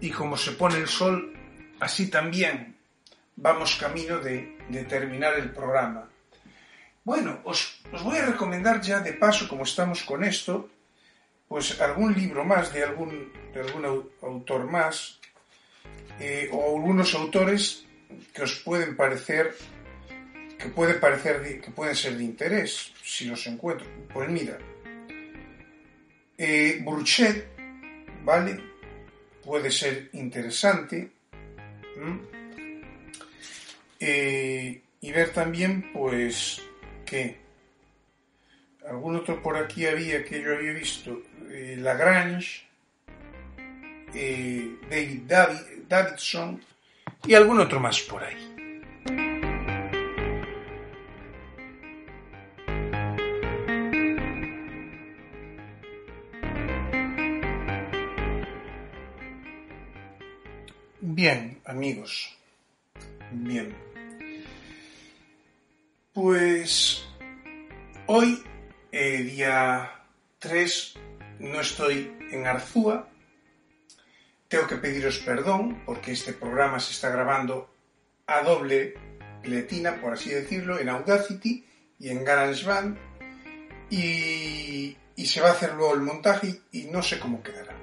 y 0.00 0.10
como 0.10 0.36
se 0.36 0.52
pone 0.52 0.76
el 0.76 0.88
sol, 0.88 1.34
así 1.80 2.08
también 2.08 2.76
vamos 3.36 3.76
camino 3.76 4.18
de, 4.18 4.56
terminar 4.88 5.34
el 5.34 5.50
programa. 5.50 6.08
Bueno, 7.04 7.40
os, 7.44 7.82
voy 8.02 8.18
a 8.18 8.26
recomendar 8.26 8.80
ya 8.80 9.00
de 9.00 9.14
paso, 9.14 9.48
como 9.48 9.64
estamos 9.64 10.04
con 10.04 10.22
esto, 10.22 10.68
pues 11.48 11.80
algún 11.80 12.14
libro 12.14 12.44
más 12.44 12.72
de 12.72 12.84
algún, 12.84 13.32
de 13.52 13.60
algún 13.60 14.10
autor 14.22 14.70
más 14.70 15.18
eh, 16.20 16.48
o 16.52 16.76
algunos 16.76 17.14
autores 17.14 17.84
que 18.32 18.42
os 18.42 18.54
pueden 18.60 18.96
parecer 18.96 19.56
que 20.58 20.68
puede 20.68 20.94
parecer 20.94 21.60
que 21.60 21.70
pueden 21.70 21.96
ser 21.96 22.18
de 22.18 22.24
interés 22.24 22.92
si 23.02 23.24
los 23.24 23.46
encuentro. 23.46 23.86
Pues 24.12 24.28
mira, 24.28 24.58
eh, 26.36 26.84
¿vale? 28.22 28.60
Puede 29.42 29.70
ser 29.70 30.10
interesante. 30.12 31.10
Eh, 33.98 34.82
y 35.00 35.12
ver 35.12 35.30
también, 35.30 35.92
pues, 35.92 36.62
que 37.04 37.36
algún 38.86 39.16
otro 39.16 39.42
por 39.42 39.56
aquí 39.56 39.86
había 39.86 40.24
que 40.24 40.42
yo 40.42 40.54
había 40.54 40.72
visto, 40.72 41.22
eh, 41.50 41.76
Lagrange, 41.78 42.62
eh, 44.14 44.76
David, 44.90 45.20
David 45.26 45.80
Davidson 45.88 46.60
y 47.26 47.34
algún 47.34 47.60
otro 47.60 47.80
más 47.80 48.00
por 48.00 48.22
ahí. 48.22 48.36
Bien, 61.00 61.49
amigos. 61.70 62.36
Bien. 63.30 63.74
Pues 66.12 67.04
hoy, 68.06 68.42
eh, 68.90 69.22
día 69.22 70.04
3, 70.40 70.94
no 71.38 71.60
estoy 71.60 72.12
en 72.32 72.46
Arzúa. 72.46 73.08
Tengo 74.48 74.66
que 74.66 74.76
pediros 74.76 75.18
perdón 75.18 75.82
porque 75.86 76.12
este 76.12 76.32
programa 76.32 76.80
se 76.80 76.92
está 76.92 77.10
grabando 77.10 77.72
a 78.26 78.42
doble 78.42 78.94
pletina, 79.40 80.00
por 80.00 80.14
así 80.14 80.30
decirlo, 80.30 80.78
en 80.78 80.88
Audacity 80.88 81.64
y 82.00 82.08
en 82.08 82.24
GarageBand. 82.24 82.98
Y, 83.90 84.96
y 85.14 85.26
se 85.26 85.40
va 85.40 85.48
a 85.48 85.52
hacer 85.52 85.74
luego 85.74 85.94
el 85.94 86.00
montaje 86.00 86.62
y 86.72 86.84
no 86.84 87.00
sé 87.02 87.20
cómo 87.20 87.42
quedará. 87.42 87.76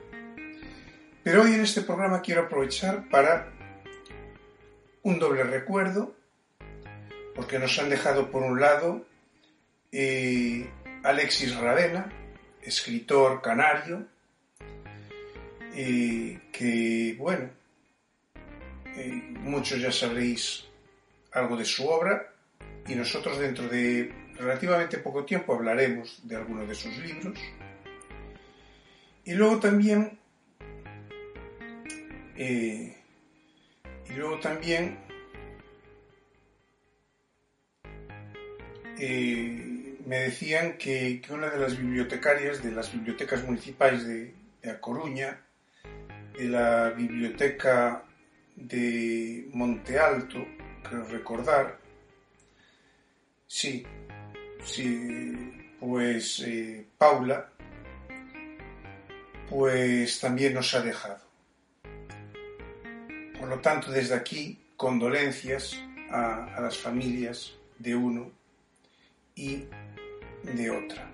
Pero 1.24 1.44
hoy 1.44 1.54
en 1.54 1.62
este 1.62 1.82
programa 1.82 2.22
quiero 2.22 2.44
aprovechar 2.44 3.10
para 3.10 3.57
un 5.08 5.20
doble 5.20 5.43
recuerdo, 5.43 6.14
porque 7.34 7.60
nos 7.60 7.80
han 7.80 7.89
dejado 7.89 8.30
por 8.30 8.43
un 8.43 8.60
lado 8.60 9.05
eh, 9.89 10.70
Alexis 11.01 11.55
Ravena, 11.55 12.12
escritor 12.62 13.41
canario, 13.41 14.05
eh, 15.74 16.38
que, 16.51 17.16
bueno, 17.18 17.49
eh, 18.97 19.12
muchos 19.39 19.80
ya 19.80 19.93
sabréis 19.93 20.66
algo 21.32 21.55
de 21.55 21.64
su 21.64 21.88
obra 21.88 22.34
y 22.86 22.95
nosotros 22.95 23.39
dentro 23.39 23.70
de 23.70 24.12
relativamente 24.38 24.97
poco 24.97 25.24
tiempo 25.24 25.53
hablaremos 25.55 26.20
de 26.28 26.36
alguno 26.36 26.66
de 26.66 26.76
sus 26.76 26.97
libros. 26.97 27.39
Y 29.24 29.34
luego 29.36 29.58
también 29.60 30.20
eh, 32.36 32.97
y 34.10 34.14
luego 34.14 34.39
también 34.39 34.97
eh, 38.99 39.97
me 40.05 40.20
decían 40.20 40.78
que, 40.78 41.22
una 41.30 41.49
de 41.49 41.60
las 41.60 41.78
bibliotecarias 41.78 42.64
de 42.64 42.72
las 42.72 42.91
bibliotecas 42.91 43.43
municipales 43.43 44.08
de, 44.08 44.34
de 44.62 44.72
A 44.72 44.80
Coruña, 44.80 45.41
de 46.38 46.45
la 46.45 46.89
biblioteca 46.91 48.03
de 48.55 49.47
Monte 49.53 49.99
Alto, 49.99 50.45
creo 50.84 51.03
recordar, 51.05 51.78
sí, 53.45 53.86
sí, 54.64 55.76
pues 55.80 56.39
eh, 56.39 56.86
Paula, 56.97 57.51
pues 59.49 60.20
también 60.20 60.53
nos 60.53 60.74
ha 60.74 60.82
dejado. 60.82 61.26
Por 63.40 63.50
lo 63.50 63.60
tanto, 63.60 63.92
desde 63.92 64.16
aquí, 64.16 64.60
condolencias 64.76 65.78
a, 66.10 66.60
las 66.60 66.78
familias 66.78 67.54
de 67.78 67.96
uno 67.96 68.32
y 69.36 69.66
de 70.44 70.70
otra. 70.72 71.12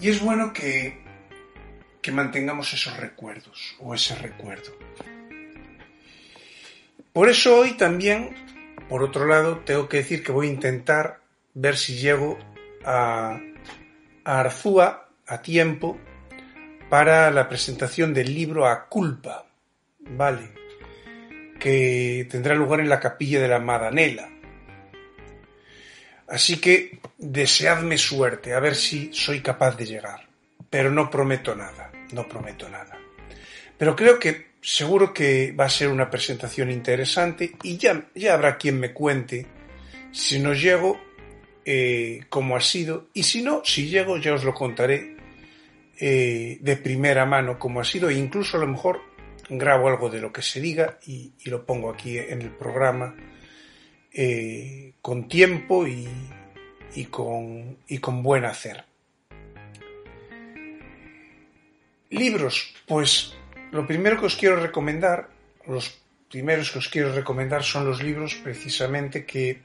Y 0.00 0.10
es 0.10 0.20
bueno 0.20 0.52
que, 0.52 1.02
que 2.02 2.12
mantengamos 2.12 2.72
esos 2.72 2.96
recuerdos 2.96 3.76
o 3.80 3.94
ese 3.94 4.14
recuerdo. 4.16 4.76
Por 7.12 7.30
eso 7.30 7.56
hoy 7.56 7.78
también, 7.78 8.34
por 8.90 9.02
otro 9.02 9.26
lado, 9.26 9.60
tengo 9.60 9.88
que 9.88 9.98
decir 9.98 10.22
que 10.22 10.32
voy 10.32 10.48
a 10.48 10.52
intentar 10.52 11.20
ver 11.54 11.78
si 11.78 11.96
llego 11.96 12.38
a, 12.84 13.40
a 14.24 14.40
Arzúa 14.40 15.08
a 15.26 15.40
tiempo 15.40 15.98
para 16.90 17.30
la 17.30 17.48
presentación 17.48 18.12
del 18.12 18.34
libro 18.34 18.66
A 18.66 18.86
Culpa, 18.88 19.45
Vale. 20.10 20.50
Que 21.58 22.26
tendrá 22.30 22.54
lugar 22.54 22.80
en 22.80 22.88
la 22.88 23.00
capilla 23.00 23.40
de 23.40 23.48
la 23.48 23.58
Madanela. 23.58 24.28
Así 26.28 26.58
que 26.60 26.98
deseadme 27.18 27.96
suerte, 27.98 28.52
a 28.52 28.60
ver 28.60 28.74
si 28.74 29.10
soy 29.12 29.40
capaz 29.40 29.76
de 29.76 29.86
llegar. 29.86 30.26
Pero 30.68 30.90
no 30.90 31.08
prometo 31.08 31.54
nada, 31.54 31.92
no 32.12 32.26
prometo 32.28 32.68
nada. 32.68 32.98
Pero 33.78 33.94
creo 33.94 34.18
que 34.18 34.46
seguro 34.60 35.14
que 35.14 35.52
va 35.52 35.66
a 35.66 35.70
ser 35.70 35.88
una 35.88 36.10
presentación 36.10 36.70
interesante 36.70 37.52
y 37.62 37.76
ya, 37.76 38.08
ya 38.14 38.34
habrá 38.34 38.56
quien 38.56 38.80
me 38.80 38.92
cuente 38.92 39.46
si 40.10 40.40
no 40.40 40.54
llego 40.54 41.00
eh, 41.64 42.24
cómo 42.28 42.56
ha 42.56 42.60
sido 42.60 43.06
y 43.12 43.22
si 43.22 43.42
no, 43.42 43.62
si 43.64 43.88
llego 43.88 44.18
ya 44.18 44.34
os 44.34 44.42
lo 44.42 44.52
contaré 44.54 45.16
eh, 46.00 46.58
de 46.60 46.76
primera 46.76 47.24
mano 47.26 47.58
cómo 47.60 47.80
ha 47.80 47.84
sido 47.84 48.08
e 48.08 48.14
incluso 48.14 48.56
a 48.56 48.60
lo 48.60 48.66
mejor 48.66 49.02
grabo 49.48 49.88
algo 49.88 50.10
de 50.10 50.20
lo 50.20 50.32
que 50.32 50.42
se 50.42 50.60
diga 50.60 50.98
y, 51.06 51.32
lo 51.44 51.64
pongo 51.64 51.90
aquí 51.90 52.18
en 52.18 52.42
el 52.42 52.50
programa 52.50 53.14
eh, 54.12 54.94
con 55.00 55.28
tiempo 55.28 55.86
y, 55.86 56.08
y, 56.94 57.04
con, 57.06 57.78
y 57.86 57.98
con 57.98 58.22
buen 58.22 58.44
hacer. 58.44 58.84
Libros, 62.10 62.74
pues 62.86 63.34
lo 63.72 63.86
primero 63.86 64.18
que 64.18 64.26
os 64.26 64.36
quiero 64.36 64.56
recomendar, 64.56 65.28
los 65.66 66.00
primeros 66.30 66.70
que 66.70 66.78
os 66.78 66.88
quiero 66.88 67.12
recomendar 67.12 67.62
son 67.62 67.84
los 67.84 68.02
libros 68.02 68.34
precisamente 68.42 69.24
que, 69.24 69.60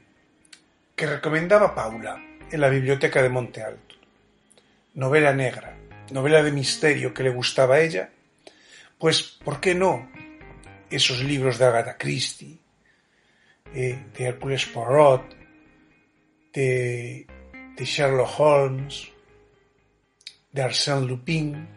que 0.96 1.06
recomendaba 1.08 1.74
Paula 1.74 2.22
en 2.52 2.62
la 2.62 2.70
biblioteca 2.70 3.22
de 3.22 3.30
Monte 3.30 3.62
Alto. 3.62 3.96
Novela 4.94 5.34
negra, 5.34 5.78
novela 6.12 6.44
de 6.44 6.52
misterio 6.52 7.14
que 7.14 7.24
le 7.24 7.30
gustaba 7.30 7.76
a 7.76 7.82
ella, 7.82 8.10
pues 9.02 9.24
¿por 9.44 9.60
qué 9.60 9.74
no 9.74 10.12
esos 10.92 11.24
libros 11.24 11.58
de 11.58 11.66
Agatha 11.66 11.98
Christie, 11.98 12.60
eh, 13.74 14.00
de 14.16 14.26
Hércules 14.26 14.68
Poirot, 14.68 15.24
de, 16.54 17.26
de 17.76 17.86
Sherlock 17.86 18.40
Holmes, 18.40 19.12
de 20.52 20.62
Arsène 20.62 21.08
Lupin, 21.08 21.68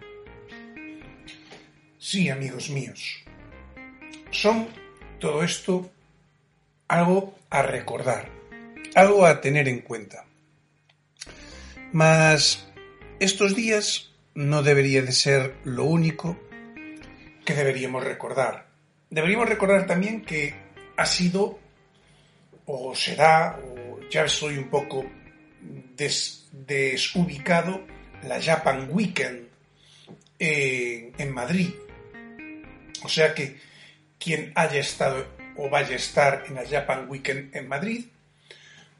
Sí, 1.98 2.28
amigos 2.28 2.68
míos. 2.68 3.24
Son 4.30 4.68
todo 5.18 5.42
esto 5.42 5.90
algo 6.86 7.38
a 7.48 7.62
recordar, 7.62 8.28
algo 8.94 9.24
a 9.24 9.40
tener 9.40 9.68
en 9.68 9.80
cuenta. 9.80 10.26
Mas 11.92 12.68
estos 13.18 13.56
días 13.56 14.10
no 14.34 14.62
debería 14.62 15.00
de 15.00 15.12
ser 15.12 15.56
lo 15.64 15.84
único 15.84 16.36
que 17.44 17.54
deberíamos 17.54 18.02
recordar. 18.02 18.66
Deberíamos 19.10 19.48
recordar 19.48 19.86
también 19.86 20.22
que 20.22 20.54
ha 20.96 21.06
sido 21.06 21.58
o 22.66 22.94
será, 22.94 23.58
o 23.62 24.00
ya 24.08 24.24
estoy 24.24 24.56
un 24.56 24.68
poco 24.68 25.04
des, 25.96 26.48
desubicado, 26.52 27.82
la 28.22 28.40
Japan 28.40 28.88
Weekend 28.90 29.48
en, 30.38 31.12
en 31.18 31.34
Madrid 31.34 31.74
o 33.04 33.08
sea 33.08 33.34
que 33.34 33.56
quien 34.18 34.52
haya 34.54 34.80
estado 34.80 35.26
o 35.56 35.68
vaya 35.68 35.92
a 35.92 35.96
estar 35.96 36.44
en 36.48 36.54
la 36.54 36.66
Japan 36.66 37.06
Weekend 37.08 37.54
en 37.54 37.68
Madrid, 37.68 38.06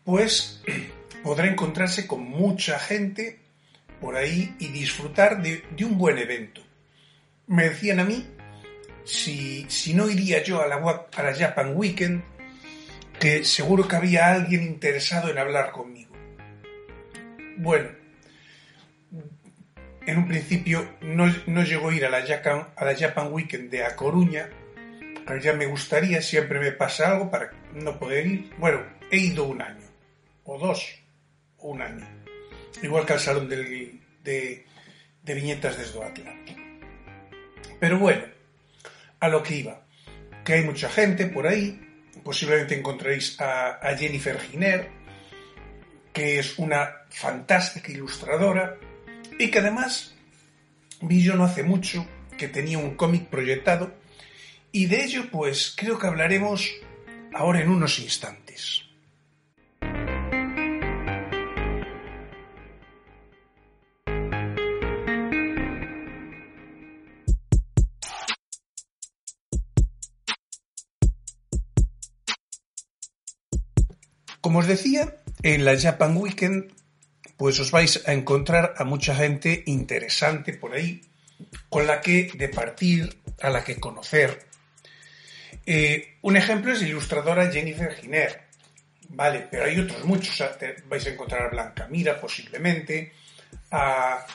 pues 0.04 0.62
podrá 1.24 1.46
encontrarse 1.46 2.06
con 2.06 2.22
mucha 2.22 2.78
gente 2.78 3.40
por 4.00 4.16
ahí 4.16 4.54
y 4.58 4.68
disfrutar 4.68 5.42
de 5.42 5.84
un 5.84 5.96
buen 5.96 6.18
evento. 6.18 6.60
Me 7.46 7.64
decían 7.68 8.00
a 8.00 8.04
mí 8.04 8.26
si, 9.04 9.66
si 9.68 9.94
no 9.94 10.08
iría 10.08 10.42
yo 10.42 10.62
a 10.62 10.66
la, 10.66 10.76
a 11.14 11.22
la 11.22 11.34
Japan 11.34 11.72
Weekend, 11.76 12.24
que 13.18 13.44
seguro 13.44 13.86
que 13.86 13.96
había 13.96 14.32
alguien 14.32 14.62
interesado 14.62 15.30
en 15.30 15.38
hablar 15.38 15.70
conmigo. 15.72 16.14
Bueno, 17.56 17.90
en 20.06 20.18
un 20.18 20.28
principio 20.28 20.96
no, 21.02 21.32
no 21.46 21.62
llegó 21.62 21.90
a 21.90 21.94
ir 21.94 22.04
a 22.04 22.10
la, 22.10 22.26
Japan, 22.26 22.68
a 22.76 22.84
la 22.84 22.96
Japan 22.96 23.32
Weekend 23.32 23.70
de 23.70 23.84
A 23.84 23.94
Coruña, 23.94 24.48
pero 25.26 25.40
ya 25.40 25.52
me 25.52 25.66
gustaría, 25.66 26.20
siempre 26.20 26.58
me 26.58 26.72
pasa 26.72 27.12
algo 27.12 27.30
para 27.30 27.50
no 27.72 27.98
poder 27.98 28.26
ir. 28.26 28.50
Bueno, 28.58 28.82
he 29.10 29.18
ido 29.18 29.44
un 29.44 29.62
año, 29.62 29.86
o 30.44 30.58
dos, 30.58 31.02
o 31.58 31.68
un 31.68 31.82
año. 31.82 32.06
Igual 32.82 33.06
que 33.06 33.12
al 33.14 33.20
Salón 33.20 33.48
de, 33.48 34.00
de 34.22 35.34
Viñetas 35.34 35.78
de 35.78 35.84
Esdoatla. 35.84 36.63
Pero 37.80 37.98
bueno, 37.98 38.24
a 39.20 39.28
lo 39.28 39.42
que 39.42 39.56
iba, 39.56 39.86
que 40.44 40.54
hay 40.54 40.64
mucha 40.64 40.88
gente 40.88 41.26
por 41.26 41.46
ahí, 41.46 41.80
posiblemente 42.22 42.78
encontraréis 42.78 43.40
a, 43.40 43.74
a 43.74 43.96
Jennifer 43.96 44.38
Giner, 44.40 44.90
que 46.12 46.38
es 46.38 46.58
una 46.58 47.04
fantástica 47.10 47.90
ilustradora, 47.90 48.78
y 49.38 49.50
que 49.50 49.58
además 49.58 50.14
vi 51.00 51.22
yo 51.22 51.34
no 51.34 51.44
hace 51.44 51.62
mucho 51.62 52.06
que 52.38 52.48
tenía 52.48 52.78
un 52.78 52.96
cómic 52.96 53.26
proyectado 53.26 53.94
y 54.72 54.86
de 54.86 55.04
ello 55.04 55.30
pues 55.30 55.74
creo 55.76 55.98
que 55.98 56.06
hablaremos 56.06 56.70
ahora 57.32 57.60
en 57.60 57.70
unos 57.70 57.98
instantes. 57.98 58.82
Como 74.44 74.58
os 74.58 74.66
decía, 74.66 75.16
en 75.42 75.64
la 75.64 75.72
Japan 75.72 76.18
Weekend 76.18 76.70
pues 77.38 77.58
os 77.60 77.70
vais 77.70 78.04
a 78.04 78.12
encontrar 78.12 78.74
a 78.76 78.84
mucha 78.84 79.16
gente 79.16 79.64
interesante 79.64 80.52
por 80.52 80.74
ahí, 80.74 81.00
con 81.70 81.86
la 81.86 82.02
que 82.02 82.30
departir, 82.36 83.08
a 83.40 83.48
la 83.48 83.64
que 83.64 83.80
conocer. 83.80 84.44
Eh, 85.64 86.18
un 86.20 86.36
ejemplo 86.36 86.74
es 86.74 86.82
la 86.82 86.88
ilustradora 86.88 87.50
Jennifer 87.50 87.94
Giner, 87.94 88.42
vale, 89.08 89.48
pero 89.50 89.64
hay 89.64 89.80
otros 89.80 90.04
muchos. 90.04 90.36
Vais 90.90 91.06
a 91.06 91.10
encontrar 91.16 91.46
a 91.46 91.48
Blanca 91.48 91.88
Mira 91.88 92.20
posiblemente, 92.20 93.14
a, 93.70 94.26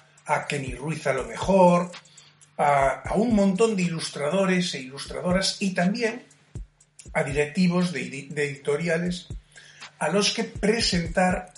Kenny 0.50 0.74
Ruiz 0.74 1.06
a 1.06 1.14
lo 1.14 1.26
mejor, 1.26 1.92
a, 2.58 3.14
un 3.14 3.36
montón 3.36 3.76
de 3.76 3.84
ilustradores 3.84 4.74
e 4.74 4.80
ilustradoras 4.82 5.58
y 5.62 5.76
también 5.76 6.26
a 7.14 7.22
directivos 7.24 7.94
de 7.94 8.08
editoriales 8.34 9.30
a 10.00 10.10
los 10.10 10.34
que 10.34 10.46
presentar 10.46 11.54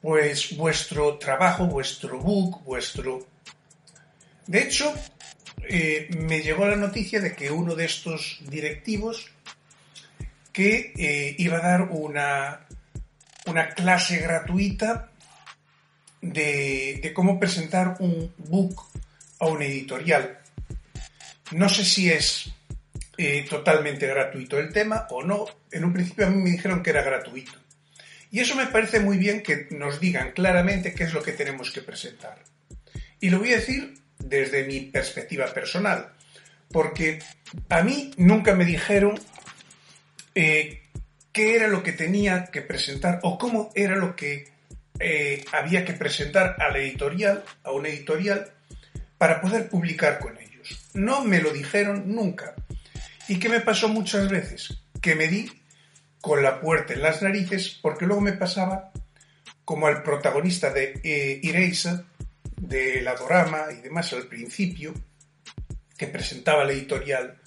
pues 0.00 0.54
vuestro 0.56 1.16
trabajo, 1.16 1.66
vuestro 1.66 2.18
book, 2.20 2.62
vuestro... 2.64 3.26
De 4.46 4.62
hecho, 4.62 4.92
eh, 5.66 6.10
me 6.18 6.42
llegó 6.42 6.66
la 6.66 6.76
noticia 6.76 7.20
de 7.20 7.34
que 7.34 7.50
uno 7.50 7.74
de 7.74 7.86
estos 7.86 8.40
directivos 8.42 9.30
que 10.52 10.92
eh, 10.96 11.34
iba 11.38 11.56
a 11.56 11.62
dar 11.62 11.82
una, 11.90 12.66
una 13.46 13.70
clase 13.70 14.18
gratuita 14.18 15.10
de, 16.20 17.00
de, 17.02 17.12
cómo 17.14 17.40
presentar 17.40 17.96
un 18.00 18.32
book 18.36 18.86
a 19.40 19.46
una 19.46 19.64
editorial. 19.64 20.38
No 21.52 21.70
sé 21.70 21.84
si 21.84 22.10
es 22.10 22.52
eh, 23.16 23.46
totalmente 23.48 24.06
gratuito 24.06 24.58
el 24.58 24.72
tema 24.72 25.06
o 25.10 25.22
no. 25.22 25.46
En 25.70 25.84
un 25.84 25.92
principio 25.92 26.26
a 26.26 26.30
mí 26.30 26.42
me 26.42 26.50
dijeron 26.50 26.82
que 26.82 26.90
era 26.90 27.02
gratuito. 27.02 27.52
Y 28.30 28.40
eso 28.40 28.56
me 28.56 28.66
parece 28.66 28.98
muy 28.98 29.16
bien 29.16 29.42
que 29.42 29.68
nos 29.70 30.00
digan 30.00 30.32
claramente 30.32 30.92
qué 30.92 31.04
es 31.04 31.12
lo 31.12 31.22
que 31.22 31.32
tenemos 31.32 31.70
que 31.70 31.82
presentar. 31.82 32.42
Y 33.20 33.30
lo 33.30 33.38
voy 33.38 33.52
a 33.52 33.56
decir 33.56 33.94
desde 34.18 34.64
mi 34.64 34.80
perspectiva 34.80 35.46
personal, 35.46 36.12
porque 36.70 37.20
a 37.68 37.82
mí 37.82 38.10
nunca 38.16 38.54
me 38.54 38.64
dijeron 38.64 39.20
eh, 40.34 40.82
qué 41.32 41.56
era 41.56 41.68
lo 41.68 41.82
que 41.82 41.92
tenía 41.92 42.46
que 42.46 42.62
presentar 42.62 43.20
o 43.22 43.38
cómo 43.38 43.70
era 43.74 43.96
lo 43.96 44.16
que 44.16 44.48
eh, 44.98 45.44
había 45.52 45.84
que 45.84 45.92
presentar 45.92 46.56
a 46.58 46.70
la 46.70 46.78
editorial, 46.78 47.44
a 47.62 47.72
una 47.72 47.88
editorial, 47.88 48.52
para 49.18 49.40
poder 49.40 49.68
publicar 49.68 50.18
con 50.18 50.36
ellos. 50.38 50.88
No 50.94 51.24
me 51.24 51.40
lo 51.40 51.52
dijeron 51.52 52.14
nunca. 52.14 52.54
¿Y 53.28 53.38
qué 53.38 53.48
me 53.48 53.60
pasó 53.60 53.88
muchas 53.88 54.28
veces? 54.28 54.82
Que 55.00 55.14
me 55.14 55.28
di 55.28 55.50
con 56.20 56.42
la 56.42 56.60
puerta 56.60 56.92
en 56.92 57.02
las 57.02 57.22
narices, 57.22 57.78
porque 57.80 58.06
luego 58.06 58.20
me 58.20 58.32
pasaba 58.32 58.92
como 59.64 59.86
al 59.86 60.02
protagonista 60.02 60.70
de 60.70 61.00
eh, 61.02 61.40
Eraser, 61.42 62.04
de 62.56 63.00
la 63.02 63.14
Dorama 63.14 63.66
y 63.72 63.80
demás 63.80 64.12
al 64.12 64.26
principio, 64.26 64.92
que 65.96 66.06
presentaba 66.06 66.64
la 66.64 66.72
editorial 66.72 67.40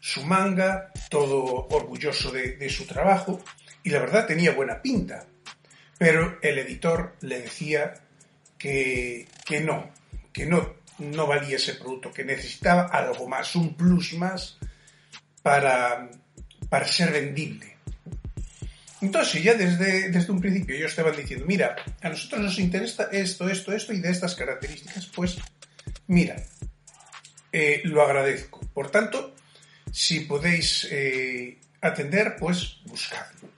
su 0.00 0.24
manga, 0.24 0.92
todo 1.08 1.68
orgulloso 1.70 2.30
de, 2.30 2.56
de 2.56 2.68
su 2.68 2.86
trabajo, 2.86 3.42
y 3.82 3.90
la 3.90 4.00
verdad 4.00 4.26
tenía 4.26 4.52
buena 4.52 4.82
pinta, 4.82 5.26
pero 5.96 6.38
el 6.42 6.58
editor 6.58 7.16
le 7.22 7.40
decía 7.40 7.94
que, 8.58 9.26
que 9.46 9.60
no, 9.60 9.90
que 10.32 10.44
no, 10.44 10.74
no 10.98 11.26
valía 11.26 11.56
ese 11.56 11.74
producto, 11.74 12.12
que 12.12 12.24
necesitaba 12.24 12.84
algo 12.84 13.26
más, 13.26 13.56
un 13.56 13.74
plus 13.74 14.12
más 14.14 14.58
para, 15.44 16.10
para 16.70 16.88
ser 16.88 17.12
vendible. 17.12 17.76
Entonces, 19.02 19.42
ya 19.42 19.52
desde, 19.52 20.08
desde 20.08 20.32
un 20.32 20.40
principio 20.40 20.74
ellos 20.74 20.90
estaban 20.90 21.14
diciendo, 21.14 21.44
mira, 21.46 21.76
a 22.00 22.08
nosotros 22.08 22.40
nos 22.40 22.58
interesa 22.58 23.10
esto, 23.12 23.46
esto, 23.50 23.70
esto 23.74 23.92
y 23.92 24.00
de 24.00 24.10
estas 24.10 24.34
características, 24.34 25.04
pues 25.14 25.36
mira, 26.06 26.42
eh, 27.52 27.82
lo 27.84 28.00
agradezco. 28.02 28.60
Por 28.72 28.90
tanto, 28.90 29.34
Si 29.92 30.20
podéis 30.26 30.88
eh, 30.90 31.60
atender, 31.80 32.34
pues 32.36 32.80
buscadlo. 32.86 33.53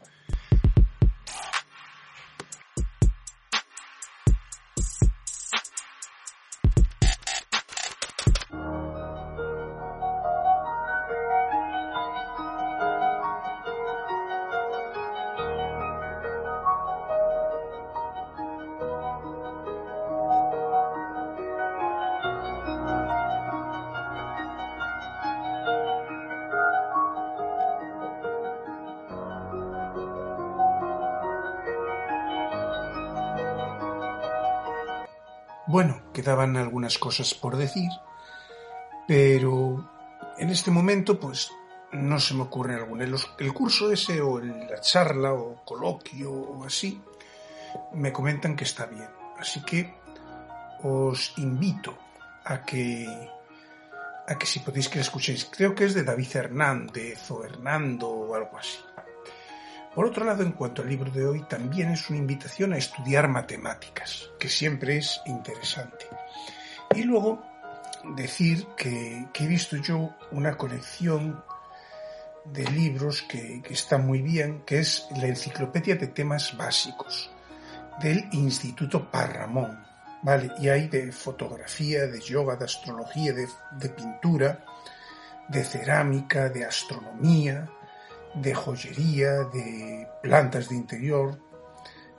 Quedaban 36.27 36.57
algunas 36.57 36.99
cosas 36.99 37.35
por 37.35 37.57
decir, 37.57 37.89
pero 39.07 39.89
en 40.39 40.51
este 40.51 40.72
momento 40.72 41.20
pues 41.20 41.53
no 41.93 42.18
se 42.18 42.35
me 42.35 42.43
ocurre 42.43 42.74
alguna. 42.74 43.05
El 43.05 43.55
curso 43.55 43.93
ese 43.93 44.20
o 44.20 44.41
la 44.41 44.81
charla 44.81 45.35
o 45.35 45.64
coloquio 45.64 46.33
o 46.33 46.64
así 46.64 47.01
me 47.95 48.12
comentan 48.12 48.57
que 48.57 48.64
está 48.64 48.87
bien. 48.87 49.09
Así 49.39 49.62
que 49.62 49.95
os 50.83 51.33
invito 51.37 51.97
a 52.45 52.64
que 52.64 53.07
a 54.27 54.37
que 54.37 54.47
si 54.47 54.59
podéis 54.59 54.89
que 54.89 54.99
la 54.99 55.03
escuchéis. 55.03 55.45
Creo 55.45 55.77
que 55.77 55.85
es 55.85 55.95
de 55.95 56.03
David 56.03 56.35
Hernández 56.35 57.31
o 57.31 57.45
Hernando 57.45 58.09
o 58.09 58.35
algo 58.35 58.59
así. 58.59 58.81
Por 59.97 60.05
otro 60.05 60.26
lado, 60.26 60.42
en 60.42 60.53
cuanto 60.53 60.82
al 60.82 60.90
libro 60.90 61.11
de 61.11 61.26
hoy, 61.26 61.40
también 61.49 61.90
es 61.90 62.11
una 62.11 62.18
invitación 62.18 62.74
a 62.74 62.76
estudiar 62.76 63.28
matemáticas, 63.28 64.28
que 64.38 64.51
siempre 64.51 64.99
es 64.99 65.22
interesante. 65.24 66.05
Y 66.94 67.05
luego 67.05 67.42
decir 68.14 68.66
que, 68.76 69.26
he 69.32 69.47
visto 69.47 69.78
yo 69.78 70.14
una 70.32 70.59
colección 70.59 71.42
de 72.44 72.64
libros 72.72 73.22
que, 73.22 73.62
que 73.62 73.72
está 73.72 73.97
muy 73.97 74.20
bien, 74.20 74.64
que 74.66 74.80
es 74.80 75.07
la 75.16 75.28
Enciclopedia 75.28 75.97
de 75.97 76.09
Temas 76.09 76.55
Básicos 76.59 77.30
del 77.99 78.28
Instituto 78.32 79.11
Parramón. 79.11 79.82
¿vale? 80.22 80.53
Y 80.59 80.68
hay 80.68 80.88
de 80.88 81.11
fotografía, 81.11 82.07
de 82.07 82.20
yoga, 82.20 82.57
de 82.57 82.66
astrología, 82.66 83.32
de 83.32 83.88
pintura, 83.88 84.62
de 85.49 85.64
cerámica, 85.64 86.51
de 86.51 86.66
astronomía, 86.66 87.66
de 88.37 88.55
joyería, 88.55 89.45
de 89.45 90.09
plantas 90.22 90.68
de 90.68 90.76
interior, 90.76 91.39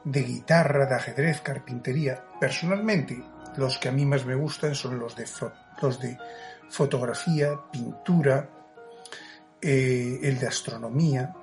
de 0.04 0.24
guitarra, 0.24 0.86
de 0.86 0.96
ajedrez, 0.96 1.42
carpintería. 1.42 2.24
Personalmente, 2.40 3.22
los 3.58 3.78
que 3.78 3.90
a 3.90 3.92
mí 3.92 4.06
más 4.06 4.26
me 4.26 4.36
gustan 4.36 4.76
son 4.76 5.00
los 5.00 5.16
de, 5.16 5.26
los 5.82 6.00
de 6.00 6.18
fotografía, 6.70 7.60
pintura, 7.72 8.50
eh, 9.62 10.20
el 10.24 10.40
de 10.40 10.48
astronomía, 10.48 11.34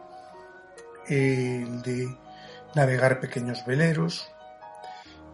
el 1.06 1.82
de 1.82 2.16
navegar 2.74 3.20
pequeños 3.20 3.64
veleros, 3.66 4.30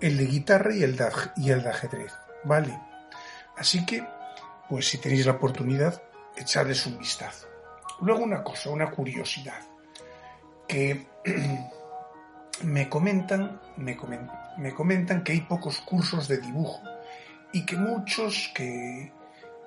el 0.01 0.17
de 0.17 0.27
guitarra 0.27 0.75
y 0.75 0.83
el 0.83 0.97
de, 0.97 1.09
y 1.37 1.51
el 1.51 1.63
de 1.63 1.71
ajedrez. 1.71 2.13
¿Vale? 2.45 2.79
Así 3.57 3.85
que, 3.85 4.07
pues 4.69 4.89
si 4.89 4.99
tenéis 4.99 5.27
la 5.27 5.33
oportunidad, 5.33 6.03
echarles 6.37 6.87
un 6.87 6.99
vistazo. 6.99 7.50
Luego 8.03 8.25
una 8.25 8.43
cosa, 8.43 8.71
una 8.71 8.91
curiosidad, 8.91 9.61
que 10.67 11.07
me 12.63 12.89
comentan, 12.89 13.61
me, 13.77 13.97
comentan 14.75 15.23
que 15.23 15.33
hay 15.33 15.41
pocos 15.43 15.81
cursos 15.81 16.29
de 16.29 16.39
dibujo 16.39 16.81
y 17.53 17.65
que 17.67 17.77
muchos 17.77 18.51
que, 18.55 19.13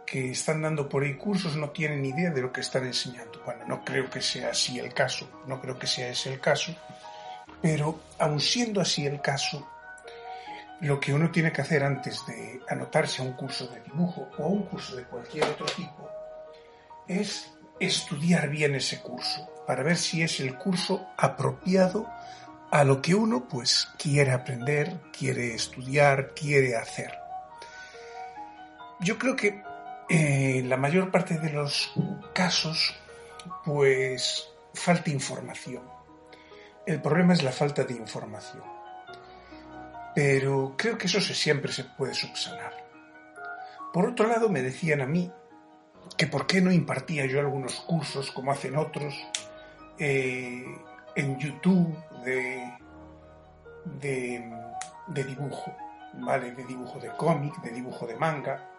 que 0.05 0.31
están 0.31 0.61
dando 0.61 0.88
por 0.88 1.03
ahí 1.03 1.15
cursos 1.15 1.55
no 1.55 1.69
tienen 1.69 2.05
idea 2.05 2.31
de 2.31 2.41
lo 2.41 2.51
que 2.51 2.61
están 2.61 2.86
enseñando. 2.86 3.41
Bueno, 3.45 3.65
no 3.67 3.84
creo 3.84 4.09
que 4.09 4.21
sea 4.21 4.49
así 4.49 4.79
el 4.79 4.93
caso, 4.93 5.29
no 5.47 5.59
creo 5.61 5.77
que 5.77 5.88
sea 5.88 6.09
ese 6.09 6.34
el 6.34 6.39
caso, 6.39 6.75
pero 7.61 7.99
aun 8.19 8.39
siendo 8.39 8.81
así 8.81 9.05
el 9.05 9.21
caso, 9.21 9.67
lo 10.81 10.99
que 10.99 11.13
uno 11.13 11.31
tiene 11.31 11.51
que 11.51 11.61
hacer 11.61 11.84
antes 11.84 12.25
de 12.25 12.61
anotarse 12.67 13.21
a 13.21 13.25
un 13.25 13.34
curso 13.34 13.67
de 13.67 13.79
dibujo 13.81 14.29
o 14.38 14.43
a 14.43 14.47
un 14.47 14.63
curso 14.63 14.95
de 14.95 15.03
cualquier 15.03 15.45
otro 15.45 15.65
tipo 15.67 16.09
es 17.07 17.52
estudiar 17.86 18.49
bien 18.49 18.75
ese 18.75 19.01
curso 19.01 19.49
para 19.67 19.84
ver 19.84 19.97
si 19.97 20.21
es 20.21 20.39
el 20.39 20.57
curso 20.57 21.07
apropiado 21.17 22.09
a 22.71 22.84
lo 22.84 23.01
que 23.01 23.15
uno 23.15 23.47
pues 23.47 23.88
quiere 23.97 24.31
aprender, 24.31 24.99
quiere 25.17 25.53
estudiar, 25.53 26.34
quiere 26.34 26.75
hacer. 26.75 27.13
Yo 28.99 29.17
creo 29.17 29.36
que 29.36 29.61
eh, 30.09 30.63
la 30.65 30.77
mayor 30.77 31.11
parte 31.11 31.38
de 31.38 31.49
los 31.51 31.93
casos 32.34 32.95
pues 33.63 34.49
falta 34.73 35.09
información. 35.11 35.84
El 36.86 37.01
problema 37.01 37.34
es 37.34 37.43
la 37.43 37.51
falta 37.51 37.84
de 37.84 37.93
información. 37.93 38.63
Pero 40.15 40.75
creo 40.77 40.97
que 40.97 41.07
eso 41.07 41.19
siempre 41.21 41.71
se 41.71 41.86
puede 41.86 42.13
subsanar. 42.13 42.73
Por 43.93 44.07
otro 44.07 44.27
lado, 44.27 44.49
me 44.49 44.61
decían 44.61 45.01
a 45.01 45.05
mí 45.05 45.31
que 46.17 46.27
por 46.27 46.47
qué 46.47 46.61
no 46.61 46.71
impartía 46.71 47.25
yo 47.25 47.39
algunos 47.39 47.79
cursos 47.81 48.31
como 48.31 48.51
hacen 48.51 48.75
otros 48.75 49.15
eh, 49.97 50.65
en 51.15 51.39
YouTube 51.39 51.95
de, 52.23 52.73
de, 53.85 55.23
dibujo, 55.23 55.75
¿vale? 56.13 56.51
De 56.51 56.65
dibujo 56.65 56.99
de 56.99 57.09
cómic, 57.09 57.61
de 57.61 57.71
dibujo 57.71 58.07
de 58.07 58.15
manga. 58.15 58.69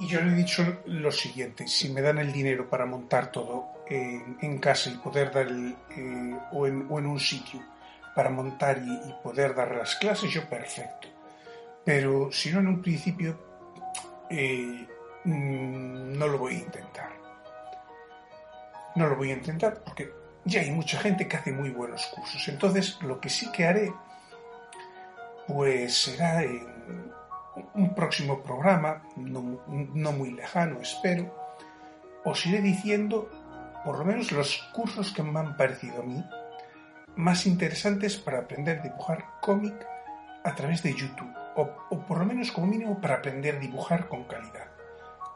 Y 0.00 0.06
yo 0.06 0.20
le 0.20 0.32
he 0.32 0.36
dicho 0.36 0.82
lo 0.86 1.10
siguiente, 1.10 1.66
si 1.66 1.88
me 1.88 2.00
dan 2.00 2.18
el 2.18 2.32
dinero 2.32 2.68
para 2.68 2.86
montar 2.86 3.32
todo 3.32 3.82
en, 3.88 4.58
casa 4.58 4.90
y 4.90 4.96
poder 4.96 5.32
dar 5.32 5.48
el, 5.48 5.76
eh, 5.96 6.38
o, 6.52 6.66
en, 6.66 6.86
un 6.90 7.18
sitio 7.18 7.60
para 8.14 8.30
montar 8.30 8.78
y 8.78 9.12
poder 9.22 9.54
dar 9.54 9.74
las 9.74 9.96
clases, 9.96 10.30
yo 10.30 10.48
perfecto. 10.48 11.08
Pero 11.84 12.30
si 12.30 12.52
no 12.52 12.60
en 12.60 12.68
un 12.68 12.82
principio 12.82 13.47
eh, 14.30 14.86
mm, 15.24 16.18
no 16.18 16.28
lo 16.28 16.38
voy 16.38 16.56
a 16.56 16.58
intentar. 16.58 17.10
No 18.94 19.06
lo 19.08 19.16
voy 19.16 19.30
a 19.30 19.34
intentar 19.34 19.82
porque 19.84 20.12
ya 20.44 20.60
hay 20.60 20.70
mucha 20.70 20.98
gente 20.98 21.28
que 21.28 21.36
hace 21.36 21.52
muy 21.52 21.70
buenos 21.70 22.06
cursos. 22.06 22.46
Entonces, 22.48 22.98
lo 23.02 23.20
que 23.20 23.28
sí 23.28 23.50
que 23.52 23.66
haré, 23.66 23.92
pues 25.46 25.94
será 25.94 26.42
en 26.42 27.12
un 27.74 27.94
próximo 27.94 28.42
programa, 28.42 29.02
no, 29.16 29.60
no 29.66 30.12
muy 30.12 30.32
lejano, 30.32 30.80
espero, 30.80 31.34
os 32.24 32.46
iré 32.46 32.60
diciendo 32.60 33.30
por 33.84 33.98
lo 33.98 34.04
menos 34.04 34.32
los 34.32 34.58
cursos 34.72 35.12
que 35.12 35.22
me 35.22 35.38
han 35.40 35.56
parecido 35.56 36.02
a 36.02 36.04
mí 36.04 36.24
más 37.16 37.46
interesantes 37.46 38.16
para 38.16 38.40
aprender 38.40 38.78
a 38.78 38.82
dibujar 38.82 39.24
cómic 39.40 39.74
a 40.44 40.54
través 40.54 40.82
de 40.82 40.94
YouTube 40.94 41.32
o, 41.58 41.98
por 42.06 42.18
lo 42.18 42.24
menos 42.24 42.52
como 42.52 42.68
mínimo 42.68 43.00
para 43.00 43.16
aprender 43.16 43.56
a 43.56 43.58
dibujar 43.58 44.08
con 44.08 44.24
calidad. 44.24 44.68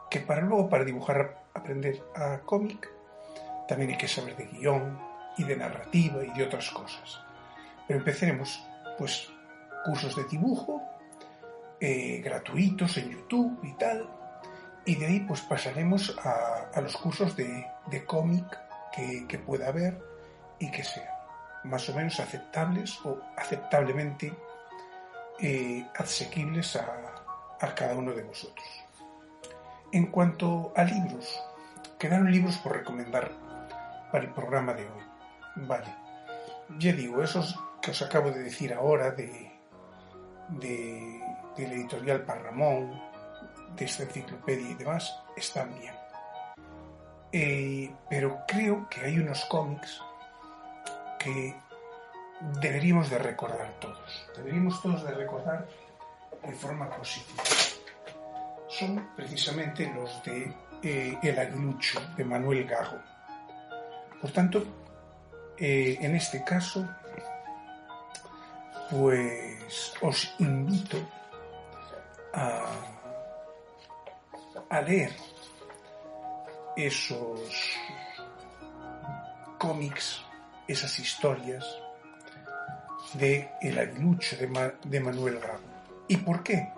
Que 0.09 0.21
para 0.21 0.43
luego, 0.43 0.69
para 0.69 0.85
dibujar, 0.85 1.43
aprender 1.53 2.03
a 2.15 2.39
cómic, 2.41 2.89
también 3.67 3.91
hay 3.91 3.99
que 3.99 4.09
saber 4.09 4.37
de 4.37 4.47
guion 4.47 4.99
y 5.37 5.45
de 5.45 5.57
narrativa 5.57 6.25
y 6.25 6.31
de 6.31 6.45
otras 6.45 6.71
cosas. 6.71 7.21
Pero 7.89 7.99
empezaremos, 7.99 8.65
pues, 8.99 9.29
cursos 9.85 10.15
de 10.15 10.25
dibujo 10.25 10.83
eh, 11.81 12.21
gratuitos 12.23 12.97
en 12.99 13.11
YouTube 13.11 13.59
y 13.65 13.73
tal, 13.73 14.09
y 14.85 14.95
de 14.95 15.07
ahí 15.07 15.21
pues 15.21 15.41
pasaremos 15.41 16.17
a, 16.23 16.81
los 16.81 16.97
cursos 16.97 17.37
de, 17.37 17.67
cómic 18.07 18.45
que, 18.93 19.27
que, 19.27 19.39
pueda 19.39 19.69
haber 19.69 20.01
y 20.59 20.71
que 20.71 20.85
sean 20.85 21.09
más 21.65 21.89
o 21.89 21.95
menos 21.95 22.19
aceptables 22.21 22.99
o 23.05 23.21
aceptablemente 23.37 24.33
eh, 25.41 25.87
asequibles 25.97 26.77
a, 26.77 27.75
cada 27.75 27.95
uno 27.95 28.13
de 28.13 28.23
vosotros. 28.23 28.67
En 29.93 30.07
cuanto 30.07 30.73
a 30.77 30.85
libros, 30.85 31.41
quedaron 31.99 32.31
libros 32.31 32.57
por 32.59 32.73
recomendar 32.73 33.31
para 34.11 34.25
el 34.25 34.31
programa 34.33 34.75
de 34.75 34.83
hoy. 34.83 35.03
Vale, 35.57 35.95
ya 36.79 36.93
digo, 36.93 37.23
esos 37.23 37.59
que 37.81 37.91
os 37.91 38.03
acabo 38.03 38.31
de 38.31 38.43
decir 38.43 38.73
ahora 38.73 39.11
de, 39.11 39.53
de, 40.49 41.21
la 41.59 41.75
editorial 41.75 42.23
Parramón, 42.23 43.01
de 43.77 43.85
esta 43.85 44.03
enciclopedia 44.05 44.71
y 44.71 44.75
demás, 44.75 45.17
están 45.37 45.75
bien. 45.79 45.95
Eh, 47.33 47.95
pero 48.11 48.41
creo 48.47 48.89
que 48.91 49.01
hay 49.01 49.19
unos 49.19 49.45
cómics 49.47 50.03
que 51.19 51.55
deberíamos 52.61 53.11
de 53.11 53.19
recordar 53.19 53.75
todos. 53.81 54.27
Deberíamos 54.37 54.81
todos 54.83 55.05
de 55.05 55.13
recordar 55.13 55.69
de 56.43 56.53
forma 56.53 56.91
positiva. 56.91 57.43
Son 58.69 59.09
precisamente 59.15 59.93
los 59.95 60.23
de 60.25 60.55
eh, 60.83 61.19
El 61.23 61.39
aguilucho 61.39 62.01
de 62.17 62.25
Manuel 62.25 62.65
Gago. 62.65 62.99
Por 64.21 64.31
tanto, 64.33 64.65
eh, 65.59 65.99
en 66.01 66.17
este 66.17 66.43
caso, 66.43 66.89
pues 68.91 69.95
os 70.01 70.35
invito 70.39 70.99
a, 72.33 72.65
a 74.69 74.81
leer 74.81 75.15
esos 76.77 77.77
cómics, 79.59 80.23
esas 80.67 80.99
historias 80.99 81.65
de 83.15 83.51
El 83.61 83.79
aguilucho 83.79 84.37
de, 84.37 84.73
de 84.85 85.01
Manuel 85.01 85.39
Gago. 85.39 85.61
¿Y 86.09 86.17
por 86.19 86.43
qué? 86.43 86.69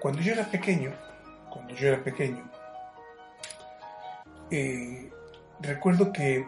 Cuando 0.00 0.20
yo 0.20 0.32
era 0.32 0.44
pequeño, 0.44 0.92
cuando 1.50 1.74
yo 1.74 1.88
era 1.88 2.02
pequeño, 2.02 2.48
eh, 4.50 5.10
recuerdo 5.60 6.12
que 6.12 6.46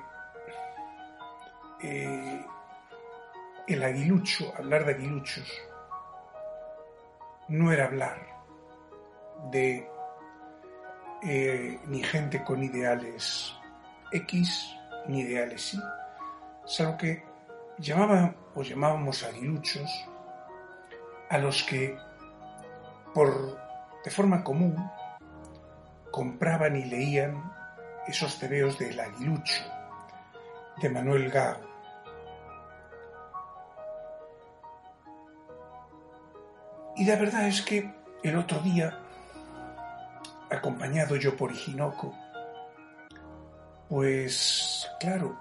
eh, 1.82 2.46
el 3.66 3.82
aguilucho, 3.82 4.52
hablar 4.56 4.84
de 4.84 4.94
aguiluchos, 4.94 5.50
no 7.48 7.72
era 7.72 7.86
hablar 7.86 8.18
de 9.50 9.88
eh, 11.22 11.80
ni 11.86 12.02
gente 12.02 12.44
con 12.44 12.62
ideales 12.62 13.54
X 14.12 14.76
ni 15.08 15.20
ideales 15.20 15.74
Y, 15.74 15.80
salvo 16.66 16.96
que 16.96 17.29
llamaba 17.80 18.34
o 18.54 18.62
llamábamos 18.62 19.24
aguiluchos 19.24 19.90
a 21.30 21.38
los 21.38 21.62
que 21.62 21.96
por 23.14 23.58
de 24.04 24.10
forma 24.10 24.44
común 24.44 24.76
compraban 26.10 26.76
y 26.76 26.84
leían 26.84 27.52
esos 28.06 28.38
tebeos 28.38 28.78
del 28.78 28.98
aguilucho 28.98 29.62
de 30.80 30.90
Manuel 30.90 31.30
Gago. 31.30 31.68
Y 36.96 37.04
la 37.06 37.16
verdad 37.16 37.46
es 37.46 37.62
que 37.62 37.90
el 38.22 38.36
otro 38.36 38.58
día, 38.58 38.98
acompañado 40.50 41.16
yo 41.16 41.36
por 41.36 41.52
Hinoco, 41.52 42.14
pues 43.88 44.86
claro, 44.98 45.38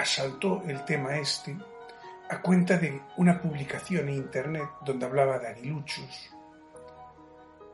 asaltó 0.00 0.62
el 0.66 0.84
tema 0.84 1.16
este 1.16 1.56
a 2.28 2.40
cuenta 2.42 2.76
de 2.76 3.00
una 3.16 3.40
publicación 3.40 4.08
en 4.08 4.16
internet 4.16 4.68
donde 4.84 5.06
hablaba 5.06 5.38
de 5.38 5.48
aguiluchos 5.48 6.30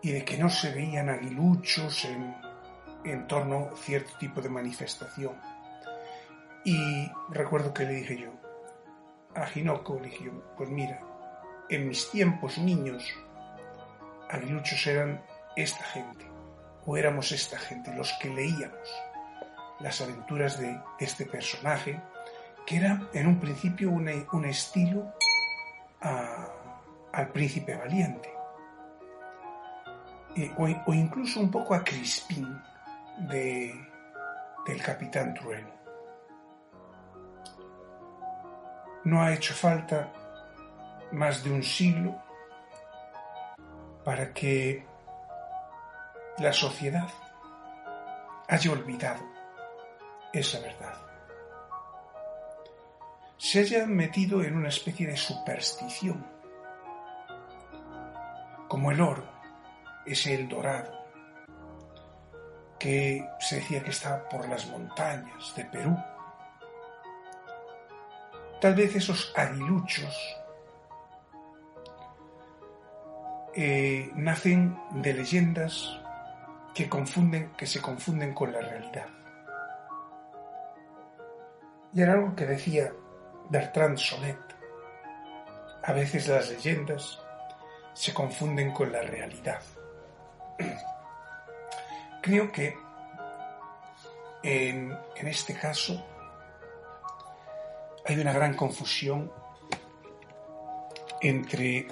y 0.02 0.12
de 0.12 0.24
que 0.24 0.36
no 0.36 0.50
se 0.50 0.72
veían 0.72 1.08
aguiluchos 1.08 2.04
en, 2.04 2.34
en 3.04 3.26
torno 3.26 3.70
a 3.72 3.76
cierto 3.76 4.16
tipo 4.18 4.40
de 4.40 4.48
manifestación. 4.48 5.34
Y 6.64 7.10
recuerdo 7.30 7.72
que 7.72 7.84
le 7.84 7.94
dije 7.94 8.18
yo 8.18 8.30
a 9.34 9.46
Hinoco, 9.54 9.98
le 10.00 10.08
dije 10.08 10.30
pues 10.56 10.68
mira, 10.68 11.00
en 11.68 11.88
mis 11.88 12.10
tiempos 12.10 12.58
niños, 12.58 13.04
aguiluchos 14.28 14.86
eran 14.86 15.24
esta 15.56 15.84
gente, 15.84 16.26
o 16.84 16.96
éramos 16.96 17.32
esta 17.32 17.58
gente, 17.58 17.94
los 17.96 18.12
que 18.20 18.28
leíamos 18.28 18.88
las 19.80 20.00
aventuras 20.00 20.58
de 20.58 20.80
este 21.00 21.26
personaje, 21.26 22.00
que 22.66 22.76
era 22.76 23.08
en 23.12 23.26
un 23.26 23.38
principio 23.40 23.90
un 23.90 24.44
estilo 24.44 25.12
al 27.12 27.28
príncipe 27.28 27.76
valiente, 27.76 28.32
o, 30.56 30.66
o 30.86 30.94
incluso 30.94 31.40
un 31.40 31.50
poco 31.50 31.74
a 31.74 31.84
Crispín 31.84 32.60
de, 33.18 33.74
del 34.66 34.82
capitán 34.82 35.34
Trueno. 35.34 35.70
No 39.04 39.22
ha 39.22 39.32
hecho 39.32 39.52
falta 39.52 40.12
más 41.12 41.42
de 41.44 41.50
un 41.50 41.62
siglo 41.62 42.16
para 44.04 44.32
que 44.32 44.86
la 46.38 46.52
sociedad 46.52 47.08
haya 48.48 48.72
olvidado 48.72 49.22
esa 50.32 50.60
verdad. 50.60 51.11
Se 53.42 53.58
haya 53.58 53.86
metido 53.86 54.44
en 54.44 54.54
una 54.54 54.68
especie 54.68 55.04
de 55.04 55.16
superstición, 55.16 56.24
como 58.68 58.92
el 58.92 59.00
oro, 59.00 59.28
ese 60.06 60.36
el 60.36 60.48
dorado, 60.48 60.92
que 62.78 63.28
se 63.40 63.56
decía 63.56 63.82
que 63.82 63.90
estaba 63.90 64.28
por 64.28 64.48
las 64.48 64.68
montañas 64.68 65.52
de 65.56 65.64
Perú. 65.64 65.98
Tal 68.60 68.76
vez 68.76 68.94
esos 68.94 69.32
aguiluchos 69.36 70.16
eh, 73.56 74.08
nacen 74.14 74.78
de 75.02 75.14
leyendas 75.14 76.00
que 76.76 76.88
confunden, 76.88 77.50
que 77.56 77.66
se 77.66 77.82
confunden 77.82 78.34
con 78.34 78.52
la 78.52 78.60
realidad. 78.60 79.08
Y 81.92 82.02
era 82.02 82.12
algo 82.12 82.36
que 82.36 82.46
decía 82.46 82.92
Bertrand 83.48 83.98
Solet. 83.98 84.38
A 85.82 85.92
veces 85.92 86.28
las 86.28 86.48
leyendas 86.50 87.20
se 87.92 88.14
confunden 88.14 88.72
con 88.72 88.92
la 88.92 89.02
realidad. 89.02 89.60
Creo 92.22 92.50
que 92.52 92.76
en, 94.42 94.96
en 95.16 95.26
este 95.26 95.54
caso 95.54 96.04
hay 98.04 98.18
una 98.18 98.32
gran 98.32 98.54
confusión 98.54 99.30
entre 101.20 101.86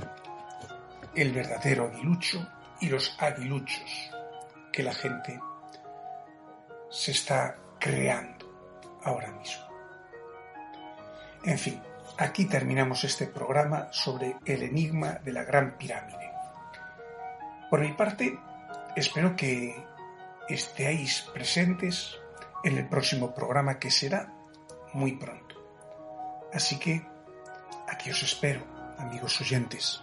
el 1.14 1.32
verdadero 1.32 1.86
aguilucho 1.86 2.46
y 2.80 2.88
los 2.88 3.16
aguiluchos 3.18 4.10
que 4.72 4.82
la 4.82 4.94
gente 4.94 5.38
se 6.88 7.12
está 7.12 7.56
creando 7.78 8.46
ahora 9.04 9.30
mismo. 9.32 9.69
En 11.44 11.58
fin, 11.58 11.80
aquí 12.18 12.44
terminamos 12.44 13.04
este 13.04 13.26
programa 13.26 13.88
sobre 13.92 14.36
el 14.44 14.62
enigma 14.62 15.20
de 15.24 15.32
la 15.32 15.44
Gran 15.44 15.78
Pirámide. 15.78 16.30
Por 17.70 17.80
mi 17.80 17.92
parte, 17.92 18.38
espero 18.94 19.36
que 19.36 19.74
estéis 20.48 21.22
presentes 21.32 22.18
en 22.64 22.76
el 22.76 22.88
próximo 22.88 23.34
programa 23.34 23.78
que 23.78 23.90
será 23.90 24.32
muy 24.92 25.12
pronto. 25.12 25.54
Así 26.52 26.78
que 26.78 27.06
aquí 27.88 28.10
os 28.10 28.22
espero, 28.22 28.66
amigos 28.98 29.40
oyentes. 29.40 30.02